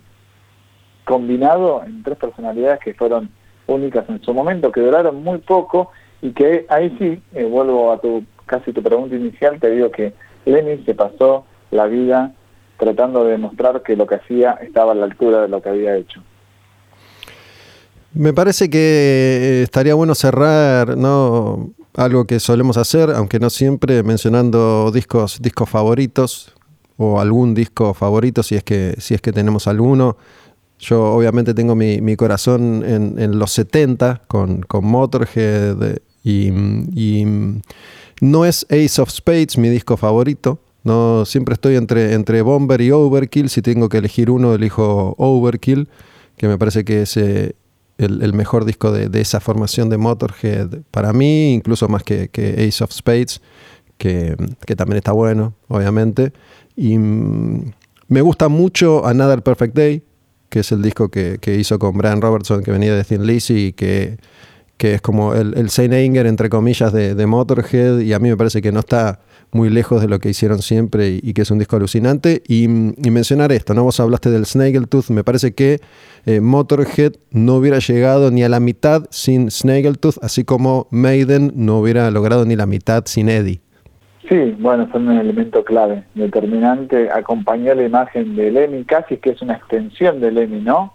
combinado 1.05 1.83
en 1.83 2.03
tres 2.03 2.17
personalidades 2.17 2.79
que 2.79 2.93
fueron 2.93 3.29
únicas 3.67 4.07
en 4.09 4.21
su 4.21 4.33
momento, 4.33 4.71
que 4.71 4.81
duraron 4.81 5.23
muy 5.23 5.39
poco 5.39 5.91
y 6.21 6.31
que 6.31 6.65
ahí 6.69 6.95
sí, 6.99 7.21
eh, 7.33 7.45
vuelvo 7.45 7.91
a 7.91 7.99
tu 7.99 8.23
casi 8.45 8.73
tu 8.73 8.83
pregunta 8.83 9.15
inicial, 9.15 9.59
te 9.59 9.71
digo 9.71 9.89
que 9.91 10.13
Lenny 10.45 10.83
se 10.83 10.93
pasó 10.93 11.45
la 11.71 11.87
vida 11.87 12.33
tratando 12.77 13.23
de 13.23 13.31
demostrar 13.31 13.83
que 13.83 13.95
lo 13.95 14.07
que 14.07 14.15
hacía 14.15 14.57
estaba 14.61 14.91
a 14.91 14.95
la 14.95 15.05
altura 15.05 15.41
de 15.41 15.47
lo 15.47 15.61
que 15.61 15.69
había 15.69 15.95
hecho. 15.95 16.21
Me 18.13 18.33
parece 18.33 18.69
que 18.69 18.79
eh, 18.79 19.61
estaría 19.63 19.93
bueno 19.93 20.15
cerrar, 20.15 20.97
¿no? 20.97 21.71
Algo 21.95 22.25
que 22.25 22.39
solemos 22.39 22.77
hacer, 22.77 23.11
aunque 23.11 23.39
no 23.39 23.49
siempre, 23.49 24.03
mencionando 24.03 24.91
discos, 24.91 25.41
discos 25.41 25.69
favoritos 25.69 26.53
o 26.97 27.19
algún 27.19 27.53
disco 27.53 27.93
favorito, 27.93 28.43
si 28.43 28.55
es 28.55 28.63
que, 28.63 28.95
si 28.97 29.13
es 29.13 29.21
que 29.21 29.31
tenemos 29.31 29.67
alguno. 29.67 30.17
Yo 30.79 31.13
obviamente 31.13 31.53
tengo 31.53 31.75
mi, 31.75 32.15
corazón 32.15 32.83
en, 32.85 33.37
los 33.37 33.51
70 33.51 34.23
con, 34.27 34.61
con 34.63 34.85
Motorhead 34.85 35.99
y, 36.23 36.51
no 38.19 38.45
es 38.45 38.65
Ace 38.69 39.01
of 39.01 39.09
Spades 39.09 39.57
mi 39.57 39.69
disco 39.69 39.97
favorito. 39.97 40.59
No, 40.83 41.25
siempre 41.25 41.53
estoy 41.53 41.75
entre, 41.75 42.13
entre 42.13 42.41
Bomber 42.41 42.81
y 42.81 42.91
Overkill. 42.91 43.49
Si 43.49 43.61
tengo 43.61 43.89
que 43.89 43.97
elegir 43.97 44.31
uno, 44.31 44.53
elijo 44.53 45.15
Overkill, 45.17 45.87
que 46.37 46.47
me 46.47 46.57
parece 46.57 46.83
que 46.83 47.03
es 47.03 47.17
eh, 47.17 47.55
el, 47.97 48.33
mejor 48.33 48.65
disco 48.65 48.91
de, 48.91 49.21
esa 49.21 49.39
formación 49.39 49.89
de 49.89 49.97
Motorhead 49.97 50.79
para 50.89 51.13
mí, 51.13 51.53
incluso 51.53 51.87
más 51.87 52.03
que, 52.03 52.29
Ace 52.67 52.83
of 52.83 52.91
Spades, 52.91 53.41
que, 53.97 54.35
también 54.75 54.97
está 54.97 55.11
bueno, 55.11 55.53
obviamente. 55.67 56.33
Y 56.75 56.97
mm, 56.97 57.73
me 58.07 58.21
gusta 58.21 58.47
mucho 58.47 59.05
Another 59.05 59.43
Perfect 59.43 59.75
Day, 59.75 60.03
que 60.49 60.61
es 60.61 60.71
el 60.71 60.81
disco 60.81 61.09
que, 61.09 61.39
hizo 61.57 61.77
con 61.77 61.97
Brian 61.97 62.21
Robertson, 62.21 62.63
que 62.63 62.71
venía 62.71 62.95
de 62.95 63.03
Thin 63.03 63.25
Lizzy 63.25 63.67
y 63.67 63.73
que, 63.73 64.17
que 64.77 64.95
es 64.95 65.01
como 65.01 65.33
el, 65.33 65.57
el 65.57 65.69
Saint 65.69 65.93
Anger, 65.93 66.25
entre 66.25 66.49
comillas, 66.49 66.91
de, 66.91 67.15
de 67.15 67.25
Motorhead. 67.25 67.99
Y 67.99 68.13
a 68.13 68.19
mí 68.19 68.29
me 68.29 68.37
parece 68.37 68.61
que 68.61 68.71
no 68.71 68.79
está 68.79 69.19
muy 69.51 69.69
lejos 69.69 70.01
de 70.01 70.07
lo 70.07 70.19
que 70.19 70.29
hicieron 70.29 70.61
siempre 70.61 71.19
y, 71.21 71.33
que 71.33 71.41
es 71.41 71.51
un 71.51 71.59
disco 71.59 71.75
alucinante. 71.75 72.41
Y, 72.47 72.67
mencionar 72.67 73.51
esto, 73.51 73.73
¿no? 73.73 73.83
Vos 73.83 73.99
hablaste 73.99 74.29
del 74.29 74.45
Snaggletooth, 74.45 75.09
me 75.09 75.23
parece 75.23 75.53
que 75.53 75.79
eh, 76.25 76.39
Motorhead 76.39 77.13
no 77.31 77.55
hubiera 77.55 77.79
llegado 77.79 78.31
ni 78.31 78.43
a 78.43 78.49
la 78.49 78.59
mitad 78.59 79.03
sin 79.09 79.51
Snaggletooth, 79.51 80.23
así 80.23 80.45
como 80.45 80.87
Maiden 80.91 81.51
no 81.55 81.79
hubiera 81.79 82.09
logrado 82.09 82.45
ni 82.45 82.55
la 82.55 82.65
mitad 82.65 83.03
sin 83.05 83.27
Eddie. 83.29 83.59
Sí, 84.29 84.55
bueno, 84.59 84.87
son 84.93 85.09
un 85.09 85.17
elemento 85.17 85.65
clave, 85.65 86.05
determinante, 86.15 87.09
acompañó 87.11 87.75
la 87.75 87.83
imagen 87.83 88.37
de 88.37 88.49
Lemmy, 88.49 88.85
casi 88.85 89.17
que 89.17 89.31
es 89.31 89.41
una 89.41 89.55
extensión 89.55 90.21
de 90.21 90.31
Lemmy, 90.31 90.61
¿no? 90.61 90.93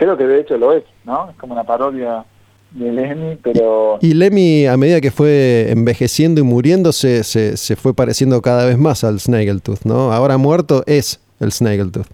Creo 0.00 0.16
que 0.16 0.26
de 0.26 0.40
hecho 0.40 0.56
lo 0.56 0.72
es, 0.72 0.82
¿no? 1.04 1.28
Es 1.28 1.36
como 1.36 1.52
una 1.52 1.64
parodia 1.64 2.24
de 2.70 2.90
Lemmy, 2.90 3.36
pero... 3.42 3.98
Y, 4.00 4.14
Lemmy, 4.14 4.64
a 4.64 4.78
medida 4.78 4.98
que 5.02 5.10
fue 5.10 5.70
envejeciendo 5.70 6.40
y 6.40 6.42
muriendo, 6.42 6.92
se, 6.92 7.22
se, 7.22 7.76
fue 7.76 7.92
pareciendo 7.92 8.40
cada 8.40 8.64
vez 8.64 8.78
más 8.78 9.04
al 9.04 9.20
Snaggletooth, 9.20 9.84
¿no? 9.84 10.10
Ahora 10.10 10.38
muerto 10.38 10.84
es 10.86 11.22
el 11.38 11.52
Snaggletooth. 11.52 12.06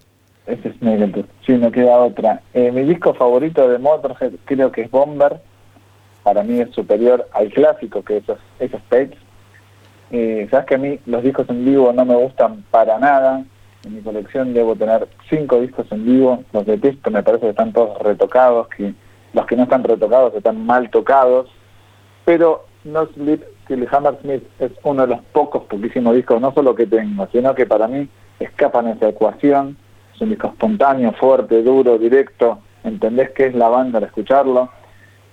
Es 0.47 0.59
Snaggletooth, 0.79 1.27
sí, 1.45 1.53
no 1.53 1.71
queda 1.71 1.97
otra. 1.99 2.41
Eh, 2.53 2.73
mi 2.73 2.81
disco 2.81 3.13
favorito 3.13 3.69
de 3.69 3.77
Motorhead 3.77 4.33
creo 4.43 4.69
que 4.69 4.81
es 4.81 4.91
Bomber. 4.91 5.39
Para 6.23 6.43
mí 6.43 6.59
es 6.59 6.69
superior 6.71 7.25
al 7.31 7.47
clásico 7.53 8.03
que 8.03 8.17
es 8.17 8.23
esos 8.59 8.81
Spades. 8.81 9.17
Eh, 10.11 10.45
Sabes 10.51 10.65
que 10.65 10.75
a 10.75 10.77
mí 10.77 10.99
los 11.05 11.23
discos 11.23 11.49
en 11.49 11.63
vivo 11.63 11.93
no 11.93 12.03
me 12.03 12.17
gustan 12.17 12.65
para 12.69 12.99
nada. 12.99 13.45
En 13.85 13.95
mi 13.95 14.01
colección 14.01 14.53
debo 14.53 14.75
tener 14.75 15.07
cinco 15.29 15.61
discos 15.61 15.85
en 15.91 16.05
vivo. 16.05 16.43
Los 16.51 16.65
detesto, 16.65 17.11
me 17.11 17.23
parece 17.23 17.45
que 17.45 17.49
están 17.51 17.73
todos 17.73 17.97
retocados, 17.99 18.67
que 18.69 18.93
los 19.33 19.45
que 19.45 19.55
no 19.55 19.63
están 19.63 19.83
retocados 19.83 20.33
están 20.33 20.65
mal 20.65 20.89
tocados, 20.89 21.49
pero 22.25 22.65
No 22.83 23.05
Sleep 23.07 23.43
Till 23.67 23.87
Hammersmith 23.91 24.43
es 24.59 24.71
uno 24.83 25.01
de 25.03 25.15
los 25.15 25.21
pocos, 25.33 25.63
poquísimos 25.63 26.15
discos, 26.15 26.39
no 26.41 26.53
solo 26.53 26.73
que 26.73 26.87
tengo, 26.87 27.27
sino 27.31 27.53
que 27.53 27.65
para 27.65 27.87
mí 27.87 28.07
escapan 28.39 28.87
esa 28.87 29.09
ecuación, 29.09 29.77
es 30.13 30.21
un 30.21 30.29
disco 30.29 30.47
espontáneo, 30.47 31.11
fuerte, 31.13 31.61
duro, 31.63 31.97
directo, 31.97 32.59
entendés 32.83 33.31
qué 33.31 33.47
es 33.47 33.55
la 33.55 33.67
banda 33.67 33.97
al 33.97 34.05
escucharlo, 34.05 34.69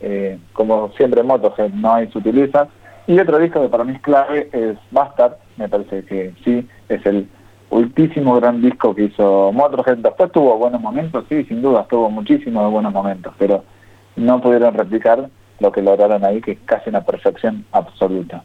eh, 0.00 0.38
como 0.52 0.90
siempre 0.96 1.22
Motorhead 1.22 1.70
no 1.70 1.94
hay 1.94 2.10
sutilizas, 2.10 2.68
y 3.06 3.18
otro 3.18 3.38
disco 3.38 3.62
que 3.62 3.68
para 3.68 3.84
mí 3.84 3.94
es 3.94 4.02
clave 4.02 4.48
es 4.52 4.76
Bastard, 4.90 5.34
me 5.56 5.68
parece 5.68 6.04
que 6.04 6.34
sí, 6.44 6.68
es 6.88 7.06
el 7.06 7.28
ultísimo 7.74 8.36
gran 8.36 8.62
disco 8.62 8.94
que 8.94 9.04
hizo 9.04 9.50
Motorhead, 9.52 9.98
después 9.98 10.30
tuvo 10.30 10.56
buenos 10.56 10.80
momentos, 10.80 11.24
sí, 11.28 11.44
sin 11.44 11.60
duda, 11.60 11.86
tuvo 11.90 12.08
muchísimos 12.08 12.70
buenos 12.70 12.92
momentos, 12.92 13.34
pero 13.36 13.64
no 14.14 14.40
pudieron 14.40 14.74
replicar 14.74 15.28
lo 15.58 15.72
que 15.72 15.82
lograron 15.82 16.24
ahí, 16.24 16.40
que 16.40 16.52
es 16.52 16.58
casi 16.64 16.90
una 16.90 17.04
perfección 17.04 17.64
absoluta. 17.72 18.44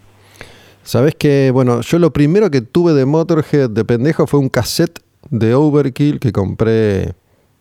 Sabes 0.82 1.13
que, 1.13 1.51
bueno, 1.51 1.82
yo 1.82 1.99
lo 1.99 2.11
primero 2.11 2.49
que 2.49 2.61
tuve 2.61 2.93
de 2.93 3.05
Motorhead 3.05 3.69
de 3.69 3.86
pendejo 3.86 4.25
fue 4.25 4.39
un 4.39 4.49
cassette 4.49 4.99
de 5.30 5.53
Overkill 5.53 6.19
que 6.19 6.32
compré 6.32 7.13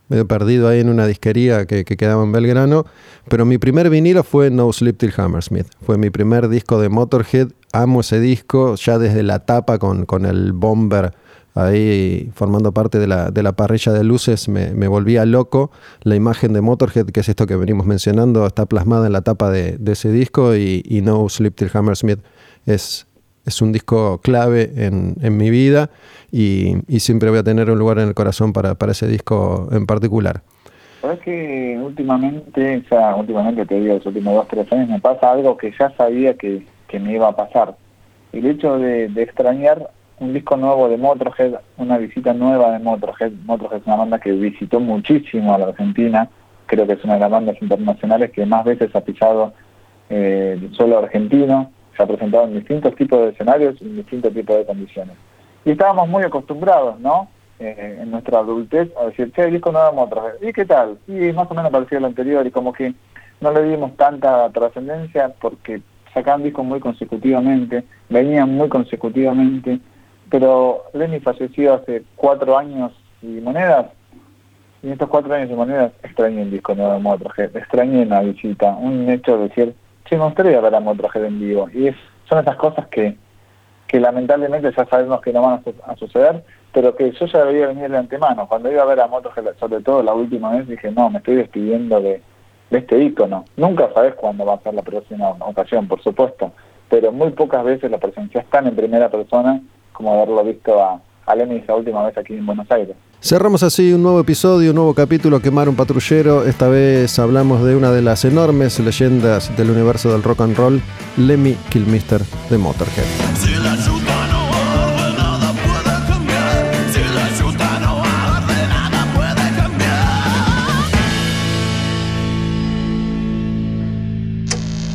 medio 0.09 0.27
perdido 0.27 0.69
ahí 0.69 0.81
en 0.81 0.89
una 0.89 1.07
disquería 1.07 1.67
que, 1.67 1.85
quedaba 1.85 2.25
en 2.25 2.33
Belgrano, 2.33 2.87
pero 3.29 3.45
mi 3.45 3.59
primer 3.59 3.91
vinilo 3.91 4.23
fue 4.23 4.51
No 4.51 4.73
Sleep 4.73 4.97
Till 4.97 5.13
Hammersmith. 5.15 5.67
Fue 5.83 5.99
mi 5.99 6.09
primer 6.09 6.49
disco 6.49 6.81
de 6.81 6.89
Motorhead. 6.89 7.49
Amo 7.75 8.01
ese 8.01 8.21
disco 8.21 8.77
ya 8.77 8.99
desde 8.99 9.23
la 9.23 9.41
tapa 9.41 9.79
con, 9.79 10.07
con 10.07 10.25
el 10.25 10.55
bomber 10.55 11.13
ahí 11.59 12.31
formando 12.35 12.73
parte 12.73 12.99
de 12.99 13.07
la, 13.07 13.31
de 13.31 13.43
la 13.43 13.53
parrilla 13.53 13.93
de 13.93 14.05
luces, 14.05 14.49
me, 14.49 14.89
volvía 14.89 15.25
loco. 15.25 15.71
La 16.03 16.15
imagen 16.15 16.53
de 16.53 16.61
Motorhead, 16.61 17.07
que 17.07 17.21
es 17.21 17.29
esto 17.29 17.47
que 17.47 17.57
venimos 17.57 17.87
mencionando, 17.87 18.47
está 18.47 18.67
plasmada 18.67 19.07
en 19.07 19.13
la 19.13 19.23
tapa 19.23 19.51
de, 19.51 19.79
ese 19.87 20.13
disco 20.13 20.55
y, 20.55 21.01
No 21.03 21.29
Sleep 21.29 21.55
Till 21.55 21.71
Hammersmith 21.73 22.21
es, 22.67 23.07
es 23.45 23.63
un 23.63 23.73
disco 23.73 24.21
clave 24.23 24.71
en, 24.77 25.17
en 25.21 25.37
mi 25.37 25.51
vida 25.51 25.91
y, 26.31 26.77
y, 26.87 27.01
siempre 27.01 27.31
voy 27.31 27.41
a 27.41 27.43
tener 27.43 27.71
un 27.71 27.79
lugar 27.79 27.99
en 27.99 28.09
el 28.09 28.15
corazón 28.15 28.53
para, 28.53 28.77
para 28.77 28.93
ese 28.93 29.09
disco 29.09 29.69
en 29.73 29.87
particular. 29.87 30.43
Sabes 31.01 31.21
que 31.21 31.79
últimamente, 31.81 32.83
sea, 32.89 33.15
últimamente 33.17 33.65
te 33.67 33.81
digo, 33.81 33.95
los 33.95 34.07
últimos 34.07 34.35
dos, 34.35 34.49
tres 34.49 34.73
años 34.73 34.89
me 34.89 35.01
pasa 35.01 35.31
algo 35.31 35.57
que 35.57 35.73
ya 35.79 35.91
sabía 35.97 36.35
que, 36.35 36.65
que 36.89 37.01
me 37.01 37.15
iba 37.15 37.29
a 37.29 37.37
pasar. 37.37 37.77
El 38.33 38.47
hecho 38.47 38.79
de 38.79 39.07
extrañar 39.17 39.89
un 40.21 40.33
disco 40.33 40.57
nuevo 40.57 40.89
de 40.89 40.97
Motorhead, 40.97 41.55
una 41.77 41.99
visita 41.99 42.33
nueva 42.33 42.73
de 42.73 42.79
Motorhead. 42.81 43.33
Motorhead 43.45 43.81
es 43.81 43.87
una 43.87 43.97
banda 43.97 44.19
que 44.19 44.33
visitó 44.33 44.81
muchísimo 44.81 45.55
a 45.55 45.59
la 45.59 45.67
Argentina, 45.67 46.29
creo 46.67 46.87
que 46.87 46.95
es 46.95 47.05
una 47.05 47.15
de 47.15 47.21
las 47.21 47.31
bandas 47.31 47.57
internacionales 47.61 48.31
que 48.31 48.45
más 48.45 48.65
veces 48.65 48.95
ha 48.95 49.01
pisado 49.01 49.53
eh, 50.11 50.59
el 50.79 50.93
argentino, 50.93 51.71
se 51.97 52.03
ha 52.03 52.07
presentado 52.07 52.45
en 52.45 52.55
distintos 52.55 52.95
tipos 52.95 53.21
de 53.21 53.29
escenarios 53.31 53.81
y 53.81 53.85
en 53.85 53.97
distintos 53.97 54.33
tipos 54.33 54.57
de 54.57 54.67
condiciones. 54.67 55.17
Y 55.65 55.73
estábamos 55.73 56.09
muy 56.09 56.23
acostumbrados, 56.23 56.99
¿no? 57.01 57.29
Eh, 57.61 57.99
en 58.01 58.11
nuestra 58.13 58.39
adultez 58.39 58.89
a 59.01 59.07
decir, 59.07 59.33
che, 59.33 59.43
el 59.43 59.53
disco 59.53 59.73
nuevo 59.73 59.89
de 59.89 59.97
Motorhead, 59.97 60.49
¿y 60.49 60.53
qué 60.53 60.65
tal? 60.65 60.99
Y 61.09 61.33
más 61.33 61.51
o 61.51 61.55
menos 61.55 61.73
parecía 61.73 62.01
lo 62.01 62.07
anterior 62.07 62.47
y 62.47 62.51
como 62.51 62.73
que 62.73 62.95
no 63.41 63.53
le 63.53 63.65
dimos 63.65 63.97
tanta 63.97 64.49
trascendencia 64.51 65.33
porque 65.41 65.81
sacaban 66.15 66.43
discos 66.43 66.65
muy 66.65 66.81
consecutivamente, 66.81 67.85
venían 68.09 68.55
muy 68.55 68.69
consecutivamente, 68.69 69.81
pero 70.31 70.85
Lenny 70.93 71.21
falleció 71.21 71.75
hace 71.75 72.03
cuatro 72.17 72.57
años 72.57 72.93
y 73.23 73.41
monedas, 73.41 73.87
y 74.83 74.87
en 74.87 74.93
estos 74.93 75.09
cuatro 75.09 75.35
años 75.35 75.51
y 75.51 75.55
monedas 75.55 75.93
extrañé 76.03 76.43
el 76.43 76.51
disco 76.51 76.75
nuevo 76.75 76.93
de 76.93 77.01
Motorhead, 77.01 77.57
extrañé 77.57 78.03
una 78.03 78.21
visita, 78.21 78.73
un 78.73 79.09
hecho 79.09 79.37
de 79.39 79.49
decir, 79.49 79.75
sí, 80.09 80.17
me 80.17 80.25
gustaría 80.25 80.61
ver 80.61 80.75
a 80.75 80.81
Motorhead 80.81 81.25
en 81.25 81.41
vivo, 81.41 81.69
y 81.73 81.89
es, 81.89 81.97
son 82.29 82.39
esas 82.41 82.57
cosas 82.57 82.87
que, 82.89 83.17
que 83.87 84.01
lamentablemente 84.01 84.73
ya 84.77 84.85
sabemos 84.87 85.21
que 85.21 85.33
no 85.33 85.43
van 85.43 85.63
a, 85.87 85.97
suceder, 85.97 86.45
pero 86.73 86.95
que 86.95 87.11
yo 87.13 87.27
ya 87.27 87.45
debía 87.45 87.69
venir 87.69 87.91
de 87.91 87.99
antemano, 87.99 88.47
cuando 88.47 88.71
iba 88.71 88.83
a 88.83 88.87
ver 88.87 89.01
a 89.01 89.09
Motorhead, 89.09 89.57
sobre 89.59 89.81
todo 89.83 90.03
la 90.03 90.15
última 90.15 90.53
vez, 90.53 90.69
dije, 90.69 90.91
no, 90.91 91.11
me 91.11 91.19
estoy 91.19 91.37
despidiendo 91.37 92.01
de, 92.01 92.23
de 92.71 92.79
este 92.79 93.03
ícono, 93.03 93.47
nunca 93.57 93.91
sabes 93.95 94.15
cuándo 94.15 94.45
va 94.45 94.55
a 94.55 94.61
ser 94.61 94.75
la 94.75 94.83
próxima 94.83 95.31
ocasión, 95.31 95.89
por 95.89 96.03
supuesto, 96.03 96.53
pero 96.89 97.13
muy 97.13 97.31
pocas 97.31 97.65
veces 97.65 97.91
la 97.91 97.99
presencia 97.99 98.43
es 98.43 98.47
tan 98.49 98.67
en 98.67 98.77
primera 98.77 99.11
persona 99.11 99.61
como 99.99 100.15
haberlo 100.15 100.45
visto 100.45 100.81
a, 100.81 101.03
a 101.27 101.35
esa 101.35 101.75
última 101.75 102.05
vez 102.07 102.17
aquí 102.17 102.35
en 102.35 102.47
Buenos 102.47 102.71
Aires. 102.71 102.97
Cerramos 103.21 103.65
así 103.65 103.93
un 103.93 104.05
nuevo 104.05 104.21
episodio, 104.21 104.71
un 104.71 104.77
nuevo 104.77 104.95
capítulo, 104.95 105.41
Quemar 105.41 105.69
un 105.69 105.75
patrullero. 105.75 106.47
Esta 106.47 106.69
vez 106.69 107.19
hablamos 107.19 107.65
de 107.65 107.75
una 107.75 107.91
de 107.91 108.01
las 108.01 108.25
enormes 108.25 108.79
leyendas 108.79 109.55
del 109.57 109.71
universo 109.71 110.13
del 110.13 110.23
rock 110.23 110.43
and 110.43 110.57
roll, 110.57 110.81
Lemmy 111.17 111.57
Kilmister 111.69 112.23
de 112.49 112.59
Motorhead. 112.59 113.05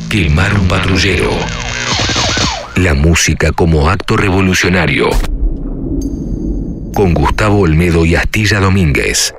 Quemar 0.08 0.58
un 0.58 0.68
patrullero 0.68 1.63
la 2.76 2.94
música 2.94 3.52
como 3.52 3.88
acto 3.88 4.16
revolucionario. 4.16 5.08
Con 6.92 7.14
Gustavo 7.14 7.60
Olmedo 7.60 8.04
y 8.04 8.16
Astilla 8.16 8.58
Domínguez. 8.58 9.34